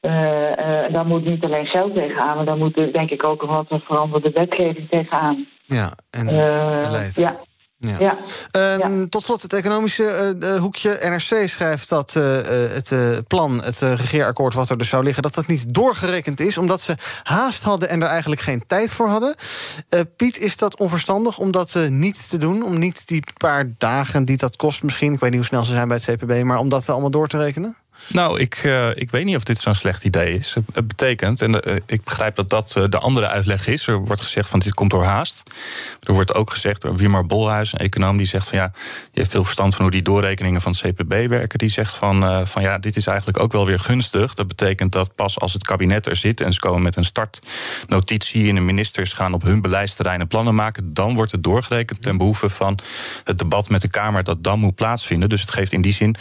Uh, 0.06 0.12
uh, 0.12 0.92
daar 0.92 1.06
moet 1.06 1.24
niet 1.24 1.44
alleen 1.44 1.66
geld 1.66 1.94
tegenaan, 1.94 2.36
maar 2.36 2.44
daar 2.44 2.56
moet 2.56 2.74
denk 2.74 3.10
ik 3.10 3.24
ook 3.24 3.42
wat 3.42 3.66
veranderde 3.68 4.30
wetgeving 4.30 4.88
tegenaan. 4.90 5.46
Ja, 5.62 5.98
en 6.10 6.26
uh, 6.26 6.80
beleid. 6.80 7.14
Ja. 7.14 7.36
Ja. 7.78 7.98
Ja. 7.98 8.16
Um, 8.74 9.00
ja. 9.00 9.06
Tot 9.08 9.22
slot 9.22 9.42
het 9.42 9.52
economische 9.52 10.36
uh, 10.40 10.54
hoekje. 10.54 10.98
NRC 11.02 11.48
schrijft 11.48 11.88
dat 11.88 12.14
uh, 12.16 12.22
het 12.72 12.90
uh, 12.90 13.16
plan, 13.26 13.62
het 13.62 13.78
regeerakkoord 13.78 14.54
wat 14.54 14.70
er 14.70 14.78
dus 14.78 14.88
zou 14.88 15.04
liggen... 15.04 15.22
dat 15.22 15.34
dat 15.34 15.46
niet 15.46 15.74
doorgerekend 15.74 16.40
is, 16.40 16.58
omdat 16.58 16.80
ze 16.80 16.94
haast 17.22 17.62
hadden... 17.62 17.88
en 17.88 18.02
er 18.02 18.08
eigenlijk 18.08 18.40
geen 18.40 18.66
tijd 18.66 18.92
voor 18.92 19.08
hadden. 19.08 19.34
Piet, 20.16 20.38
is 20.38 20.56
dat 20.56 20.78
onverstandig 20.78 21.38
om 21.38 21.50
dat 21.50 21.74
niet 21.88 22.28
te 22.28 22.36
doen? 22.36 22.62
Om 22.62 22.78
niet 22.78 23.08
die 23.08 23.24
paar 23.36 23.74
dagen 23.78 24.24
die 24.24 24.36
dat 24.36 24.56
kost 24.56 24.82
misschien... 24.82 25.12
ik 25.12 25.20
weet 25.20 25.30
niet 25.30 25.38
hoe 25.38 25.48
snel 25.48 25.62
ze 25.62 25.72
zijn 25.72 25.88
bij 25.88 26.00
het 26.04 26.16
CPB... 26.16 26.42
maar 26.42 26.58
om 26.58 26.68
dat 26.68 26.88
allemaal 26.88 27.10
door 27.10 27.28
te 27.28 27.38
rekenen? 27.38 27.76
Nou, 28.08 28.40
ik, 28.40 28.62
uh, 28.64 28.88
ik 28.94 29.10
weet 29.10 29.24
niet 29.24 29.36
of 29.36 29.42
dit 29.42 29.58
zo'n 29.58 29.74
slecht 29.74 30.04
idee 30.04 30.34
is. 30.34 30.54
Het 30.72 30.88
betekent, 30.88 31.42
en 31.42 31.68
uh, 31.68 31.76
ik 31.86 32.04
begrijp 32.04 32.36
dat 32.36 32.48
dat 32.48 32.74
uh, 32.78 32.84
de 32.88 32.98
andere 32.98 33.28
uitleg 33.28 33.66
is. 33.66 33.86
Er 33.86 33.98
wordt 33.98 34.22
gezegd 34.22 34.48
van 34.48 34.58
dit 34.58 34.74
komt 34.74 34.90
door 34.90 35.04
haast. 35.04 35.42
Er 36.00 36.12
wordt 36.12 36.34
ook 36.34 36.50
gezegd 36.50 36.80
door 36.82 36.96
Wimar 36.96 37.26
Bolhuis, 37.26 37.72
een 37.72 37.78
econoom, 37.78 38.16
die 38.16 38.26
zegt 38.26 38.48
van 38.48 38.58
ja, 38.58 38.72
je 39.12 39.20
hebt 39.20 39.30
veel 39.30 39.44
verstand 39.44 39.74
van 39.74 39.82
hoe 39.82 39.92
die 39.92 40.02
doorrekeningen 40.02 40.60
van 40.60 40.74
het 40.78 40.80
CPB 40.80 41.28
werken. 41.28 41.58
Die 41.58 41.68
zegt 41.68 41.94
van, 41.94 42.46
van 42.46 42.62
ja, 42.62 42.78
dit 42.78 42.96
is 42.96 43.06
eigenlijk 43.06 43.38
ook 43.40 43.52
wel 43.52 43.66
weer 43.66 43.78
gunstig. 43.78 44.34
Dat 44.34 44.48
betekent 44.48 44.92
dat 44.92 45.14
pas 45.14 45.38
als 45.38 45.52
het 45.52 45.64
kabinet 45.64 46.06
er 46.06 46.16
zit 46.16 46.40
en 46.40 46.52
ze 46.52 46.60
komen 46.60 46.82
met 46.82 46.96
een 46.96 47.04
startnotitie 47.04 48.48
en 48.48 48.54
de 48.54 48.60
ministers 48.60 49.12
gaan 49.12 49.34
op 49.34 49.42
hun 49.42 49.60
beleidsterreinen 49.60 50.26
plannen 50.26 50.54
maken, 50.54 50.94
dan 50.94 51.14
wordt 51.14 51.32
het 51.32 51.42
doorgerekend 51.42 52.02
ten 52.02 52.18
behoeve 52.18 52.50
van 52.50 52.78
het 53.24 53.38
debat 53.38 53.68
met 53.68 53.80
de 53.80 53.88
Kamer 53.88 54.24
dat 54.24 54.44
dan 54.44 54.58
moet 54.58 54.74
plaatsvinden. 54.74 55.28
Dus 55.28 55.40
het 55.40 55.50
geeft 55.50 55.72
in 55.72 55.82
die 55.82 55.92
zin 55.92 56.16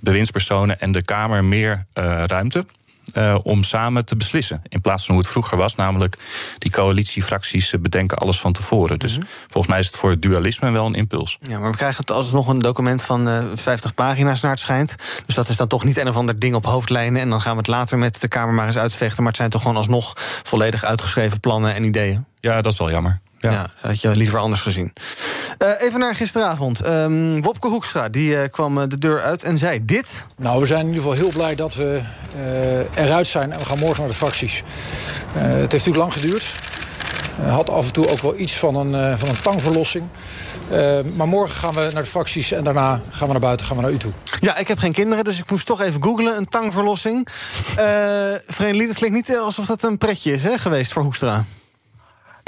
bewindspersonen 0.00 0.80
en 0.80 0.92
de 0.92 1.02
Kamer 1.02 1.44
meer 1.44 1.86
uh, 1.94 2.24
ruimte. 2.26 2.64
Uh, 3.14 3.36
om 3.42 3.62
samen 3.62 4.04
te 4.04 4.16
beslissen. 4.16 4.62
In 4.68 4.80
plaats 4.80 5.04
van 5.04 5.14
hoe 5.14 5.22
het 5.22 5.32
vroeger 5.32 5.56
was, 5.56 5.74
namelijk 5.74 6.18
die 6.58 6.70
coalitiefracties 6.70 7.74
bedenken 7.80 8.18
alles 8.18 8.40
van 8.40 8.52
tevoren. 8.52 8.98
Dus 8.98 9.16
mm 9.16 9.22
-hmm. 9.22 9.30
volgens 9.40 9.66
mij 9.66 9.78
is 9.78 9.86
het 9.86 9.96
voor 9.96 10.10
het 10.10 10.22
dualisme 10.22 10.70
wel 10.70 10.86
een 10.86 10.94
impuls. 10.94 11.38
Ja, 11.40 11.58
maar 11.58 11.70
we 11.70 11.76
krijgen 11.76 12.00
het 12.00 12.10
alsnog 12.10 12.48
een 12.48 12.58
document 12.58 13.02
van 13.02 13.28
uh, 13.28 13.44
50 13.54 13.94
pagina's 13.94 14.40
naar 14.40 14.50
het 14.50 14.60
schijnt. 14.60 14.94
Dus 15.26 15.34
dat 15.34 15.48
is 15.48 15.56
dan 15.56 15.68
toch 15.68 15.84
niet 15.84 15.96
een 15.96 16.08
of 16.08 16.16
ander 16.16 16.38
ding 16.38 16.54
op 16.54 16.64
hoofdlijnen. 16.64 17.20
En 17.20 17.30
dan 17.30 17.40
gaan 17.40 17.52
we 17.52 17.58
het 17.58 17.66
later 17.66 17.98
met 17.98 18.20
de 18.20 18.28
Kamer 18.28 18.54
maar 18.54 18.66
eens 18.66 18.78
uitvechten. 18.78 19.18
Maar 19.18 19.32
het 19.32 19.36
zijn 19.36 19.50
toch 19.50 19.60
gewoon 19.60 19.76
alsnog 19.76 20.12
volledig 20.42 20.84
uitgeschreven 20.84 21.40
plannen 21.40 21.74
en 21.74 21.84
ideeën. 21.84 22.26
Ja, 22.40 22.60
dat 22.60 22.72
is 22.72 22.78
wel 22.78 22.90
jammer. 22.90 23.20
Ja. 23.38 23.50
ja, 23.50 23.66
had 23.80 24.00
je 24.00 24.16
liever 24.16 24.38
anders 24.38 24.60
gezien. 24.60 24.92
Uh, 25.58 25.68
even 25.78 26.00
naar 26.00 26.14
gisteravond. 26.14 26.86
Um, 26.86 27.42
Wopke 27.42 27.68
Hoekstra 27.68 28.08
die, 28.08 28.30
uh, 28.30 28.40
kwam 28.50 28.88
de 28.88 28.98
deur 28.98 29.20
uit 29.20 29.42
en 29.42 29.58
zei 29.58 29.84
dit. 29.84 30.24
Nou, 30.36 30.60
we 30.60 30.66
zijn 30.66 30.80
in 30.80 30.86
ieder 30.86 31.02
geval 31.02 31.16
heel 31.16 31.30
blij 31.30 31.54
dat 31.54 31.74
we 31.74 32.00
eruit 32.94 33.26
zijn. 33.26 33.52
En 33.52 33.58
we 33.58 33.64
gaan 33.64 33.78
morgen 33.78 34.00
naar 34.00 34.08
de 34.08 34.16
fracties. 34.16 34.62
het 35.32 35.42
heeft 35.42 35.72
natuurlijk 35.72 35.96
lang 35.96 36.12
geduurd. 36.12 36.52
had 37.46 37.70
af 37.70 37.86
en 37.86 37.92
toe 37.92 38.08
ook 38.08 38.20
wel 38.20 38.38
iets 38.38 38.58
van 38.58 38.74
een, 38.74 39.18
van 39.18 39.28
een 39.28 39.40
tangverlossing. 39.42 40.04
maar 41.16 41.28
morgen 41.28 41.56
gaan 41.56 41.74
we 41.74 41.90
naar 41.92 42.02
de 42.02 42.08
fracties 42.08 42.52
en 42.52 42.64
daarna 42.64 43.00
gaan 43.10 43.26
we 43.26 43.32
naar 43.32 43.42
buiten, 43.42 43.66
gaan 43.66 43.76
we 43.76 43.82
naar 43.82 43.92
u 43.92 43.98
toe. 43.98 44.12
Ja, 44.40 44.56
ik 44.56 44.68
heb 44.68 44.78
geen 44.78 44.92
kinderen, 44.92 45.24
dus 45.24 45.38
ik 45.38 45.50
moest 45.50 45.66
toch 45.66 45.80
even 45.80 46.02
googlen. 46.02 46.36
Een 46.36 46.48
tangverlossing. 46.48 47.28
Uh, 47.28 47.84
Vereniging, 48.46 48.88
het 48.88 48.98
klinkt 48.98 49.16
niet 49.16 49.38
alsof 49.38 49.66
dat 49.66 49.82
een 49.82 49.98
pretje 49.98 50.32
is 50.32 50.42
hè, 50.42 50.58
geweest 50.58 50.92
voor 50.92 51.02
Hoekstra. 51.02 51.44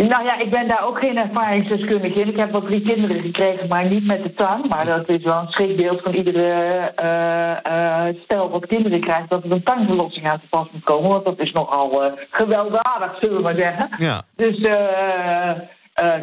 Nou 0.08 0.24
ja, 0.24 0.38
ik 0.38 0.50
ben 0.50 0.68
daar 0.68 0.84
ook 0.84 0.98
geen 0.98 1.16
ervaringsdeskundige 1.16 2.20
in. 2.20 2.28
Ik 2.28 2.36
heb 2.36 2.50
wel 2.50 2.62
drie 2.62 2.82
kinderen 2.82 3.20
gekregen, 3.20 3.68
maar 3.68 3.86
niet 3.86 4.06
met 4.06 4.22
de 4.22 4.34
tang. 4.34 4.68
Maar 4.68 4.86
dat 4.86 5.08
is 5.08 5.24
wel 5.24 5.38
een 5.38 5.48
schrikbeeld 5.48 6.00
van 6.02 6.12
iedere 6.12 6.92
uh, 7.02 8.22
stel 8.22 8.50
wat 8.50 8.66
kinderen 8.66 9.00
krijgt... 9.00 9.28
dat 9.28 9.44
er 9.44 9.52
een 9.52 9.62
tangverlossing 9.62 10.28
uit 10.28 10.40
de 10.40 10.46
pas 10.48 10.68
moet 10.72 10.84
komen. 10.84 11.10
Want 11.10 11.24
dat 11.24 11.38
is 11.38 11.52
nogal 11.52 12.04
uh, 12.04 12.10
gewelddadig, 12.30 13.18
zullen 13.20 13.36
we 13.36 13.42
maar 13.42 13.54
zeggen. 13.54 13.88
Ja. 13.98 14.22
Dus... 14.36 14.58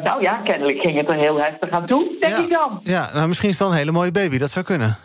nou 0.04 0.22
ja, 0.22 0.42
kennelijk 0.44 0.80
ging 0.80 0.98
het 0.98 1.10
er 1.10 1.16
heel 1.16 1.42
heftig 1.42 1.70
aan 1.70 1.86
toe, 1.86 2.16
denk 2.20 2.34
ja. 2.34 2.44
ik 2.44 2.50
dan. 2.50 2.80
Ja, 2.84 3.10
nou 3.14 3.28
misschien 3.28 3.50
is 3.50 3.60
het 3.60 3.64
dan 3.64 3.72
een 3.72 3.82
hele 3.82 3.92
mooie 3.92 4.12
baby, 4.12 4.38
dat 4.38 4.52
zou 4.52 4.66
kunnen. 4.66 4.98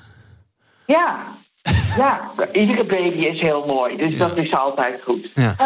Ja, 0.86 1.16
ja, 1.96 2.30
iedere 2.52 2.86
baby 2.86 3.18
is 3.18 3.40
heel 3.40 3.64
mooi, 3.66 3.96
dus 3.96 4.18
dat 4.18 4.36
is 4.36 4.52
altijd 4.54 5.00
goed. 5.04 5.30
Ja. 5.34 5.56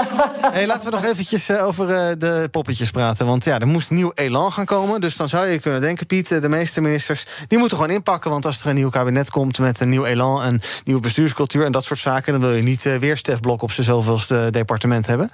Hey, 0.50 0.66
laten 0.66 0.90
we 0.90 0.96
nog 0.96 1.04
eventjes 1.04 1.48
eh, 1.48 1.66
over 1.66 1.88
uh, 1.88 2.08
de 2.18 2.48
poppetjes 2.50 2.90
praten. 2.90 3.26
Want 3.26 3.44
ja, 3.44 3.58
er 3.58 3.66
moest 3.66 3.90
nieuw 3.90 4.12
elan 4.14 4.52
gaan 4.52 4.64
komen. 4.64 5.00
Dus 5.00 5.16
dan 5.16 5.28
zou 5.28 5.46
je 5.46 5.58
kunnen 5.58 5.80
denken, 5.80 6.06
Piet, 6.06 6.30
eh, 6.30 6.40
de 6.40 6.48
meeste 6.48 6.80
ministers... 6.80 7.26
die 7.48 7.58
moeten 7.58 7.76
gewoon 7.76 7.92
inpakken. 7.92 8.30
Want 8.30 8.46
als 8.46 8.60
er 8.60 8.68
een 8.68 8.74
nieuw 8.74 8.90
kabinet 8.90 9.30
komt 9.30 9.58
met 9.58 9.80
een 9.80 9.88
nieuw 9.88 10.04
elan... 10.04 10.42
en 10.42 10.60
nieuwe 10.84 11.00
bestuurscultuur 11.00 11.64
en 11.64 11.72
dat 11.72 11.84
soort 11.84 12.00
zaken... 12.00 12.32
dan 12.32 12.42
wil 12.42 12.52
je 12.52 12.62
niet 12.62 12.98
weer 12.98 13.16
Stef 13.16 13.40
Blok 13.40 13.62
op 13.62 13.72
zijn 13.72 13.86
zoveelste 13.86 14.48
departement 14.50 15.06
hebben. 15.06 15.30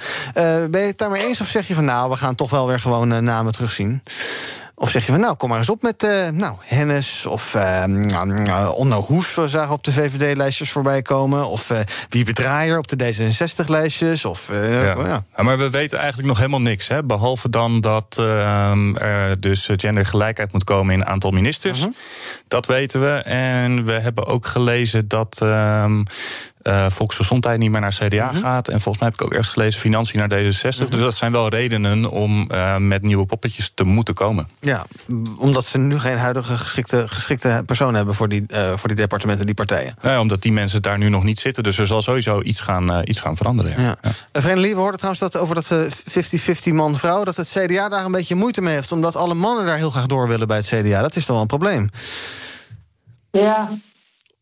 ben 0.71 0.81
je 0.81 0.87
het 0.87 0.99
daarmee 0.99 1.27
eens 1.27 1.41
of 1.41 1.47
zeg 1.47 1.69
je 1.69 1.75
van... 1.75 1.85
nou, 1.85 2.11
we 2.11 2.17
gaan 2.17 2.35
toch 2.35 2.51
wel 2.51 2.67
weer 2.67 2.81
gewoon 2.81 3.25
namen 3.25 3.53
terugzien? 3.53 4.03
Of 4.83 4.91
zeg 4.91 5.07
je 5.07 5.13
van, 5.13 5.21
nou, 5.21 5.37
kom 5.37 5.49
maar 5.49 5.59
eens 5.59 5.71
op 5.71 5.83
met 5.83 6.03
uh, 6.03 6.29
nou, 6.29 6.57
Hennis 6.61 7.27
of 7.27 7.55
uh, 7.55 7.85
Onno 8.75 9.01
Hoes... 9.01 9.35
we 9.35 9.49
zagen 9.49 9.73
op 9.73 9.85
de 9.85 9.93
VVD-lijstjes 9.93 10.71
voorbij 10.71 11.03
komen. 11.03 11.49
Of 11.49 11.71
uh, 11.71 11.79
Wiebe 12.09 12.33
Draaier 12.33 12.79
op 12.79 12.89
de 12.89 12.97
D66-lijstjes. 12.97 14.25
Of, 14.25 14.51
ja. 14.53 14.63
Ja. 14.63 15.23
ja. 15.37 15.43
maar 15.43 15.59
we 15.59 15.71
weten 15.71 15.99
eigenlijk 15.99 16.29
nog 16.29 16.37
helemaal 16.39 16.61
niks. 16.61 16.89
Hè? 16.89 17.05
Behalve 17.05 17.51
dan 17.51 17.81
dat 17.81 18.17
ehm, 18.19 18.97
er 18.97 19.41
dus 19.41 19.69
gendergelijkheid 19.77 20.53
moet 20.53 20.65
komen 20.65 20.95
in 20.95 21.01
een 21.01 21.07
aantal 21.07 21.31
ministers. 21.31 21.81
-huh. 21.81 21.93
Dat 22.49 22.67
weten 22.67 23.01
we. 23.01 23.13
En 23.23 23.85
we 23.85 23.93
hebben 23.93 24.27
ook 24.27 24.47
gelezen 24.47 25.09
dat... 25.09 25.39
Uh, 26.63 26.87
volksgezondheid 26.89 27.59
niet 27.59 27.71
meer 27.71 27.81
naar 27.81 27.95
CDA 27.99 28.25
mm 28.25 28.31
-hmm. 28.33 28.43
gaat. 28.43 28.69
En 28.69 28.81
volgens 28.81 28.99
mij 28.99 29.09
heb 29.09 29.21
ik 29.21 29.27
ook 29.27 29.33
ergens 29.33 29.49
gelezen 29.49 29.81
financiën 29.81 30.19
naar 30.19 30.29
D66. 30.29 30.63
Mm 30.63 30.71
-hmm. 30.79 30.91
Dus 30.91 31.01
dat 31.01 31.15
zijn 31.15 31.33
wel 31.33 31.49
redenen 31.49 32.11
om 32.11 32.49
uh, 32.51 32.77
met 32.77 33.03
nieuwe 33.03 33.27
poppetjes 33.27 33.73
te 33.75 33.85
moeten 33.85 34.15
komen. 34.15 34.49
Ja, 34.61 34.87
omdat 35.39 35.65
ze 35.65 35.79
nu 35.79 35.99
geen 35.99 36.17
huidige 36.17 36.57
geschikte, 36.57 37.05
geschikte 37.09 37.63
persoon 37.67 37.95
hebben 37.95 38.15
voor 38.15 38.29
die, 38.29 38.45
uh, 38.49 38.77
voor 38.77 38.89
die 38.89 38.97
departementen, 38.97 39.47
die 39.47 39.55
partijen. 39.55 39.95
Ja, 40.03 40.21
omdat 40.21 40.43
die 40.43 40.53
mensen 40.53 40.83
daar 40.83 40.99
nu 40.99 41.09
nog 41.09 41.25
niet 41.25 41.39
zitten. 41.39 41.63
Dus 41.63 41.79
er 41.79 41.87
zal 41.87 42.03
sowieso 42.03 42.43
iets 42.43 42.61
gaan, 42.61 43.03
iets 43.05 43.21
gaan 43.21 43.37
veranderen. 43.37 43.83
Ja. 43.83 43.97
Ja. 44.33 44.41
We 44.41 44.73
hoorden 44.75 44.99
trouwens 44.99 45.19
dat 45.19 45.37
over 45.37 45.55
dat 45.55 45.75
50-50 46.71 46.73
man-vrouw... 46.73 47.25
dat 47.25 47.37
het 47.37 47.57
CDA 47.59 47.89
daar 47.89 48.05
een 48.05 48.13
beetje 48.13 48.35
moeite 48.35 48.63
mee 48.63 48.75
heeft... 48.75 48.93
omdat 48.93 49.17
alle 49.17 49.35
mannen 49.35 49.67
daar 49.67 49.77
heel 49.77 49.91
graag 49.91 50.07
door 50.07 50.29
willen 50.29 50.47
bij 50.47 50.57
het 50.57 50.67
CDA. 50.67 51.03
Dat 51.03 51.17
is 51.17 51.25
toch 51.25 51.33
wel 51.33 51.41
een 51.41 51.47
probleem? 51.47 51.91
Ja, 53.31 53.79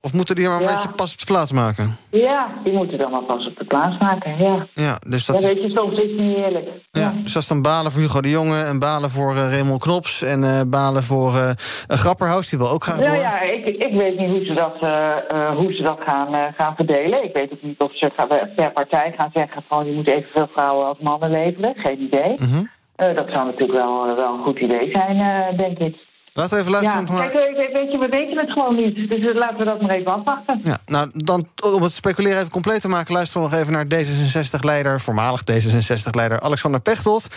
of 0.00 0.12
moeten 0.12 0.34
die 0.34 0.48
maar 0.48 0.60
Ja. 0.60 0.68
een 0.68 0.74
beetje 0.74 0.88
pas 0.88 1.12
op 1.12 1.18
de 1.18 1.24
plaats 1.24 1.52
maken? 1.52 1.96
Ja, 2.10 2.48
die 2.64 2.72
moeten 2.72 2.98
dan 2.98 3.10
maar 3.10 3.22
pas 3.22 3.46
op 3.46 3.56
de 3.58 3.64
plaats 3.64 3.98
maken, 3.98 4.38
ja. 4.38 4.66
Ja, 4.74 4.96
dus 5.08 5.26
dat 5.26 5.40
ja, 5.40 5.48
is, 5.48 5.54
weet 5.54 5.62
je, 5.62 5.70
soms 5.70 5.92
is 5.98 6.10
het 6.10 6.18
niet 6.20 6.36
eerlijk. 6.36 6.68
ja, 6.90 7.12
dus 7.22 7.32
dat 7.32 7.42
is 7.42 7.48
dan 7.48 7.62
balen 7.62 7.92
voor 7.92 8.00
Hugo 8.00 8.20
de 8.20 8.30
Jonge... 8.30 8.62
en 8.62 8.78
balen 8.78 9.10
voor 9.10 9.36
eh, 9.36 9.50
Raymond 9.50 9.80
Knops 9.80 10.22
en 10.22 10.44
eh, 10.44 10.60
balen 10.66 11.02
voor 11.02 11.36
eh 11.36 11.50
een 11.86 11.98
Grapperhaus... 11.98 12.48
die 12.48 12.58
wil 12.58 12.68
ook 12.70 12.82
graag 12.84 12.98
Nou 13.00 13.10
door. 13.10 13.20
ja, 13.20 13.40
ik, 13.40 13.66
ik 13.66 13.92
weet 13.94 14.18
niet 14.18 14.28
hoe 14.30 14.44
ze 14.44 14.54
dat, 14.54 14.76
eh, 14.80 15.16
eh, 15.30 15.56
hoe 15.56 15.72
ze 15.72 15.82
dat 15.82 15.98
gaan, 16.06 16.34
eh, 16.34 16.42
gaan 16.56 16.74
verdelen. 16.76 17.24
Ik 17.24 17.32
weet 17.32 17.52
ook 17.52 17.62
niet 17.62 17.78
of 17.80 17.96
ze 17.96 18.10
gaan- 18.16 18.28
per 18.56 18.72
partij 18.72 19.14
gaan 19.16 19.30
zeggen... 19.34 19.62
van 19.68 19.86
je 19.86 19.92
moet 19.92 20.08
evenveel 20.08 20.48
vrouwen 20.52 20.86
als 20.86 20.98
mannen 21.00 21.30
leveren. 21.30 21.74
Geen 21.76 22.00
idee. 22.02 22.36
Mhm. 22.38 22.64
Eh, 22.96 23.16
dat 23.16 23.26
zou 23.30 23.44
natuurlijk 23.46 23.78
wel, 23.78 24.16
wel 24.16 24.34
een 24.34 24.42
goed 24.42 24.58
idee 24.58 24.90
zijn, 24.90 25.16
eh, 25.20 25.58
denk 25.58 25.78
ik. 25.78 25.96
Laten 26.40 26.56
we 26.56 26.62
even 26.62 26.72
Ja, 26.72 26.80
luisteren 26.80 27.18
naar... 27.18 27.30
kijk, 27.30 27.56
weet, 27.56 27.72
weet 27.72 27.92
je, 27.92 27.98
we 27.98 28.08
weten 28.08 28.38
het 28.38 28.50
gewoon 28.50 28.76
niet. 28.76 29.08
Dus 29.08 29.26
eh, 29.26 29.34
laten 29.34 29.58
we 29.58 29.64
dat 29.64 29.80
maar 29.80 29.90
even 29.90 30.12
afwachten. 30.12 30.60
Ja, 30.64 30.78
nou, 30.86 31.10
dan 31.14 31.46
om 31.74 31.82
het 31.82 31.92
speculeren 31.92 32.38
even 32.38 32.50
compleet 32.50 32.80
te 32.80 32.88
maken... 32.88 33.14
luisteren 33.14 33.42
we 33.42 33.48
nog 33.50 33.60
even 33.60 33.72
naar 33.72 33.84
D66-leider, 33.84 35.00
voormalig 35.00 35.40
D66-leider 35.40 36.40
Alexander 36.40 36.80
Pechtold. 36.80 37.28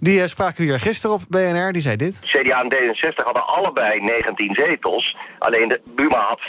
Die 0.00 0.20
eh, 0.20 0.26
spraken 0.26 0.56
we 0.56 0.62
hier 0.62 0.80
gisteren 0.80 1.16
op 1.16 1.22
BNR, 1.28 1.72
die 1.72 1.82
zei 1.82 1.96
dit. 1.96 2.20
CDA 2.24 2.62
en 2.62 2.74
D66 2.74 3.24
hadden 3.24 3.46
allebei 3.46 4.00
19 4.00 4.54
zetels. 4.54 5.16
Alleen 5.38 5.68
de 5.68 5.80
Buma 5.94 6.18
had 6.18 6.40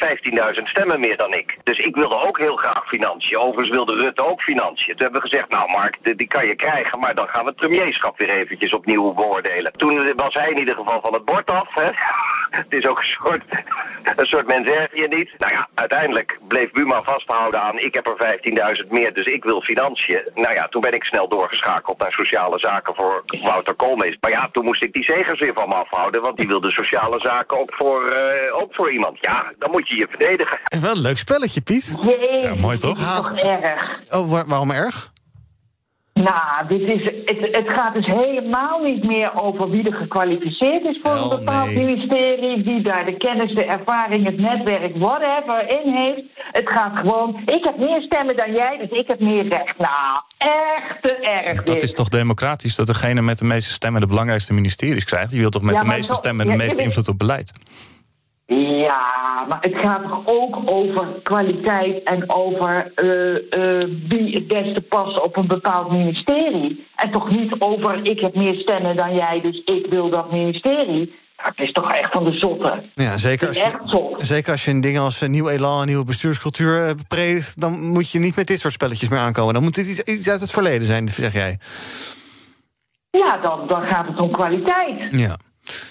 15.000 0.58 0.64
stemmen 0.64 1.00
meer 1.00 1.18
dan 1.18 1.34
ik. 1.34 1.58
Dus 1.64 1.78
ik 1.78 1.96
wilde 1.96 2.28
ook 2.28 2.38
heel 2.40 2.56
graag 2.56 2.88
financiën. 2.88 3.38
Overigens 3.38 3.70
wilde 3.70 3.96
Rutte 3.96 4.26
ook 4.26 4.42
financiën. 4.42 4.96
Toen 4.96 5.04
hebben 5.04 5.22
we 5.22 5.30
gezegd, 5.30 5.50
nou 5.50 5.72
Mark, 5.72 5.98
die, 6.02 6.16
die 6.16 6.28
kan 6.28 6.48
je 6.48 6.56
krijgen... 6.56 7.00
maar 7.00 7.16
dan 7.16 7.28
gaan 7.28 7.44
we 7.44 7.50
het 7.50 7.60
premierschap 7.60 8.18
weer 8.18 8.30
eventjes 8.30 8.74
opnieuw 8.74 9.14
beoordelen. 9.14 9.72
Toen 9.74 10.14
was 10.16 10.34
hij 10.34 10.50
in 10.50 10.60
ieder 10.60 10.76
geval 10.76 11.02
van 11.02 11.14
het 11.14 11.26
bord 11.26 11.50
af. 11.52 11.68
Hè? 11.74 11.90
Het 12.50 12.66
is 12.74 12.88
ook 12.88 12.98
een 12.98 13.04
soort, 13.04 13.44
een 14.16 14.26
soort 14.26 14.48
je 14.94 15.08
niet. 15.10 15.34
Nou 15.38 15.54
ja, 15.54 15.68
uiteindelijk 15.74 16.38
bleef 16.48 16.72
Buma 16.72 17.02
vasthouden 17.02 17.62
aan... 17.62 17.80
ik 17.80 17.94
heb 17.94 18.08
er 18.08 18.40
15.000 18.84 18.88
meer, 18.90 19.14
dus 19.14 19.26
ik 19.26 19.44
wil 19.44 19.62
financiën. 19.62 20.30
Nou 20.36 20.54
ja, 20.54 20.68
toen 20.68 20.82
ben 20.82 20.94
ik 20.94 21.04
snel 21.04 21.28
doorgeschakeld 21.28 22.00
naar 22.00 22.12
sociale 22.12 22.60
zaken 22.60 22.96
voor 22.96 23.24
Wouter 23.44 23.74
Koolmees. 23.74 24.18
Maar 24.22 24.32
ja, 24.32 24.50
toen 24.52 24.66
moest 24.66 24.84
ik 24.84 24.94
die 24.94 25.04
zegers 25.04 25.40
weer 25.40 25.54
van 25.54 25.70
me 25.70 25.76
afhouden... 25.76 26.22
want 26.22 26.38
die 26.38 26.48
wilde 26.48 26.72
sociale 26.72 27.20
zaken 27.20 27.60
ook 27.60 27.74
voor, 27.74 28.08
eh, 28.08 28.56
ook 28.62 28.76
voor 28.76 28.92
iemand. 28.92 29.18
Ja, 29.22 29.52
dan 29.60 29.72
moet 29.72 29.88
je 29.88 29.96
je 29.96 30.08
verdedigen. 30.10 30.60
En 30.64 30.82
wel 30.82 30.92
een 30.92 31.02
leuk 31.02 31.18
spelletje, 31.18 31.62
Piet. 31.62 31.96
Jee, 32.02 32.40
Ja, 32.42 32.56
mooi 32.56 32.78
toch? 32.78 32.98
erg. 33.62 34.00
Oh, 34.10 34.32
waar- 34.32 34.48
waarom 34.48 34.72
erg? 34.72 35.12
Nou, 36.14 36.68
dit 36.68 36.82
is, 36.82 37.04
het, 37.26 37.56
het 37.56 37.70
gaat 37.70 37.94
dus 37.94 38.06
helemaal 38.06 38.84
niet 38.84 39.04
meer 39.04 39.42
over 39.42 39.70
wie 39.70 39.86
er 39.90 39.94
gekwalificeerd 39.94 40.84
is 40.86 41.00
voor 41.02 41.12
een 41.12 41.30
bepaald 41.30 41.66
nee. 41.74 41.86
ministerie, 41.86 42.64
wie 42.64 42.82
daar 42.82 43.06
de 43.06 43.18
kennis, 43.18 43.54
de 43.54 43.64
ervaring, 43.66 44.26
het 44.26 44.38
netwerk, 44.40 44.98
whatever 44.98 45.70
in 45.86 45.94
heeft. 45.94 46.22
Het 46.52 46.70
gaat 46.70 46.98
gewoon, 46.98 47.42
ik 47.46 47.64
heb 47.64 47.78
meer 47.78 48.02
stemmen 48.02 48.38
dan 48.38 48.52
jij, 48.52 48.78
dus 48.78 49.00
ik 49.00 49.08
heb 49.08 49.20
meer 49.20 49.48
recht. 49.48 49.78
Nou, 49.78 50.22
echt 50.38 51.02
te 51.02 51.16
erg 51.16 51.56
Dat 51.56 51.66
dit. 51.66 51.84
is 51.84 51.94
toch 51.94 52.10
democratisch 52.10 52.76
dat 52.76 52.88
degene 52.88 53.22
met 53.22 53.38
de 53.38 53.46
meeste 53.46 53.72
stemmen 53.72 54.02
de 54.02 54.08
belangrijkste 54.08 54.54
ministeries 54.54 55.04
krijgt? 55.06 55.30
Die 55.30 55.40
wil 55.40 55.50
toch 55.50 55.62
met 55.62 55.74
Ja, 55.76 55.82
de 55.82 55.88
meeste 55.88 56.14
zo- 56.14 56.20
stemmen 56.20 56.46
de 56.46 56.52
ja, 56.52 56.58
meeste 56.58 56.82
invloed 56.82 57.08
op 57.08 57.18
beleid? 57.18 57.52
Ja, 58.46 59.46
maar 59.48 59.58
het 59.62 59.76
gaat 59.76 60.02
toch 60.02 60.22
ook 60.26 60.58
over 60.66 61.08
kwaliteit 61.24 62.04
en 62.04 62.30
over 62.30 62.92
eh, 62.96 63.36
eh, 63.36 63.90
wie 64.08 64.36
het 64.36 64.48
beste 64.48 64.82
past 64.82 65.22
op 65.22 65.38
een 65.38 65.48
bepaald 65.48 65.92
ministerie. 65.92 66.86
En 66.96 67.12
toch 67.12 67.30
niet 67.30 67.56
over 67.60 68.06
ik 68.06 68.20
heb 68.20 68.36
meer 68.36 68.56
stemmen 68.56 68.96
dan 68.96 69.16
jij, 69.16 69.42
dus 69.42 69.62
ik 69.66 69.86
wil 69.90 70.10
dat 70.10 70.32
ministerie. 70.32 71.14
Het 71.36 71.60
is 71.60 71.72
toch 71.72 71.92
echt 71.92 72.12
van 72.12 72.24
de 72.24 72.32
zotte. 72.32 72.84
Ja, 72.94 73.18
zeker 73.18 73.48
als 73.48 73.58
je, 73.58 73.64
echt 73.64 73.90
zot. 73.90 74.26
zeker 74.26 74.52
als 74.52 74.66
je 74.66 74.72
een 74.72 74.82
ding 74.82 75.00
als 75.00 75.22
een 75.22 75.32
nieuw 75.32 75.50
elan, 75.50 75.82
een 75.82 75.88
nieuwe 75.88 76.06
bestuurscultuur 76.06 76.88
eh, 76.88 76.92
predikt... 77.08 77.62
dan 77.62 77.92
moet 77.92 78.12
je 78.12 78.20
niet 78.20 78.36
met 78.36 78.48
dit 78.48 78.60
soort 78.60 78.74
spelletjes 78.74 79.10
meer 79.10 79.20
aankomen. 79.20 79.54
Dan 79.54 79.64
moet 79.64 79.76
dit 79.76 79.88
iets, 79.88 80.00
iets 80.00 80.30
uit 80.30 80.42
het 80.42 80.52
verleden 80.52 80.88
zijn, 80.88 81.10
zeg 81.10 81.34
jij. 81.34 81.60
Ja, 83.10 83.38
dan, 83.38 83.68
dan 83.68 83.82
gaat 83.82 84.08
het 84.08 84.20
om 84.20 84.32
kwaliteit. 84.32 85.08
Ja. 85.10 85.38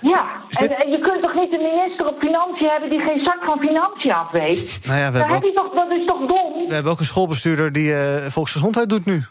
Ja, 0.03 0.27
en, 0.49 0.79
en 0.79 0.91
je 0.91 0.99
kunt 1.01 1.23
toch 1.23 1.35
niet 1.35 1.53
een 1.53 1.63
minister 1.63 2.07
op 2.07 2.19
financiën 2.21 2.69
hebben 2.69 2.91
die 2.91 3.01
geen 3.01 3.25
zak 3.25 3.39
van 3.45 3.59
financiën 3.59 4.13
af 4.13 4.31
weet? 4.31 4.81
Nou 4.87 5.01
ja, 5.01 5.07
we 5.13 5.19
Dat, 5.19 5.29
hebben, 5.29 5.49
ook, 5.49 5.55
toch, 5.55 5.75
dat 5.75 5.91
is 5.99 6.07
toch 6.07 6.19
dom? 6.19 6.67
we 6.69 6.75
hebben 6.75 6.93
ook 6.93 6.99
een 6.99 7.05
schoolbestuurder 7.05 7.73
die 7.73 7.95
eh, 7.95 8.17
volksgezondheid 8.31 8.89
doet 8.89 9.05
nu. 9.05 9.25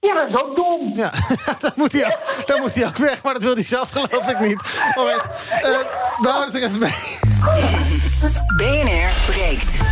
Ja, 0.00 0.14
dat 0.14 0.28
is 0.28 0.34
ook 0.42 0.56
dom. 0.56 0.92
Ja, 0.96 1.10
dan 1.60 1.72
moet, 1.74 1.92
hij 1.92 2.06
ook, 2.06 2.46
dan 2.46 2.60
moet 2.60 2.74
hij 2.74 2.86
ook 2.86 2.96
weg, 2.96 3.22
maar 3.22 3.32
dat 3.32 3.42
wil 3.42 3.54
hij 3.54 3.62
zelf 3.62 3.90
geloof 3.90 4.28
ik 4.28 4.38
niet. 4.40 4.60
Alright, 4.94 5.26
eh, 5.50 5.70
we 6.20 6.28
houden 6.28 6.54
het 6.54 6.62
er 6.62 6.68
even 6.68 6.78
bij. 6.78 6.94
BNR 8.56 9.32
breekt. 9.32 9.89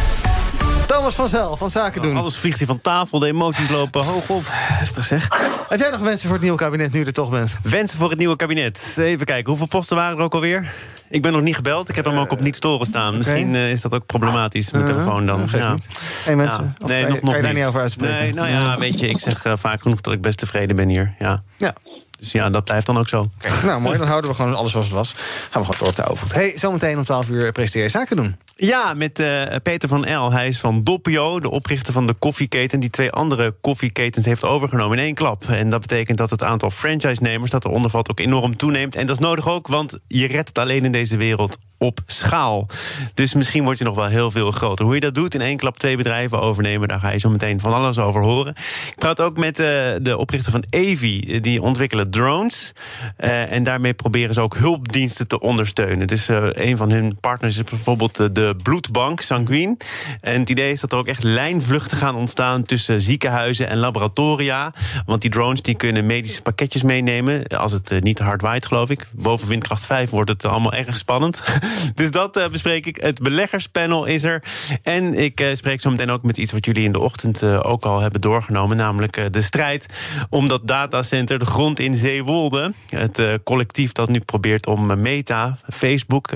Thomas 0.88 1.14
van 1.14 1.29
Zel 1.29 1.57
van 1.57 1.70
Zaken 1.70 2.03
doen. 2.03 2.16
Alles 2.16 2.37
vliegt 2.37 2.59
hier 2.59 2.66
van 2.66 2.81
tafel, 2.81 3.18
de 3.18 3.27
emoties 3.27 3.68
lopen 3.68 4.05
hoog 4.05 4.29
op. 4.31 4.42
Heftig 4.51 5.05
zeg. 5.05 5.29
Heb 5.68 5.81
jij 5.81 5.90
nog 5.90 6.01
wensen 6.01 6.22
voor 6.24 6.33
het 6.33 6.42
nieuwe 6.42 6.59
kabinet 6.59 6.92
nu 6.92 6.98
je 6.98 7.05
er 7.05 7.12
toch 7.12 7.31
bent? 7.31 7.57
Wensen 7.62 7.98
voor 7.98 8.11
het 8.11 8.18
nieuwe 8.18 8.37
kabinet. 8.37 8.94
Even 8.98 9.27
kijken, 9.27 9.48
hoeveel 9.48 9.66
posten 9.66 9.96
waren 9.96 10.18
er 10.18 10.22
ook 10.24 10.35
alweer? 10.35 10.72
Ik 11.11 11.22
ben 11.22 11.33
nog 11.33 11.42
niet 11.42 11.55
gebeld. 11.57 11.88
Ik 11.88 11.96
heb 11.96 12.05
hem 12.05 12.18
ook 12.18 12.31
op 12.33 12.40
niet 12.40 12.57
storen 12.57 12.87
staan. 12.87 13.16
Misschien 13.16 13.55
eh, 13.55 13.70
is 13.70 13.81
dat 13.81 13.92
ook 13.94 14.07
problematisch, 14.07 14.70
mijn 14.70 14.85
Uh, 14.85 14.90
telefoon 14.90 15.27
dan. 15.27 15.48
Ja. 15.53 15.72
niet. 15.72 15.87
Geen 16.24 16.37
mensen? 16.37 16.74
Of 16.83 16.88
Nee, 16.88 17.01
kan 17.03 17.09
je- 17.09 17.14
nog, 17.14 17.22
nog 17.22 17.31
kan 17.31 17.37
je 17.37 17.42
daar 17.42 17.55
niet. 17.55 17.64
over 17.64 17.81
uitspreken? 17.81 18.16
Nee, 18.18 18.33
nou 18.35 18.48
ja, 18.48 18.79
weet 18.79 19.01
je, 19.01 19.09
ik 19.09 19.20
zeg 19.20 19.44
eh, 19.44 19.53
vaak 19.57 19.83
genoeg 19.83 20.01
dat 20.01 20.12
ik 20.12 20.20
best 20.20 20.38
tevreden 20.38 20.77
ben 20.77 20.88
hier. 20.88 21.14
Ja. 21.18 21.42
Ja. 21.57 21.72
Dus 22.18 22.33
ja, 22.33 22.51
dat 22.51 22.64
blijft 22.64 22.87
dan 22.87 22.98
ook 22.98 23.09
zo. 23.09 23.27
Nou, 23.64 23.81
mooi. 23.81 23.98
Dan 23.98 24.07
houden 24.07 24.31
we 24.31 24.37
gewoon 24.37 24.55
alles 24.57 24.70
zoals 24.70 24.87
het 24.87 24.94
was. 24.96 25.14
Gaan 25.51 25.62
we 25.62 25.72
gewoon 25.72 25.77
door 25.79 25.88
op 25.88 25.96
de 25.96 26.05
overvoet. 26.07 26.33
Hey, 26.35 26.53
zometeen 26.57 26.98
om 26.98 27.05
12 27.05 27.29
uur 27.31 27.53
presenteer 27.53 27.83
je 27.83 27.88
zaken 27.88 28.16
doen. 28.16 28.37
Ja, 28.60 28.94
met 28.94 29.18
uh, 29.18 29.42
Peter 29.62 29.88
van 29.88 30.04
El. 30.04 30.32
Hij 30.32 30.48
is 30.48 30.60
van 30.60 30.84
Doppio, 30.84 31.40
de 31.40 31.50
oprichter 31.50 31.92
van 31.92 32.06
de 32.06 32.14
koffieketen... 32.14 32.80
die 32.80 32.90
twee 32.90 33.10
andere 33.10 33.54
koffieketens 33.60 34.24
heeft 34.24 34.44
overgenomen 34.44 34.98
in 34.98 35.04
één 35.04 35.14
klap. 35.14 35.44
En 35.48 35.70
dat 35.70 35.80
betekent 35.80 36.18
dat 36.18 36.30
het 36.30 36.42
aantal 36.42 36.70
franchise-nemers... 36.70 37.50
dat 37.50 37.64
eronder 37.64 37.90
valt 37.90 38.10
ook 38.10 38.20
enorm 38.20 38.56
toeneemt. 38.56 38.96
En 38.96 39.06
dat 39.06 39.18
is 39.18 39.24
nodig 39.24 39.48
ook, 39.48 39.66
want 39.66 39.98
je 40.06 40.26
redt 40.26 40.48
het 40.48 40.58
alleen 40.58 40.84
in 40.84 40.92
deze 40.92 41.16
wereld 41.16 41.58
op 41.78 42.00
schaal. 42.06 42.66
Dus 43.14 43.34
misschien 43.34 43.64
wordt 43.64 43.78
je 43.78 43.84
nog 43.84 43.94
wel 43.94 44.06
heel 44.06 44.30
veel 44.30 44.50
groter. 44.50 44.84
Hoe 44.84 44.94
je 44.94 45.00
dat 45.00 45.14
doet, 45.14 45.34
in 45.34 45.40
één 45.40 45.56
klap 45.56 45.78
twee 45.78 45.96
bedrijven 45.96 46.40
overnemen... 46.40 46.88
daar 46.88 47.00
ga 47.00 47.11
je 47.11 47.18
zo 47.18 47.30
meteen 47.30 47.61
van 47.61 47.74
alles 47.74 47.98
over 47.98 48.22
horen. 48.22 48.54
Ik 48.88 48.96
praat 48.98 49.20
ook 49.20 49.36
met 49.36 49.59
uh, 49.59 49.66
de 50.02 50.16
oprichter 50.16 50.52
van 50.52 50.64
Evi. 50.70 51.40
Die 51.40 51.62
ontwikkelen 51.62 52.11
drones. 52.11 52.72
Uh, 53.18 53.52
en 53.52 53.62
daarmee 53.62 53.94
proberen 53.94 54.34
ze 54.34 54.40
ook 54.40 54.56
hulpdiensten 54.56 55.26
te 55.26 55.40
ondersteunen. 55.40 56.06
Dus 56.06 56.28
een 56.28 56.76
van 56.76 56.90
hun 56.90 57.16
partners 57.20 57.56
is 57.56 57.64
bijvoorbeeld 57.64 58.34
de 58.34 58.47
bloedbank 58.62 59.20
Sanguine. 59.20 59.76
En 60.20 60.40
het 60.40 60.51
idee 60.51 60.72
is 60.72 60.80
dat 60.80 60.92
er 60.92 60.99
ook 60.99 61.07
echt 61.07 61.22
lijnvluchten 61.22 61.96
gaan 61.96 62.14
ontstaan... 62.14 62.62
tussen 62.62 63.01
ziekenhuizen 63.01 63.68
en 63.68 63.78
laboratoria. 63.78 64.72
Want 65.07 65.20
die 65.20 65.30
drones 65.30 65.62
die 65.62 65.74
kunnen 65.74 66.07
medische 66.07 66.42
pakketjes 66.42 66.82
meenemen... 66.82 67.46
als 67.46 67.72
het 67.72 68.03
niet 68.03 68.16
te 68.16 68.22
hard 68.22 68.42
waait, 68.42 68.66
geloof 68.66 68.90
ik. 68.90 69.07
Boven 69.12 69.49
windkracht 69.49 69.84
5 69.84 70.11
wordt 70.11 70.30
het 70.30 70.44
allemaal 70.44 70.72
erg 70.72 70.99
spannend. 70.99 71.42
dus 71.94 72.11
dat 72.11 72.36
uh, 72.36 72.49
bespreek 72.49 72.86
ik. 72.86 72.96
Het 72.96 73.22
beleggerspanel 73.22 74.05
is 74.05 74.24
er. 74.24 74.42
En 74.82 75.14
ik 75.14 75.40
uh, 75.40 75.55
spreek 75.55 75.80
zo 75.80 75.90
meteen 75.90 76.11
ook 76.11 76.22
met 76.22 76.36
iets 76.36 76.53
wat 76.53 76.64
jullie 76.64 76.84
in 76.84 76.92
de 76.92 77.01
ochtend 77.01 77.42
ook 77.44 77.84
al 77.84 78.01
hebben 78.01 78.20
doorgenomen. 78.20 78.76
Namelijk 78.76 79.32
de 79.32 79.42
strijd 79.42 79.86
om 80.30 80.49
dat 80.49 80.66
datacenter, 80.66 81.38
de 81.38 81.44
grond 81.44 81.80
in 81.80 81.94
Zeewolde. 81.94 82.72
Het 82.88 83.22
collectief 83.44 83.92
dat 83.92 84.09
nu 84.09 84.20
probeert 84.20 84.66
om 84.66 85.01
Meta, 85.01 85.59
Facebook, 85.72 86.30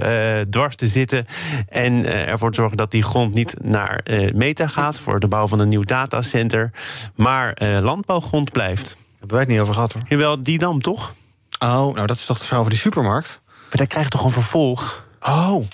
dwars 0.51 0.77
te 0.77 0.87
zitten. 0.87 1.27
En 1.69 2.02
ervoor 2.07 2.51
te 2.51 2.57
zorgen 2.57 2.77
dat 2.77 2.91
die 2.91 3.03
grond 3.03 3.35
niet 3.35 3.55
naar 3.63 4.01
Meta 4.35 4.67
gaat 4.67 4.99
voor 4.99 5.21
de 5.21 5.29
bouw 5.29 5.47
van 5.47 5.59
een 5.59 5.69
nieuw 5.69 5.83
datacenter. 5.85 6.71
Maar 7.15 7.55
landbouwgrond 7.83 8.53
blijft. 8.53 8.85
Daar 8.85 8.97
hebben 9.19 9.37
wij 9.37 9.41
het 9.41 9.49
niet 9.49 9.61
over 9.61 9.75
gehad 9.75 9.93
hoor. 9.93 10.03
Jawel, 10.09 10.43
die 10.43 10.59
dam 10.59 10.83
toch? 10.83 11.13
Oh, 11.59 11.95
nou 11.95 12.07
dat 12.07 12.17
is 12.17 12.27
toch 12.27 12.39
de 12.39 12.45
vrouw 12.45 12.61
van 12.61 12.71
die 12.71 12.79
supermarkt? 12.79 13.41
Maar 13.47 13.71
dat 13.71 13.87
krijgt 13.87 14.11
toch 14.11 14.25
een 14.25 14.31
vervolg? 14.31 15.05
Oh. 15.21 15.65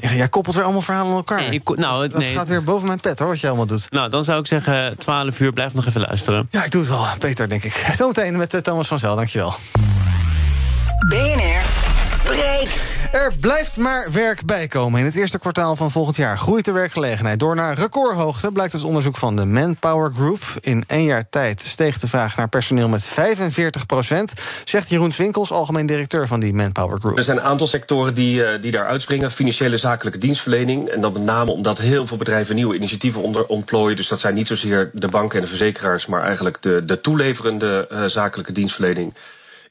Ja, 0.00 0.12
jij 0.12 0.28
koppelt 0.28 0.54
weer 0.54 0.64
allemaal 0.64 0.82
verhalen 0.82 1.10
aan 1.10 1.16
elkaar. 1.16 1.52
Ik, 1.52 1.76
nou, 1.76 2.08
dat 2.08 2.18
nee. 2.18 2.34
gaat 2.34 2.48
weer 2.48 2.64
boven 2.64 2.86
mijn 2.86 3.00
pet 3.00 3.18
hoor, 3.18 3.28
wat 3.28 3.40
je 3.40 3.46
allemaal 3.46 3.66
doet. 3.66 3.90
Nou, 3.90 4.10
dan 4.10 4.24
zou 4.24 4.40
ik 4.40 4.46
zeggen 4.46 4.98
12 4.98 5.40
uur, 5.40 5.52
blijf 5.52 5.74
nog 5.74 5.86
even 5.86 6.00
luisteren. 6.00 6.48
Ja, 6.50 6.64
ik 6.64 6.70
doe 6.70 6.80
het 6.80 6.90
wel. 6.90 7.06
Beter, 7.18 7.48
denk 7.48 7.64
ik. 7.64 7.90
Zometeen 7.94 8.36
met 8.36 8.64
Thomas 8.64 8.88
van 8.88 8.98
Zel, 8.98 9.16
dankjewel. 9.16 9.54
BNR 11.08 11.87
breekt. 12.28 12.96
Er 13.12 13.32
blijft 13.40 13.76
maar 13.76 14.12
werk 14.12 14.44
bijkomen. 14.44 15.00
In 15.00 15.04
het 15.06 15.16
eerste 15.16 15.38
kwartaal 15.38 15.76
van 15.76 15.90
volgend 15.90 16.16
jaar 16.16 16.38
groeit 16.38 16.64
de 16.64 16.72
werkgelegenheid 16.72 17.38
door 17.38 17.54
naar 17.54 17.78
recordhoogte, 17.78 18.52
blijkt 18.52 18.74
uit 18.74 18.82
onderzoek 18.82 19.16
van 19.16 19.36
de 19.36 19.44
Manpower 19.44 20.12
Group. 20.14 20.40
In 20.60 20.84
één 20.86 21.04
jaar 21.04 21.28
tijd 21.30 21.62
steeg 21.62 21.98
de 21.98 22.08
vraag 22.08 22.36
naar 22.36 22.48
personeel 22.48 22.88
met 22.88 23.04
45 23.04 23.86
procent, 23.86 24.32
zegt 24.64 24.88
Jeroen 24.88 25.12
Swinkels, 25.12 25.50
algemeen 25.50 25.86
directeur 25.86 26.26
van 26.26 26.40
die 26.40 26.54
Manpower 26.54 26.98
Group. 26.98 27.16
Er 27.16 27.22
zijn 27.22 27.36
een 27.36 27.42
aantal 27.42 27.66
sectoren 27.66 28.14
die, 28.14 28.40
uh, 28.40 28.62
die 28.62 28.70
daar 28.70 28.86
uitspringen. 28.86 29.30
Financiële 29.30 29.78
zakelijke 29.78 30.18
dienstverlening. 30.18 30.88
En 30.88 31.00
dat 31.00 31.12
met 31.12 31.22
name 31.22 31.50
omdat 31.50 31.78
heel 31.78 32.06
veel 32.06 32.16
bedrijven 32.16 32.54
nieuwe 32.54 32.74
initiatieven 32.74 33.22
onder, 33.22 33.46
ontplooien. 33.46 33.96
Dus 33.96 34.08
dat 34.08 34.20
zijn 34.20 34.34
niet 34.34 34.46
zozeer 34.46 34.90
de 34.92 35.08
banken 35.08 35.36
en 35.36 35.42
de 35.42 35.50
verzekeraars, 35.50 36.06
maar 36.06 36.22
eigenlijk 36.22 36.62
de, 36.62 36.82
de 36.84 37.00
toeleverende 37.00 37.88
uh, 37.92 38.04
zakelijke 38.04 38.52
dienstverlening. 38.52 39.14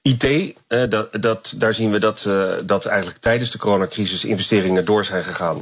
IT, 0.07 0.23
uh, 0.23 0.89
dat, 0.89 1.07
dat, 1.21 1.53
daar 1.57 1.73
zien 1.73 1.91
we 1.91 1.99
dat, 1.99 2.25
uh, 2.27 2.53
dat 2.63 2.85
eigenlijk 2.85 3.19
tijdens 3.19 3.51
de 3.51 3.57
coronacrisis 3.57 4.25
investeringen 4.25 4.85
door 4.85 5.05
zijn 5.05 5.23
gegaan. 5.23 5.61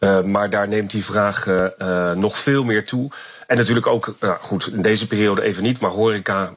Uh, 0.00 0.22
maar 0.22 0.50
daar 0.50 0.68
neemt 0.68 0.90
die 0.90 1.04
vraag 1.04 1.46
nog 2.14 2.38
veel 2.38 2.64
meer 2.64 2.86
toe. 2.86 3.10
En 3.46 3.56
natuurlijk 3.56 3.86
ook, 3.86 4.14
nou 4.20 4.36
goed, 4.40 4.66
in 4.72 4.82
deze 4.82 5.06
periode 5.06 5.42
even 5.42 5.62
niet, 5.62 5.80
maar 5.80 5.90
horeca 5.90 6.54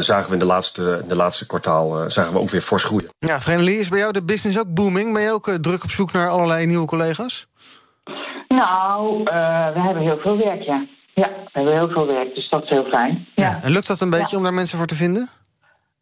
zagen 0.00 0.26
we 0.26 0.32
in 0.32 0.38
de 0.38 0.44
laatste, 0.44 0.98
in 1.02 1.08
de 1.08 1.16
laatste 1.16 1.46
kwartaal 1.46 2.10
zagen 2.10 2.32
we 2.32 2.38
ook 2.38 2.50
weer 2.50 2.60
fors 2.60 2.84
groeien. 2.84 3.08
Ja, 3.18 3.40
Vrenelie, 3.40 3.78
is 3.78 3.88
bij 3.88 3.98
jou 3.98 4.12
de 4.12 4.22
business 4.22 4.58
ook 4.58 4.74
booming? 4.74 5.12
Ben 5.12 5.22
je 5.22 5.32
ook 5.32 5.50
druk 5.60 5.82
op 5.82 5.90
zoek 5.90 6.12
naar 6.12 6.28
allerlei 6.28 6.66
nieuwe 6.66 6.86
collega's? 6.86 7.46
Nou, 8.48 9.22
we 9.74 9.80
hebben 9.80 10.02
heel 10.02 10.18
veel 10.18 10.36
werk, 10.36 10.62
ja. 10.62 10.86
Ja, 11.14 11.28
we 11.28 11.50
hebben 11.52 11.74
heel 11.74 11.88
veel 11.88 12.06
werk, 12.06 12.34
dus 12.34 12.48
dat 12.50 12.62
is 12.62 12.68
heel 12.68 12.84
fijn. 12.84 13.26
Ja. 13.34 13.44
ja 13.44 13.62
en 13.62 13.70
lukt 13.70 13.86
dat 13.86 14.00
een 14.00 14.10
beetje 14.10 14.30
ja. 14.30 14.36
om 14.36 14.42
daar 14.42 14.54
mensen 14.54 14.78
voor 14.78 14.86
te 14.86 14.94
vinden? 14.94 15.30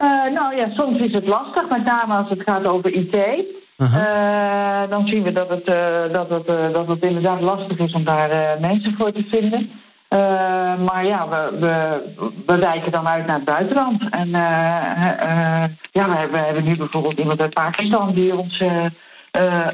Uh, 0.03 0.33
nou 0.35 0.57
ja, 0.57 0.71
soms 0.71 0.99
is 0.99 1.13
het 1.13 1.27
lastig, 1.27 1.69
met 1.69 1.85
name 1.85 2.15
als 2.15 2.29
het 2.29 2.43
gaat 2.43 2.67
over 2.67 2.93
IT. 2.93 3.15
Uh 3.15 3.95
-huh. 3.95 4.03
uh, 4.03 4.91
dan 4.91 5.07
zien 5.07 5.23
we 5.23 5.33
dat 5.33 5.49
het, 5.49 5.67
dat, 6.13 6.31
het, 6.31 6.47
dat 6.73 6.89
het 6.89 7.03
inderdaad 7.03 7.41
lastig 7.41 7.79
is 7.79 7.93
om 7.93 8.05
daar 8.05 8.61
mensen 8.61 8.95
voor 8.99 9.13
te 9.13 9.25
vinden. 9.29 9.71
maar 10.85 11.05
ja, 11.05 11.29
we, 11.29 11.59
we, 11.61 12.03
we 12.47 12.57
wijken 12.59 12.93
dan 12.93 13.09
uit 13.09 13.27
naar 13.27 13.37
het 13.37 13.45
buitenland. 13.45 14.03
En 14.11 14.29
ja, 15.91 16.09
we 16.09 16.15
hebben, 16.15 16.31
we 16.31 16.45
hebben 16.47 16.65
nu 16.65 16.77
bijvoorbeeld 16.77 17.19
iemand 17.19 17.41
uit 17.41 17.55
Pakistan 17.55 18.15
die 18.15 18.37
ons 18.37 18.63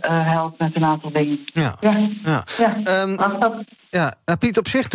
helpt 0.03 0.59
met 0.59 0.76
een 0.76 0.85
aantal 0.85 1.12
dingen. 1.12 1.39
Ja. 1.45 1.76
Ja. 1.81 1.97
ja. 2.22 2.43
ja. 2.57 3.03
Um, 3.03 3.16
dat... 3.16 3.64
Ja, 3.91 4.14
nou, 4.24 4.39
Piet, 4.39 4.59
op 4.59 4.68
zich, 4.68 4.89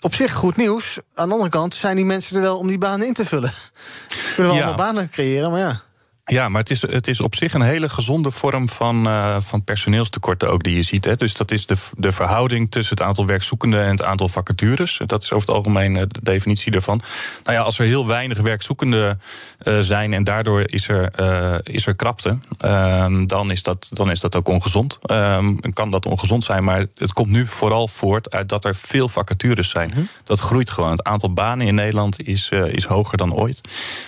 op 0.00 0.14
zich 0.14 0.32
goed 0.32 0.56
nieuws. 0.56 0.98
Aan 1.14 1.26
de 1.28 1.32
andere 1.32 1.50
kant 1.50 1.74
zijn 1.74 1.96
die 1.96 2.04
mensen 2.04 2.36
er 2.36 2.42
wel 2.42 2.58
om 2.58 2.66
die 2.66 2.78
banen 2.78 3.06
in 3.06 3.12
te 3.12 3.24
vullen. 3.24 3.52
Kunnen 4.34 4.52
we 4.52 4.58
ja. 4.58 4.64
allemaal 4.64 4.86
banen 4.86 5.10
creëren, 5.10 5.50
maar 5.50 5.60
ja. 5.60 5.82
Ja, 6.28 6.48
maar 6.48 6.60
het 6.60 6.70
is, 6.70 6.82
het 6.82 7.06
is 7.06 7.20
op 7.20 7.34
zich 7.34 7.54
een 7.54 7.62
hele 7.62 7.88
gezonde 7.88 8.30
vorm 8.30 8.68
van, 8.68 9.08
uh, 9.08 9.36
van 9.40 9.64
personeelstekorten 9.64 10.50
ook 10.50 10.62
die 10.62 10.76
je 10.76 10.82
ziet. 10.82 11.04
Hè. 11.04 11.16
Dus 11.16 11.34
dat 11.34 11.50
is 11.50 11.66
de, 11.66 11.76
de 11.96 12.12
verhouding 12.12 12.70
tussen 12.70 12.96
het 12.96 13.06
aantal 13.06 13.26
werkzoekenden 13.26 13.82
en 13.82 13.90
het 13.90 14.04
aantal 14.04 14.28
vacatures. 14.28 15.00
Dat 15.06 15.22
is 15.22 15.32
over 15.32 15.46
het 15.46 15.56
algemeen 15.56 15.92
de 15.94 16.08
definitie 16.22 16.72
daarvan. 16.72 17.02
Nou 17.44 17.56
ja, 17.56 17.62
als 17.64 17.78
er 17.78 17.86
heel 17.86 18.06
weinig 18.06 18.38
werkzoekenden 18.40 19.20
uh, 19.62 19.78
zijn 19.80 20.12
en 20.12 20.24
daardoor 20.24 20.62
is 20.66 20.88
er, 20.88 21.12
uh, 21.20 21.54
is 21.62 21.86
er 21.86 21.94
krapte, 21.94 22.38
dan, 23.26 23.50
is 23.50 23.62
dat, 23.62 23.88
dan 23.92 24.10
is 24.10 24.20
dat 24.20 24.36
ook 24.36 24.48
ongezond. 24.48 24.98
kan 25.72 25.90
dat 25.90 26.06
ongezond 26.06 26.44
zijn, 26.44 26.64
maar 26.64 26.86
het 26.94 27.12
komt 27.12 27.30
nu 27.30 27.46
vooral 27.46 27.88
voort 27.88 28.30
uit 28.30 28.48
dat 28.48 28.64
er 28.64 28.74
veel 28.74 29.08
vacatures 29.08 29.68
zijn. 29.68 29.88
Mm-hmm. 29.88 30.08
Dat 30.24 30.40
groeit 30.40 30.70
gewoon. 30.70 30.90
Het 30.90 31.02
aantal 31.02 31.32
banen 31.32 31.66
in 31.66 31.74
Nederland 31.74 32.20
is, 32.20 32.48
is 32.48 32.84
hoger 32.84 33.16
dan 33.16 33.34
ooit. 33.34 33.60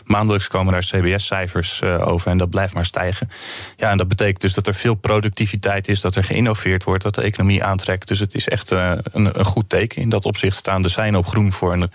Maandelijks 0.05 0.49
komen 0.49 0.73
daar 0.73 0.83
CBS-cijfers 0.83 1.83
over 1.83 2.08
en 2.17 2.39
dat 2.39 2.51
blijft 2.51 2.75
maar 2.75 2.85
stijgen. 2.85 3.31
Ja, 3.77 3.91
en 3.91 3.97
dat 3.97 4.09
betekent 4.09 4.41
dus 4.41 4.55
dat 4.55 4.67
er 4.67 4.75
veel 4.75 4.95
productiviteit 4.95 5.89
is, 5.89 6.01
dat 6.01 6.15
er 6.15 6.25
geïnnoveerd 6.25 6.85
wordt, 6.85 7.03
dat 7.03 7.15
de 7.15 7.23
economie 7.23 7.65
aantrekt. 7.65 8.09
Dus 8.09 8.19
het 8.19 8.35
is 8.35 8.49
echt 8.49 8.73
uh, 8.73 8.93
een, 9.13 9.39
een, 9.39 9.45
goed 9.45 9.69
teken. 9.69 10.03
In 10.03 10.09
dat 10.09 10.25
opzicht 10.25 10.57
staan 10.57 10.83
de 10.83 10.89
seinen 10.89 11.21
op 11.21 11.27
groen 11.27 11.53
voor 11.53 11.73
een, 11.73 11.91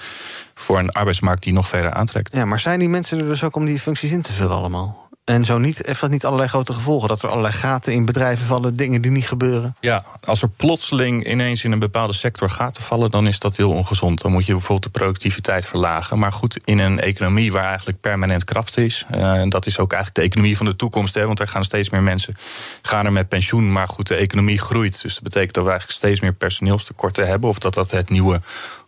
voor 0.53 0.80
een 0.80 0.91
arbeidsmarkt 0.91 1.43
die 1.43 1.53
nog 1.53 1.68
verder 1.68 1.93
aantrekt. 1.93 2.36
Ja, 2.36 2.45
maar 2.45 2.59
zijn 2.59 2.80
die 2.80 2.89
mensen 2.89 3.20
er 3.20 3.28
dus 3.28 3.43
ook 3.43 3.55
om 3.55 3.66
die 3.66 3.80
functies 3.80 4.11
in 4.11 4.22
te 4.22 4.34
vullen 4.34 4.55
allemaal? 4.55 5.03
En 5.24 5.46
zo 5.46 5.58
niet, 5.58 5.82
heeft 5.86 6.02
dat 6.02 6.10
niet 6.10 6.26
allerlei 6.26 6.50
grote 6.50 6.74
gevolgen? 6.74 7.08
Dat 7.08 7.24
er 7.24 7.30
allerlei 7.30 7.54
gaten 7.54 7.94
in 7.94 8.06
bedrijven 8.06 8.46
vallen, 8.46 8.76
dingen 8.76 9.02
die 9.02 9.12
niet 9.12 9.28
gebeuren? 9.28 9.76
Ja, 9.80 10.04
als 10.24 10.42
er 10.42 10.50
plotseling 10.50 11.28
ineens 11.28 11.64
in 11.64 11.72
een 11.72 11.80
bepaalde 11.80 12.14
sector 12.14 12.50
gaten 12.50 12.84
vallen, 12.84 13.12
dan 13.12 13.28
is 13.28 13.40
dat 13.40 13.58
heel 13.58 13.72
ongezond. 13.72 14.22
Dan 14.22 14.32
moet 14.32 14.46
je 14.46 14.52
bijvoorbeeld 14.52 14.94
de 14.94 15.00
productiviteit 15.00 15.66
verlagen. 15.66 16.20
Maar 16.20 16.32
goed, 16.32 16.60
in 16.64 16.80
een 16.80 17.00
economie 17.00 17.52
waar 17.52 17.68
eigenlijk 17.68 18.00
permanent 18.00 18.44
krapte 18.44 18.86
is, 18.86 19.06
uh, 19.12 19.34
en 19.34 19.50
dat 19.50 19.66
is 19.66 19.80
ook 19.80 19.94
eigenlijk 19.94 20.22
de 20.22 20.30
economie 20.30 20.58
van 20.58 20.66
de 20.66 20.76
toekomst, 20.76 21.14
hè, 21.14 21.26
want 21.26 21.40
er 21.40 21.48
gaan 21.48 21.64
steeds 21.64 21.90
meer 21.90 22.04
mensen 22.04 22.36
gaan 22.82 23.06
er 23.06 23.12
met 23.12 23.30
pensioen. 23.30 23.72
Maar 23.72 23.88
goed, 23.88 24.08
de 24.08 24.16
economie 24.16 24.60
groeit. 24.60 25.02
Dus 25.02 25.14
dat 25.14 25.24
betekent 25.24 25.54
dat 25.54 25.64
we 25.64 25.70
eigenlijk 25.70 26.00
steeds 26.00 26.20
meer 26.20 26.34
personeelstekorten 26.34 27.28
hebben, 27.28 27.50
of 27.50 27.60
dat 27.60 27.74
dat 27.74 27.92
het 27.92 28.10
nieuwe 28.10 28.42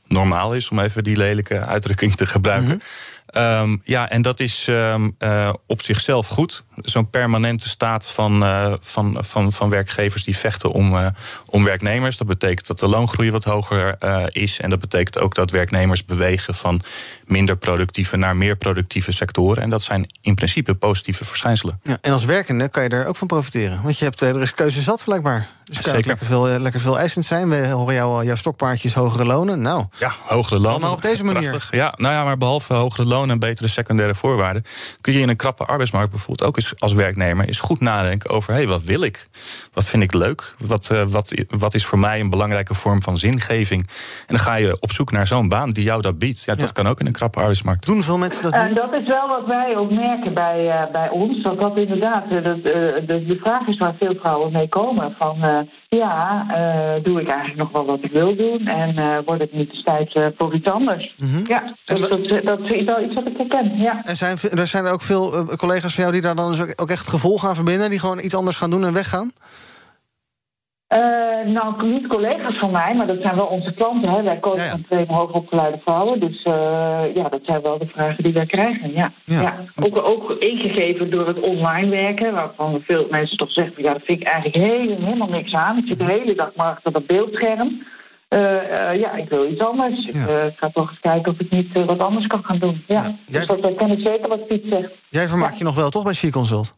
normaal 0.07 0.53
is, 0.53 0.69
om 0.69 0.79
even 0.79 1.03
die 1.03 1.17
lelijke 1.17 1.59
uitdrukking 1.59 2.15
te 2.15 2.25
gebruiken. 2.25 2.73
Mm 2.73 2.79
-hmm. 2.79 3.14
Um, 3.33 3.81
ja, 3.83 4.09
en 4.09 4.21
dat 4.21 4.39
is 4.39 4.67
um, 4.69 5.15
uh, 5.19 5.53
op 5.67 5.81
zichzelf 5.81 6.27
goed. 6.27 6.63
Zo'n 6.75 7.09
permanente 7.09 7.69
staat 7.69 8.07
van, 8.07 8.43
uh, 8.43 8.73
van, 8.79 9.17
van, 9.19 9.51
van 9.51 9.69
werkgevers 9.69 10.23
die 10.23 10.37
vechten 10.37 10.71
om, 10.71 10.93
uh, 10.93 11.07
om 11.45 11.63
werknemers. 11.63 12.17
Dat 12.17 12.27
betekent 12.27 12.67
dat 12.67 12.79
de 12.79 12.87
loongroei 12.87 13.31
wat 13.31 13.43
hoger 13.43 13.95
is. 14.33 14.59
En 14.59 14.69
dat 14.69 14.79
betekent 14.79 15.19
ook 15.19 15.35
dat 15.35 15.51
werknemers 15.51 16.05
bewegen 16.05 16.55
van 16.55 16.81
minder 17.25 17.57
productieve 17.57 18.17
naar 18.17 18.35
meer 18.35 18.55
productieve 18.55 19.11
sectoren. 19.11 19.63
En 19.63 19.69
dat 19.69 19.83
zijn 19.83 20.09
in 20.21 20.35
principe 20.35 20.75
positieve 20.75 21.25
verschijnselen. 21.25 21.79
Ja, 21.83 21.97
en 22.01 22.11
als 22.11 22.25
werkende 22.25 22.69
kan 22.69 22.83
je 22.83 22.89
er 22.89 23.05
ook 23.05 23.15
van 23.15 23.27
profiteren. 23.27 23.81
Want 23.81 23.97
je 23.97 24.03
hebt, 24.03 24.21
er 24.21 24.41
is 24.41 24.53
keuze 24.53 24.81
zat 24.81 25.03
blijkbaar. 25.05 25.47
Dus 25.65 25.81
kan 25.81 25.91
Zeker. 25.91 26.07
lekker 26.07 26.25
veel, 26.25 26.47
lekker 26.47 26.81
veel 26.81 26.99
eisend 26.99 27.25
zijn. 27.25 27.49
We 27.49 27.67
horen 27.67 27.93
jou, 27.93 28.25
jouw 28.25 28.35
stokpaardjes 28.35 28.93
hogere 28.93 29.25
lonen. 29.25 29.61
Nou, 29.61 29.85
ja, 29.97 30.11
hogere 30.25 30.59
lonen. 30.59 30.81
Maar 30.81 30.91
op 30.91 31.01
deze 31.01 31.23
manier. 31.23 31.49
Prachtig. 31.49 31.71
Ja, 31.71 31.93
nou 31.97 32.13
ja, 32.13 32.23
maar 32.23 32.37
behalve 32.37 32.73
hogere 32.73 33.05
lonen 33.05 33.29
en 33.29 33.39
betere 33.39 33.67
secundaire 33.67 34.15
voorwaarden, 34.15 34.63
kun 35.01 35.13
je 35.13 35.19
in 35.19 35.29
een 35.29 35.35
krappe 35.35 35.65
arbeidsmarkt 35.65 36.11
bijvoorbeeld 36.11 36.47
ook 36.47 36.57
eens 36.57 36.73
als 36.77 36.93
werknemer 36.93 37.47
eens 37.47 37.59
goed 37.59 37.79
nadenken 37.79 38.29
over: 38.29 38.53
hé, 38.53 38.59
hey, 38.59 38.67
wat 38.67 38.83
wil 38.83 39.01
ik? 39.01 39.27
Wat 39.73 39.87
vind 39.87 40.03
ik 40.03 40.13
leuk? 40.13 40.55
Wat, 40.57 40.89
uh, 40.91 41.03
wat, 41.03 41.33
wat 41.47 41.73
is 41.73 41.85
voor 41.85 41.99
mij 41.99 42.19
een 42.19 42.29
belangrijke 42.29 42.73
vorm 42.73 43.01
van 43.01 43.17
zingeving? 43.17 43.87
En 44.19 44.35
dan 44.35 44.39
ga 44.39 44.55
je 44.55 44.77
op 44.79 44.91
zoek 44.91 45.11
naar 45.11 45.27
zo'n 45.27 45.47
baan 45.47 45.69
die 45.69 45.83
jou 45.83 46.01
dat 46.01 46.17
biedt. 46.17 46.43
Ja, 46.43 46.55
dat 46.55 46.71
kan 46.71 46.87
ook 46.87 46.99
in 46.99 47.05
een 47.05 47.13
krappe 47.15 47.39
arbeidsmarkt. 47.39 47.85
Doen 47.85 48.03
veel 48.03 48.17
mensen 48.17 48.43
dat 48.43 48.53
En 48.53 48.73
dat 48.73 48.93
is 48.93 49.07
wel 49.07 49.27
wat 49.27 49.45
wij 49.45 49.77
ook 49.77 49.91
merken 49.91 50.33
bij, 50.33 50.65
uh, 50.65 50.91
bij 50.91 51.09
ons. 51.09 51.43
Dat 51.43 51.59
dat 51.59 51.77
inderdaad, 51.77 52.29
dat, 52.29 52.63
de, 52.63 53.23
de 53.27 53.37
vraag 53.41 53.67
is 53.67 53.77
waar 53.77 53.95
veel 53.99 54.15
vrouwen 54.15 54.51
mee 54.51 54.69
komen. 54.69 55.15
Van 55.17 55.67
ja, 55.89 56.45
doe 57.03 57.21
ik 57.21 57.27
eigenlijk 57.27 57.57
nog 57.57 57.71
wel 57.71 57.85
wat 57.85 57.99
ik 58.01 58.11
wil 58.11 58.35
doen? 58.35 58.67
En 58.67 59.23
wordt 59.25 59.41
het 59.41 59.53
niet 59.53 59.71
de 59.71 59.83
tijd 59.83 60.33
voor 60.37 60.53
iets 60.53 60.67
anders? 60.67 61.15
Mm 61.17 61.29
-hmm. 61.29 61.43
Ja, 61.47 61.63
dus 61.85 61.99
dat, 61.99 62.43
dat 62.43 62.59
is 62.59 62.83
wel 62.83 63.03
iets 63.03 63.13
wat 63.13 63.27
ik 63.27 63.37
herken. 63.37 63.77
Ja. 63.77 64.01
En 64.03 64.15
zijn, 64.15 64.37
er 64.51 64.67
zijn 64.67 64.85
er 64.85 64.91
ook 64.91 65.01
veel 65.01 65.45
collega's 65.57 65.93
van 65.93 66.03
jou 66.03 66.13
die 66.13 66.21
daar 66.21 66.35
dan 66.35 66.51
dus 66.51 66.77
ook 66.77 66.89
echt 66.89 67.07
gevolg 67.07 67.41
gaan 67.41 67.55
verbinden? 67.55 67.89
Die 67.89 67.99
gewoon 67.99 68.19
iets 68.19 68.35
anders 68.35 68.57
gaan 68.57 68.69
doen 68.69 68.85
en 68.85 68.93
weggaan? 68.93 69.31
Uh, 70.89 71.53
nou, 71.53 71.87
niet 71.87 72.07
collega's 72.07 72.57
van 72.57 72.71
mij, 72.71 72.95
maar 72.95 73.07
dat 73.07 73.21
zijn 73.21 73.35
wel 73.35 73.45
onze 73.45 73.73
klanten. 73.73 74.09
Hè. 74.09 74.23
Wij 74.23 74.39
coachen 74.39 74.65
ja, 74.65 74.75
ja. 74.75 74.83
twee 74.89 75.05
hoogopgeleide 75.07 75.79
vrouwen. 75.83 76.19
Dus 76.19 76.45
uh, 76.45 77.15
ja, 77.15 77.29
dat 77.29 77.39
zijn 77.43 77.61
wel 77.61 77.77
de 77.77 77.87
vragen 77.87 78.23
die 78.23 78.33
wij 78.33 78.45
krijgen. 78.45 78.91
Ja. 78.91 79.11
ja. 79.23 79.55
Ook, 79.75 79.97
ook 79.97 80.31
ingegeven 80.31 81.11
door 81.11 81.27
het 81.27 81.39
online 81.39 81.89
werken, 81.89 82.33
waarvan 82.33 82.81
veel 82.85 83.07
mensen 83.09 83.37
toch 83.37 83.51
zeggen: 83.51 83.83
ja, 83.83 83.93
dat 83.93 84.01
vind 84.03 84.21
ik 84.21 84.27
eigenlijk 84.27 84.65
helemaal 84.65 85.29
niks 85.29 85.53
aan. 85.53 85.77
Ik 85.77 85.87
zit 85.87 85.99
de 85.99 86.05
hele 86.05 86.35
dag 86.35 86.51
maar 86.55 86.71
achter 86.71 86.91
dat 86.91 87.05
beeldscherm. 87.05 87.83
Uh, 88.29 88.99
ja, 88.99 89.11
ik 89.11 89.29
wil 89.29 89.51
iets 89.51 89.61
anders. 89.61 90.05
Ik 90.05 90.53
ga 90.55 90.69
toch 90.73 90.89
eens 90.89 90.99
kijken 90.99 91.31
of 91.31 91.39
ik 91.39 91.49
niet 91.49 91.85
wat 91.85 91.99
anders 91.99 92.27
kan 92.27 92.43
gaan 92.43 92.59
doen. 92.59 92.83
Ja. 92.87 93.15
Dus 93.25 93.45
dat 93.45 93.75
ken 93.75 93.91
ik 93.91 93.99
zeker 93.99 94.27
wat 94.27 94.47
Piet 94.47 94.63
zegt. 94.69 94.91
Jij 95.09 95.27
vermaakt 95.27 95.57
je 95.57 95.63
nog 95.63 95.75
wel, 95.75 95.89
toch, 95.89 96.03
bij 96.03 96.13
She 96.13 96.29
Consult? 96.29 96.73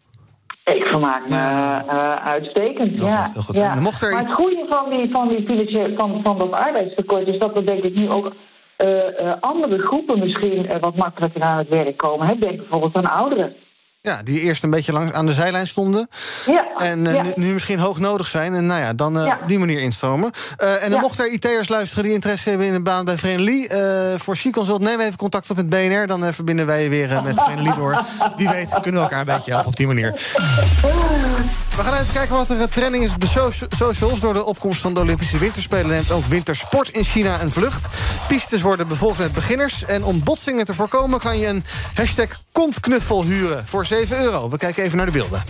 Ik 0.74 0.84
vermaak 0.84 1.30
me 1.30 1.36
uh, 1.36 2.15
uitstekend, 2.15 2.97
ja. 3.01 3.24
Goed, 3.24 3.55
ja. 3.55 3.76
Mocht 3.76 4.01
er... 4.01 4.11
Maar 4.11 4.26
het 4.26 4.34
goede 4.34 4.65
van, 4.70 4.89
die, 4.89 5.11
van, 5.11 5.28
die 5.28 5.93
van, 5.95 6.20
van 6.24 6.38
dat 6.38 6.51
arbeidstekort 6.51 7.28
is 7.28 7.39
dat 7.39 7.53
we 7.53 7.63
denk 7.63 7.84
ik 7.84 7.95
nu 7.95 8.09
ook 8.09 8.32
uh, 8.78 8.88
uh, 8.88 9.34
andere 9.39 9.78
groepen 9.78 10.20
misschien 10.20 10.80
wat 10.80 10.95
makkelijker 10.95 11.41
aan 11.41 11.57
het 11.57 11.70
werk 11.70 11.97
komen. 11.97 12.28
Hè? 12.28 12.38
Denk 12.38 12.57
bijvoorbeeld 12.57 12.95
aan 12.95 13.09
ouderen. 13.09 13.55
Ja, 14.08 14.22
die 14.24 14.39
eerst 14.39 14.64
een 14.64 14.70
beetje 14.70 14.91
langs 14.91 15.14
aan 15.14 15.26
de 15.26 15.34
zijlijn 15.34 15.68
stonden. 15.68 16.10
Ja. 16.45 16.66
En 16.78 17.05
uh, 17.05 17.14
ja. 17.14 17.24
nu, 17.24 17.32
nu, 17.36 17.53
misschien 17.53 17.80
hoog 17.80 17.99
nodig 17.99 18.28
zijn. 18.28 18.53
En 18.53 18.66
nou 18.66 18.82
ja, 18.82 18.93
dan 18.93 19.18
uh, 19.18 19.26
ja. 19.26 19.38
op 19.41 19.47
die 19.47 19.60
manier 19.60 19.80
instromen. 19.80 20.32
Uh, 20.64 20.74
en 20.74 20.80
dan 20.80 20.91
ja. 20.91 20.99
mochten 20.99 21.26
er 21.26 21.32
IT'ers 21.32 21.70
luisteren 21.70 22.03
die 22.03 22.14
interesse 22.14 22.49
hebben 22.49 22.68
in 22.68 22.74
een 22.74 22.84
baan 22.84 23.05
bij 23.05 23.18
Vrenelie. 23.18 23.70
voor 24.18 24.36
She-Consult 24.36 24.82
nemen 24.82 24.97
we 24.97 25.03
even 25.03 25.18
contact 25.18 25.49
op 25.49 25.55
met 25.55 25.70
BNR. 25.70 26.08
Dan 26.08 26.34
verbinden 26.34 26.66
wij 26.66 26.84
je 26.84 26.89
weer 26.89 27.22
met 27.24 27.41
Vrenelie 27.41 27.74
door. 27.74 28.05
Wie 28.38 28.49
weet 28.49 28.78
kunnen 28.82 28.93
we 28.93 28.99
elkaar 28.99 29.20
een 29.20 29.36
beetje 29.36 29.51
helpen 29.51 29.70
op 29.70 29.76
die 29.76 29.88
manier. 29.88 30.12
We 31.76 31.84
gaan 31.84 31.93
even 31.93 32.14
kijken 32.14 32.36
wat 32.36 32.49
er 32.49 32.70
trending 32.70 33.03
is 33.03 33.14
op 33.14 33.22
de 33.22 33.51
socials. 33.76 34.20
Door 34.20 34.34
de 34.34 34.45
opkomst 34.45 34.82
van 34.82 34.93
de 34.93 34.99
Olympische 34.99 35.38
Winterspelen 35.38 35.88
neemt 35.88 36.12
ook 36.12 36.26
wintersport 36.26 36.89
in 36.89 37.03
China 37.03 37.41
een 37.41 37.51
vlucht. 37.51 37.88
Pistes 38.28 38.62
worden 38.62 38.88
bevolkt 38.88 39.18
met 39.18 39.34
beginners. 39.34 39.86
En 39.86 40.03
om 40.03 40.24
botsingen 40.24 40.66
te 40.66 40.74
voorkomen 40.74 41.20
kan 41.20 41.39
je 41.39 41.47
een 41.47 41.64
hashtag 41.93 42.28
kontknuffel 42.58 43.24
huren 43.24 43.68
voor 43.68 43.86
7 43.86 44.20
euro. 44.20 44.49
We 44.49 44.58
kijken 44.58 44.84
even 44.84 44.97
naar 44.97 45.05
de 45.05 45.12
beelden. 45.12 45.43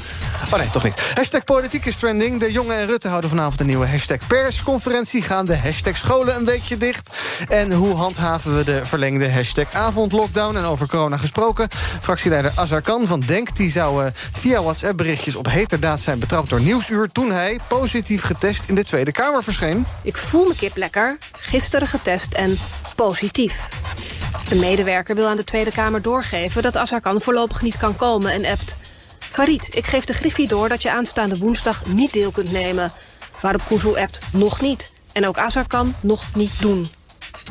Oh 0.52 0.60
nee, 0.60 0.70
toch 0.70 0.84
niet. 0.84 1.14
Hashtag 1.14 1.44
politiek 1.44 1.86
is 1.86 1.98
trending. 1.98 2.40
De 2.40 2.52
Jonge 2.52 2.74
en 2.74 2.86
Rutte 2.86 3.08
houden 3.08 3.30
vanavond 3.30 3.60
een 3.60 3.66
nieuwe 3.66 3.88
hashtag 3.88 4.28
persconferentie. 4.28 5.22
Gaan 5.22 5.46
de 5.46 5.58
hashtag 5.58 5.98
scholen 5.98 6.36
een 6.36 6.46
weekje 6.46 6.78
dicht? 6.78 7.10
En 7.50 7.72
hoe 7.72 7.96
handhaven 7.96 8.58
we 8.58 8.64
de 8.64 8.86
verlengde 8.86 9.32
hashtag 9.32 9.74
avondlockdown? 9.74 10.56
En 10.56 10.64
over 10.64 10.88
corona 10.88 11.18
gesproken. 11.18 11.68
Fractieleider 12.02 12.52
Azarkan 12.56 13.08
van 13.08 13.20
Denk... 13.20 13.56
die 13.56 13.72
zou 13.72 14.04
uh, 14.04 14.10
via 14.32 14.62
WhatsApp-berichtjes 14.62 15.36
op 15.36 15.46
heterdaad 15.46 16.02
zijn 16.02 16.20
betrapt 16.20 16.50
door 16.50 16.62
Nieuwsuur... 16.62 17.08
toen 17.08 17.32
hij 17.32 17.60
positief 17.68 18.24
getest 18.24 18.64
in 18.70 18.76
de 18.76 18.84
Tweede 18.84 19.12
Kamer 19.12 19.44
verscheen. 19.44 19.86
Ik 20.04 20.18
voel 20.18 20.48
me 20.48 20.56
kip 20.56 20.76
lekker. 20.76 21.18
Gisteren 21.32 21.88
getest 21.88 22.34
en 22.34 22.58
positief. 22.96 23.68
De 24.50 24.56
medewerker 24.56 25.16
wil 25.16 25.28
aan 25.28 25.36
de 25.36 25.44
Tweede 25.44 25.72
Kamer 25.72 26.02
doorgeven 26.02 26.62
dat 26.62 26.78
Azarkan 26.78 27.22
voorlopig 27.22 27.62
niet 27.62 27.78
kan 27.78 27.96
komen 27.96 28.32
en 28.32 28.46
appt. 28.46 28.78
Farid, 29.20 29.76
ik 29.76 29.86
geef 29.86 30.06
de 30.06 30.14
Griffie 30.14 30.48
door 30.48 30.70
dat 30.70 30.82
je 30.82 30.92
aanstaande 30.92 31.38
woensdag 31.38 31.86
niet 31.86 32.14
deel 32.14 32.32
kunt 32.32 32.52
nemen. 32.52 32.92
Waarop 33.42 33.62
Kuzu 33.68 33.96
appt 33.96 34.20
nog 34.34 34.62
niet. 34.62 34.92
En 35.14 35.28
ook 35.28 35.38
Azarkan 35.38 35.96
nog 36.00 36.36
niet 36.36 36.52
doen. 36.60 36.88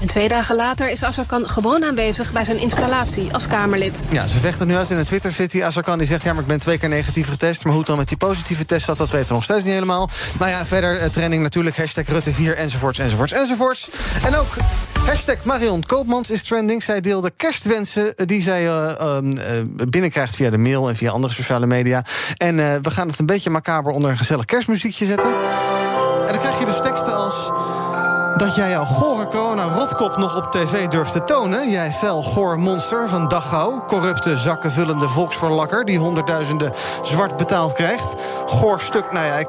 En 0.00 0.06
twee 0.06 0.28
dagen 0.28 0.56
later 0.56 0.90
is 0.90 1.04
Azarkan 1.04 1.48
gewoon 1.48 1.84
aanwezig 1.84 2.32
bij 2.32 2.44
zijn 2.44 2.58
installatie 2.58 3.32
als 3.32 3.46
Kamerlid. 3.46 4.02
Ja, 4.10 4.26
ze 4.26 4.38
vechten 4.38 4.66
nu 4.66 4.76
uit 4.76 4.90
in 4.90 4.96
een 4.96 5.04
Twitter-city. 5.04 5.62
Azarkan 5.62 5.98
die 5.98 6.06
zegt, 6.06 6.22
ja, 6.22 6.32
maar 6.32 6.42
ik 6.42 6.48
ben 6.48 6.60
twee 6.60 6.78
keer 6.78 6.88
negatief 6.88 7.28
getest. 7.28 7.62
Maar 7.62 7.70
hoe 7.72 7.80
het 7.80 7.88
dan 7.88 7.98
met 7.98 8.08
die 8.08 8.16
positieve 8.16 8.64
test 8.64 8.84
zat, 8.84 8.96
dat 8.96 9.10
weten 9.10 9.28
we 9.28 9.34
nog 9.34 9.44
steeds 9.44 9.64
niet 9.64 9.72
helemaal. 9.72 10.08
Maar 10.38 10.48
ja, 10.48 10.66
verder 10.66 11.10
trending 11.10 11.42
natuurlijk, 11.42 11.76
hashtag 11.76 12.04
Rutte4, 12.04 12.56
enzovoorts, 12.56 12.98
enzovoorts, 12.98 13.32
enzovoorts. 13.32 13.90
En 14.24 14.36
ook 14.36 14.56
hashtag 15.06 15.36
Marion 15.42 15.82
Koopmans 15.86 16.30
is 16.30 16.42
trending. 16.42 16.82
Zij 16.82 17.00
deelde 17.00 17.30
kerstwensen 17.36 18.14
die 18.16 18.42
zij 18.42 18.64
uh, 18.64 18.90
uh, 19.22 19.38
binnenkrijgt 19.88 20.34
via 20.34 20.50
de 20.50 20.58
mail 20.58 20.88
en 20.88 20.96
via 20.96 21.10
andere 21.10 21.32
sociale 21.32 21.66
media. 21.66 22.04
En 22.36 22.56
we 22.56 22.90
gaan 22.90 23.08
het 23.08 23.18
een 23.18 23.26
beetje 23.26 23.50
macaber 23.50 23.92
onder 23.92 24.10
een 24.10 24.18
gezellig 24.18 24.44
kerstmuziekje 24.44 25.04
zetten. 25.04 25.30
En 26.26 26.32
dan 26.32 26.38
krijg 26.38 26.58
je 26.58 26.64
dus 26.64 26.80
teksten 26.80 27.16
als 27.16 27.50
dat 28.36 28.54
jij 28.54 28.70
jouw 28.70 28.84
gore 28.84 29.15
nog 30.16 30.36
op 30.36 30.52
tv 30.52 30.86
durft 30.86 31.12
te 31.12 31.24
tonen. 31.24 31.70
Jij 31.70 31.92
fel 31.92 32.22
goor 32.22 32.58
monster 32.58 33.08
van 33.08 33.28
Dachau. 33.28 33.80
Corrupte, 33.86 34.36
zakkenvullende 34.36 35.08
volksverlakker... 35.08 35.84
die 35.84 35.98
honderdduizenden 35.98 36.72
zwart 37.02 37.36
betaald 37.36 37.72
krijgt. 37.72 38.14
Goor 38.46 38.80
stuk, 38.80 39.12
nou 39.12 39.26
ja, 39.26 39.34
ik 39.34 39.48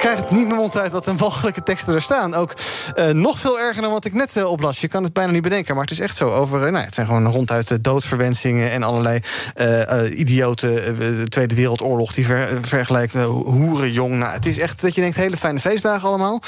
krijg 0.00 0.18
het 0.18 0.30
niet 0.30 0.46
mijn 0.46 0.60
mond 0.60 0.78
uit 0.78 0.92
wat 0.92 1.06
een 1.06 1.16
walgelijke 1.16 1.62
teksten 1.62 1.94
er 1.94 2.02
staan. 2.02 2.34
Ook 2.34 2.54
uh, 2.98 3.08
nog 3.08 3.38
veel 3.38 3.60
erger 3.60 3.82
dan 3.82 3.90
wat 3.90 4.04
ik 4.04 4.14
net 4.14 4.36
uh, 4.36 4.50
oplas. 4.50 4.80
Je 4.80 4.88
kan 4.88 5.04
het 5.04 5.12
bijna 5.12 5.32
niet 5.32 5.42
bedenken, 5.42 5.74
maar 5.74 5.82
het 5.82 5.92
is 5.92 6.00
echt 6.00 6.16
zo. 6.16 6.28
Over, 6.28 6.66
uh, 6.66 6.72
nou, 6.72 6.84
het 6.84 6.94
zijn 6.94 7.06
gewoon 7.06 7.26
ronduit 7.26 7.84
doodverwensingen... 7.84 8.70
en 8.70 8.82
allerlei 8.82 9.20
idioten 10.14 11.28
Tweede 11.28 11.54
Wereldoorlog... 11.54 12.12
die 12.12 12.26
ver, 12.26 12.58
vergelijkt 12.62 13.14
hoerenjong. 13.14 14.18
Nou, 14.18 14.32
het 14.32 14.46
is 14.46 14.58
echt 14.58 14.80
dat 14.80 14.94
je 14.94 15.00
denkt, 15.00 15.16
hele 15.16 15.36
fijne 15.36 15.60
feestdagen 15.60 16.08
allemaal. 16.08 16.40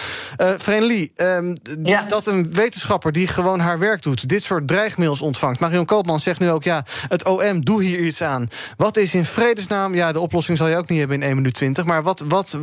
Uh, 0.69 1.37
um, 1.37 1.57
ja. 1.83 2.03
dat 2.03 2.27
een 2.27 2.53
wetenschapper 2.53 3.13
die 3.13 3.27
gewoon 3.27 3.61
haar 3.61 3.79
werk 3.79 4.03
doet... 4.03 4.29
dit 4.29 4.43
soort 4.43 4.69
dreigmails 4.69 5.21
ontvangt. 5.21 5.61
Marion 5.61 5.85
Koopman 5.85 6.21
zegt 6.21 6.41
nu 6.41 6.51
ook, 6.51 6.65
ja, 6.65 6.85
het 7.09 7.25
OM, 7.25 7.65
doe 7.65 7.83
hier 7.83 7.99
iets 7.99 8.23
aan. 8.23 8.49
Wat 8.77 8.97
is 8.97 9.15
in 9.15 9.25
vredesnaam... 9.25 9.95
ja, 9.95 10.13
de 10.13 10.21
oplossing 10.21 10.59
zal 10.59 10.69
je 10.69 10.77
ook 10.77 10.89
niet 10.89 10.99
hebben 10.99 11.17
in 11.17 11.23
1 11.23 11.37
minuut 11.37 11.55
20... 11.55 11.85
maar 11.85 12.03
wat, 12.03 12.25
wat, 12.29 12.59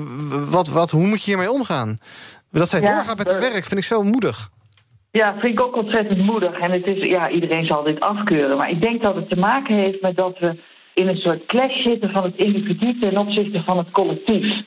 wat, 0.49 0.67
wat, 0.67 0.91
hoe 0.91 1.07
moet 1.07 1.23
je 1.23 1.31
hiermee 1.31 1.51
omgaan? 1.51 1.99
Dat 2.51 2.69
zij 2.69 2.79
ja, 2.81 2.95
doorgaat 2.95 3.17
met 3.17 3.31
haar 3.31 3.39
werk, 3.39 3.65
vind 3.65 3.79
ik 3.79 3.83
zo 3.83 4.03
moedig. 4.03 4.49
Ja, 5.11 5.35
vind 5.39 5.53
ik 5.53 5.61
ook 5.61 5.75
ontzettend 5.75 6.19
moedig. 6.19 6.59
En 6.59 6.71
het 6.71 6.85
is, 6.85 7.03
ja, 7.03 7.29
iedereen 7.29 7.65
zal 7.65 7.83
dit 7.83 7.99
afkeuren. 7.99 8.57
Maar 8.57 8.69
ik 8.69 8.81
denk 8.81 9.01
dat 9.01 9.15
het 9.15 9.29
te 9.29 9.37
maken 9.37 9.75
heeft 9.75 10.01
met 10.01 10.15
dat 10.15 10.39
we 10.39 10.57
in 10.93 11.07
een 11.07 11.17
soort 11.17 11.45
clash 11.45 11.83
zitten 11.83 12.09
van 12.09 12.23
het 12.23 12.35
individu 12.35 12.99
ten 12.99 13.17
opzichte 13.17 13.63
van 13.63 13.77
het 13.77 13.91
collectief. 13.91 14.63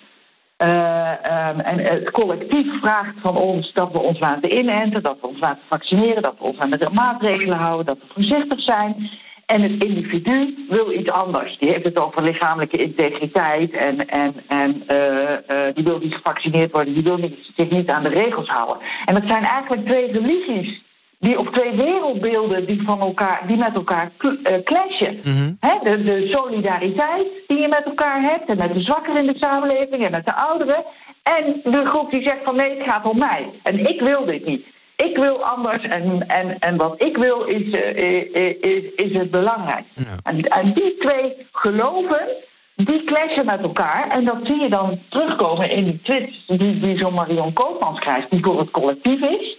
Uh, 0.65 1.49
um, 1.49 1.61
en 1.61 1.79
het 1.79 2.11
collectief 2.11 2.81
vraagt 2.81 3.15
van 3.21 3.37
ons 3.37 3.73
dat 3.73 3.93
we 3.93 3.99
ons 3.99 4.19
laten 4.19 4.59
inenten, 4.59 5.03
dat 5.03 5.17
we 5.21 5.27
ons 5.27 5.41
laten 5.41 5.63
vaccineren, 5.69 6.23
dat 6.23 6.35
we 6.39 6.45
ons 6.45 6.59
aan 6.59 6.71
de 6.71 6.89
maatregelen 6.93 7.59
houden, 7.59 7.87
dat 7.87 7.99
we 7.99 8.15
voorzichtig 8.15 8.61
zijn. 8.61 9.11
En 9.53 9.63
het 9.63 9.85
individu 9.85 10.67
wil 10.69 10.93
iets 10.93 11.11
anders. 11.11 11.59
Die 11.59 11.69
heeft 11.69 11.85
het 11.85 11.99
over 11.99 12.23
lichamelijke 12.23 12.77
integriteit 12.77 13.73
en, 13.73 14.09
en, 14.09 14.35
en 14.49 14.83
uh, 14.91 14.97
uh, 14.99 15.75
die 15.75 15.85
wil 15.85 15.99
niet 15.99 16.15
gevaccineerd 16.15 16.73
worden, 16.73 16.95
die 16.95 17.03
wil 17.03 17.17
niet, 17.17 17.51
zich 17.57 17.71
niet 17.71 17.89
aan 17.89 18.03
de 18.03 18.09
regels 18.09 18.49
houden. 18.49 18.77
En 19.05 19.15
dat 19.15 19.23
zijn 19.27 19.43
eigenlijk 19.45 19.87
twee 19.87 20.13
religies 20.13 20.83
die 21.19 21.39
op 21.39 21.49
twee 21.49 21.77
wereldbeelden 21.77 22.67
die, 22.67 22.83
van 22.83 23.01
elkaar, 23.01 23.43
die 23.47 23.57
met 23.57 23.75
elkaar 23.75 24.11
uh, 24.19 24.33
clashen. 24.65 25.21
He, 25.61 25.79
de, 25.83 26.03
de, 26.03 26.27
solidariteit 26.27 27.27
die 27.47 27.59
je 27.59 27.69
met 27.69 27.83
elkaar 27.85 28.23
hebt... 28.23 28.49
en 28.49 28.59
met 28.59 28.73
de 28.73 28.81
zwakkeren 28.81 29.21
in 29.21 29.33
de 29.33 29.39
samenleving 29.39 30.05
en 30.05 30.11
met 30.11 30.25
de 30.25 30.35
ouderen... 30.35 30.85
en 31.23 31.61
de 31.65 31.85
groep 31.85 32.11
die 32.11 32.23
zegt 32.23 32.45
van 32.45 32.57
nee, 32.57 32.79
het 32.79 32.89
gaat 32.89 33.09
om 33.09 33.19
mij. 33.19 33.51
En 33.63 33.89
ik 33.89 34.01
wil 34.01 34.25
dit 34.25 34.47
niet. 34.47 34.67
Ik 35.09 35.17
wil 35.17 35.45
anders 35.45 35.83
en, 35.83 36.29
en, 36.29 36.59
en 36.59 36.77
wat 36.77 37.03
ik 37.03 37.17
wil 37.17 37.43
is, 37.43 37.63
uh, 37.63 38.35
is, 38.61 38.95
is 38.97 39.13
het 39.13 39.31
belangrijk. 39.31 39.85
Ja. 39.95 40.17
En, 40.23 40.43
en 40.43 40.73
die 40.73 40.97
twee 40.99 41.47
geloven 41.53 42.29
die 42.77 43.05
clashen 43.05 43.47
met 43.47 43.61
elkaar. 43.61 44.09
En 44.09 44.25
dat 44.25 44.39
zie 44.43 44.61
je 44.61 44.69
dan 44.69 44.99
terugkomen 45.09 45.71
in 45.71 45.85
die 45.85 46.01
tweets 46.03 46.47
die, 46.47 46.81
die 46.81 46.99
zo'n 46.99 47.15
Marion 47.15 47.53
Koopmans 47.53 47.99
krijgt... 47.99 48.31
die 48.31 48.43
voor 48.43 48.59
het 48.59 48.71
collectief 48.71 49.21
is... 49.21 49.57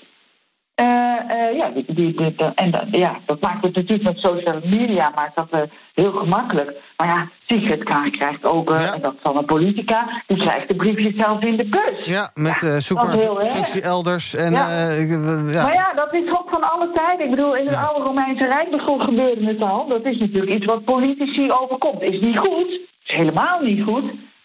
Uh, 0.82 1.57
ja, 1.57 1.69
die, 1.69 1.86
die, 1.88 2.13
die, 2.15 2.36
en 2.55 2.71
dat, 2.71 2.84
ja, 2.91 3.19
dat 3.26 3.41
maakt 3.41 3.63
het 3.63 3.76
natuurlijk 3.76 4.03
met 4.03 4.19
social 4.19 4.59
media 4.63 5.11
maakt 5.15 5.36
dat, 5.36 5.47
uh, 5.51 5.61
heel 5.93 6.11
gemakkelijk. 6.11 6.82
Maar 6.97 7.07
ja, 7.07 7.30
Sigrid 7.45 7.84
Kaag 7.84 8.09
krijgt 8.09 8.43
ook, 8.43 8.71
en 8.71 9.01
dat 9.01 9.15
van 9.21 9.38
een 9.38 9.45
politica, 9.45 10.24
die 10.28 10.38
krijgt 10.38 10.67
de 10.67 10.76
briefje 10.76 11.13
zelf 11.15 11.41
in 11.43 11.57
de 11.57 11.65
bus. 11.65 12.05
Ja, 12.05 12.32
met 12.34 12.59
ja, 12.59 12.80
zoekfunctie 12.80 13.82
elders. 13.82 14.36
En, 14.36 14.51
ja. 14.51 14.91
ja. 15.49 15.63
Maar 15.63 15.74
ja, 15.74 15.93
dat 15.95 16.13
is 16.13 16.30
ook 16.30 16.49
van 16.49 16.63
alle 16.71 16.89
tijden. 16.93 17.26
Ik 17.26 17.32
bedoel, 17.32 17.55
in 17.55 17.67
het 17.67 17.76
oude 17.76 18.03
Romeinse 18.05 18.45
Rijk 18.45 18.71
begon 18.71 19.01
gebeurde 19.01 19.45
het 19.45 19.61
al. 19.61 19.88
Dat 19.88 20.05
is 20.05 20.17
natuurlijk 20.17 20.53
iets 20.53 20.65
wat 20.65 20.84
politici 20.84 21.51
overkomt. 21.51 22.01
Is 22.01 22.19
niet 22.19 22.38
goed, 22.38 22.80
is 23.03 23.15
helemaal 23.15 23.61
niet 23.61 23.84
goed. 23.84 24.03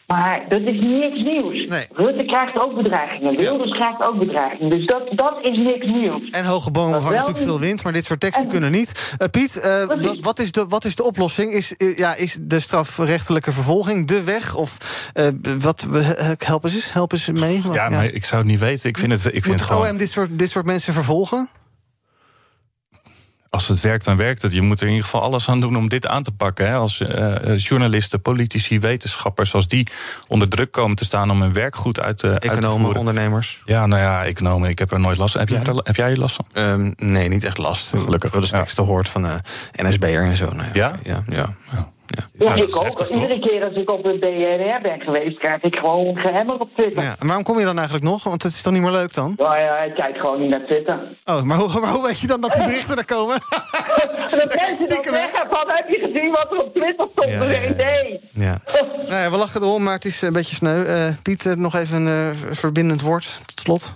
Maar 0.08 0.44
dat 0.48 0.60
is 0.60 0.80
niks 0.80 1.22
nieuws. 1.22 1.66
Nee. 1.66 1.86
Rutte 1.92 2.24
krijgt 2.24 2.60
ook 2.60 2.74
bedreigingen. 2.74 3.36
Wilders 3.36 3.70
krijgt 3.70 4.02
ook 4.02 4.18
bedreigingen. 4.18 4.70
Dus 4.70 4.86
dat, 4.86 5.02
dat 5.10 5.38
is 5.42 5.56
niks 5.56 5.86
nieuws. 5.86 6.30
En 6.30 6.44
hoge 6.44 6.70
bomen 6.70 7.02
vangen 7.02 7.18
natuurlijk 7.18 7.44
veel 7.44 7.60
wind, 7.60 7.82
maar 7.82 7.92
dit 7.92 8.04
soort 8.04 8.20
teksten 8.20 8.48
kunnen 8.48 8.70
niet. 8.70 9.16
Uh, 9.22 9.28
Piet, 9.28 9.60
uh, 9.64 9.84
wat, 9.84 10.20
wat, 10.20 10.38
is 10.38 10.52
de, 10.52 10.66
wat 10.68 10.84
is 10.84 10.94
de 10.94 11.02
oplossing? 11.02 11.52
Is, 11.52 11.74
uh, 11.78 11.96
ja, 11.96 12.14
is 12.14 12.38
de 12.40 12.60
strafrechtelijke 12.60 13.52
vervolging 13.52 14.06
de 14.06 14.22
weg? 14.22 14.54
Of 14.54 14.76
wat, 15.58 15.86
help 16.38 16.64
eens, 16.64 16.92
help 16.92 17.12
eens 17.12 17.26
mee. 17.26 17.62
Wat, 17.62 17.74
ja, 17.74 17.88
maar 17.88 18.04
ik 18.04 18.24
zou 18.24 18.40
het 18.40 18.50
niet 18.50 18.60
weten. 18.60 18.88
Ik 18.88 18.98
vind 18.98 19.12
het, 19.12 19.24
ik 19.24 19.32
vind 19.32 19.46
Moet 19.46 19.60
het 19.60 19.70
gewoon... 19.70 19.90
OM 19.90 19.96
dit 19.96 20.10
soort, 20.10 20.38
dit 20.38 20.50
soort 20.50 20.66
mensen 20.66 20.92
vervolgen? 20.92 21.48
Als 23.50 23.68
het 23.68 23.80
werkt, 23.80 24.04
dan 24.04 24.16
werkt 24.16 24.42
het. 24.42 24.52
Je 24.52 24.62
moet 24.62 24.80
er 24.80 24.86
in 24.86 24.92
ieder 24.92 25.04
geval 25.04 25.22
alles 25.22 25.48
aan 25.48 25.60
doen 25.60 25.76
om 25.76 25.88
dit 25.88 26.06
aan 26.06 26.22
te 26.22 26.32
pakken. 26.32 26.66
Hè. 26.66 26.74
Als 26.74 27.00
uh, 27.00 27.58
journalisten, 27.58 28.22
politici, 28.22 28.80
wetenschappers, 28.80 29.54
als 29.54 29.68
die 29.68 29.88
onder 30.28 30.48
druk 30.48 30.72
komen 30.72 30.96
te 30.96 31.04
staan 31.04 31.30
om 31.30 31.42
hun 31.42 31.52
werk 31.52 31.76
goed 31.76 32.00
uit, 32.00 32.22
Economen, 32.22 32.50
uit 32.50 32.60
te 32.60 32.68
voeren. 32.68 32.98
ondernemers. 32.98 33.62
Ja, 33.64 33.86
nou 33.86 34.02
ja, 34.02 34.24
economen. 34.24 34.68
Ik 34.68 34.78
heb 34.78 34.92
er 34.92 35.00
nooit 35.00 35.18
last 35.18 35.32
van. 35.32 35.40
Heb, 35.40 35.48
jij, 35.48 35.62
er, 35.62 35.80
heb 35.82 35.96
jij 35.96 36.16
last 36.16 36.34
van? 36.34 36.64
Um, 36.64 36.92
nee, 36.96 37.28
niet 37.28 37.44
echt 37.44 37.58
last. 37.58 37.88
Gelukkig. 37.88 38.30
wel 38.32 38.40
eens 38.40 38.50
teksten 38.50 38.84
ja. 38.84 38.90
hoort 38.90 39.08
van 39.08 39.24
uh, 39.24 39.34
NSB'er 39.72 40.22
en 40.22 40.36
zo. 40.36 40.50
Nou 40.52 40.70
ja, 40.72 40.92
ja? 41.02 41.22
Ja, 41.26 41.56
ja. 41.70 41.92
Ja. 42.38 42.46
Ja, 42.46 42.54
ja 42.54 42.62
ik 42.62 42.76
ook. 42.76 42.82
Heftig, 42.82 43.10
Iedere 43.10 43.38
keer 43.38 43.64
als 43.64 43.76
ik 43.76 43.90
op 43.90 44.02
de 44.04 44.18
BNR 44.18 44.80
ben 44.82 45.00
geweest, 45.00 45.38
krijg 45.38 45.62
ik 45.62 45.76
gewoon 45.76 46.16
gehemmerd 46.16 46.60
op 46.60 46.70
Twitter. 46.74 47.02
Ja, 47.02 47.14
en 47.18 47.26
waarom 47.26 47.44
kom 47.44 47.58
je 47.58 47.64
dan 47.64 47.76
eigenlijk 47.76 48.06
nog? 48.06 48.24
Want 48.24 48.42
het 48.42 48.52
is 48.52 48.62
toch 48.62 48.72
niet 48.72 48.82
meer 48.82 48.90
leuk 48.90 49.14
dan? 49.14 49.34
Nou 49.36 49.58
ja, 49.58 49.78
ik 49.78 49.94
kijk 49.94 50.16
gewoon 50.16 50.40
niet 50.40 50.50
naar 50.50 50.64
Twitter. 50.64 51.16
Oh, 51.24 51.42
maar 51.42 51.56
hoe, 51.56 51.80
maar 51.80 51.92
hoe 51.92 52.06
weet 52.06 52.20
je 52.20 52.26
dan 52.26 52.40
dat 52.40 52.52
die 52.52 52.64
berichten 52.64 52.96
er 52.96 53.04
komen? 53.04 53.38
dat 54.30 54.54
mensen 54.54 54.88
dan 54.88 55.04
zeggen 55.04 55.46
van, 55.50 55.64
heb 55.66 55.88
je 55.88 56.10
gezien 56.12 56.30
wat 56.30 56.52
er 56.52 56.64
op 56.64 56.74
Twitter 56.74 57.08
stond? 57.12 57.28
Ja, 57.28 57.44
ja, 57.44 57.60
ja. 57.60 57.74
Nee. 57.74 58.20
Ja. 58.32 58.60
nou 58.96 59.22
ja, 59.22 59.30
we 59.30 59.36
lachen 59.36 59.62
erom, 59.62 59.82
maar 59.82 59.94
het 59.94 60.04
is 60.04 60.22
een 60.22 60.32
beetje 60.32 60.54
sneu. 60.54 60.84
Uh, 60.84 61.08
Piet, 61.22 61.44
uh, 61.44 61.52
nog 61.52 61.74
even 61.74 62.06
een 62.06 62.34
uh, 62.34 62.52
verbindend 62.52 63.00
woord 63.00 63.40
tot 63.46 63.60
slot. 63.60 63.94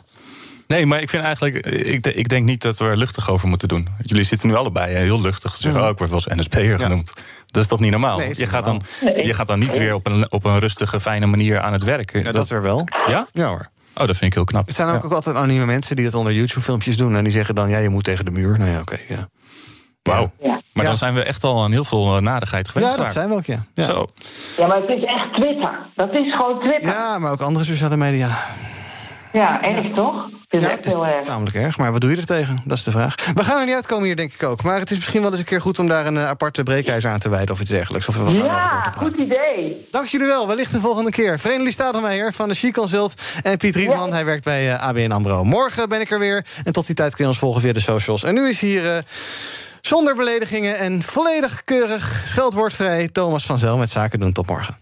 Nee, 0.66 0.87
maar 0.87 1.01
ik 1.01 1.11
vind 1.11 1.25
eigenlijk, 1.25 1.66
ik, 1.66 2.07
ik, 2.07 2.29
denk 2.29 2.45
niet 2.45 2.62
dat 2.62 2.79
we 2.79 2.85
er 2.85 2.97
luchtig 2.97 3.31
over 3.31 3.49
moeten 3.49 3.68
doen. 3.68 3.89
Jullie 4.03 4.25
zitten 4.25 4.49
nu 4.49 4.55
allebei 4.55 4.95
heel 4.95 5.20
luchtig 5.20 5.53
te 5.53 5.62
zeggen, 5.62 5.81
mm. 5.81 5.87
oh, 5.87 5.93
ik 5.93 5.99
word 5.99 6.11
wel 6.11 6.20
eens 6.27 6.41
NSP'er 6.41 6.79
genoemd. 6.79 7.12
Dat 7.53 7.63
is 7.63 7.69
toch 7.69 7.81
niet 7.81 7.91
normaal? 7.91 8.19
Nee, 8.19 8.33
je, 8.37 8.47
gaat 8.47 8.65
normaal. 8.65 8.83
Dan, 9.01 9.15
nee. 9.15 9.27
je 9.27 9.35
gaat 9.35 9.47
dan 9.47 9.59
niet 9.59 9.77
weer 9.77 9.95
op 9.95 10.07
een, 10.07 10.33
op 10.33 10.45
een 10.45 10.59
rustige, 10.59 11.01
fijne 11.01 11.27
manier 11.27 11.61
aan 11.61 11.73
het 11.73 11.83
werk. 11.83 12.13
Ja, 12.13 12.23
dat, 12.23 12.33
dat 12.33 12.51
er 12.51 12.63
wel. 12.63 12.89
Ja? 13.07 13.29
Ja 13.33 13.49
hoor. 13.49 13.71
Oh, 13.95 14.07
dat 14.07 14.17
vind 14.17 14.23
ik 14.23 14.35
heel 14.35 14.45
knap. 14.45 14.67
Er 14.69 14.75
zijn 14.75 14.89
ook, 14.89 14.95
ja. 14.95 15.03
ook 15.05 15.13
altijd 15.13 15.37
anonieme 15.37 15.65
mensen 15.67 15.97
die 15.97 16.05
dat 16.05 16.15
onder 16.15 16.33
YouTube-filmpjes 16.33 16.97
doen. 16.97 17.17
En 17.17 17.23
die 17.25 17.33
zeggen 17.33 17.55
dan, 17.55 17.69
ja, 17.69 17.79
je 17.79 17.89
moet 17.89 18.05
tegen 18.05 18.25
de 18.25 18.31
muur. 18.31 18.59
Nou 18.59 18.71
ja, 18.71 18.81
oké, 18.81 18.93
okay, 18.93 19.17
ja. 19.17 19.29
Wauw. 20.03 20.31
Ja. 20.41 20.49
Maar 20.49 20.85
ja. 20.85 20.91
dan 20.91 20.97
zijn 20.97 21.15
we 21.15 21.23
echt 21.23 21.45
al 21.45 21.63
aan 21.63 21.73
heel 21.73 21.85
veel 21.85 22.21
nadigheid 22.21 22.69
geweest. 22.69 22.91
Ja, 22.91 22.97
dat 22.97 23.13
zijn 23.13 23.29
we 23.29 23.35
ook, 23.35 23.45
ja. 23.45 23.65
ja. 23.75 23.85
Zo. 23.85 24.07
Ja, 24.57 24.67
maar 24.67 24.77
het 24.77 24.89
is 24.89 25.05
echt 25.05 25.35
Twitter. 25.35 25.79
Dat 25.95 26.13
is 26.13 26.35
gewoon 26.35 26.61
Twitter. 26.61 26.91
Ja, 26.91 27.19
maar 27.19 27.33
ook 27.33 27.41
andere 27.41 27.65
sociale 27.65 27.97
media. 27.97 28.39
Ja, 29.33 29.62
erg 29.62 29.95
toch? 29.95 30.28
Ja, 30.49 30.68
het 30.68 30.87
is 30.87 30.93
tamelijk 31.24 31.57
erg, 31.57 31.78
maar 31.78 31.93
wat 31.93 32.01
doe 32.01 32.11
je 32.11 32.16
er 32.16 32.24
tegen? 32.24 32.59
Dat 32.64 32.76
is 32.76 32.83
de 32.83 32.91
vraag. 32.91 33.14
We 33.35 33.45
gaan 33.45 33.61
er 33.61 33.66
niet 33.66 33.74
uitkomen 33.74 34.05
hier, 34.05 34.16
denk 34.16 34.33
ik 34.33 34.43
ook. 34.43 34.62
Maar 34.62 34.78
het 34.78 34.91
is 34.91 34.97
misschien 34.97 35.20
wel 35.20 35.30
eens 35.30 35.39
een 35.39 35.47
keer 35.47 35.61
goed 35.61 35.78
om 35.78 35.89
daar 35.89 36.07
een 36.07 36.14
uh, 36.14 36.28
aparte 36.28 36.62
breekijzer 36.62 37.11
aan 37.11 37.18
te 37.18 37.28
wijden... 37.28 37.55
of 37.55 37.61
iets 37.61 37.70
dergelijks. 37.70 38.09
Of 38.09 38.16
wat 38.16 38.37
ja, 38.37 38.93
goed 38.99 39.16
idee. 39.16 39.87
Dank 39.91 40.07
jullie 40.07 40.26
wel, 40.26 40.47
wellicht 40.47 40.72
de 40.72 40.80
volgende 40.80 41.11
keer. 41.11 41.39
Vreemdelie 41.39 41.72
Stadelmeijer 41.72 42.33
van 42.33 42.49
de 42.49 42.55
Chic 42.55 42.74
Consult 42.74 43.14
en 43.43 43.59
Piet 43.59 43.74
Rietman. 43.74 44.09
Ja. 44.09 44.12
Hij 44.12 44.24
werkt 44.24 44.45
bij 44.45 44.66
uh, 44.66 44.83
ABN 44.83 45.11
AMRO. 45.11 45.45
Morgen 45.45 45.89
ben 45.89 46.01
ik 46.01 46.11
er 46.11 46.18
weer 46.18 46.47
en 46.64 46.72
tot 46.72 46.87
die 46.87 46.95
tijd 46.95 47.14
kun 47.14 47.24
je 47.24 47.30
ons 47.30 47.39
volgen 47.39 47.61
via 47.61 47.72
de 47.72 47.80
socials. 47.80 48.24
En 48.24 48.35
nu 48.35 48.49
is 48.49 48.61
hier... 48.61 48.85
Uh, 48.85 48.99
zonder 49.80 50.14
beledigingen 50.14 50.78
en 50.78 51.03
volledig 51.03 51.62
keurig 51.62 52.22
scheldwoordvrij... 52.24 53.09
Thomas 53.09 53.47
van 53.47 53.59
Zel 53.59 53.76
met 53.76 53.91
Zaken 53.91 54.18
doen. 54.18 54.33
Tot 54.33 54.47
morgen. 54.47 54.82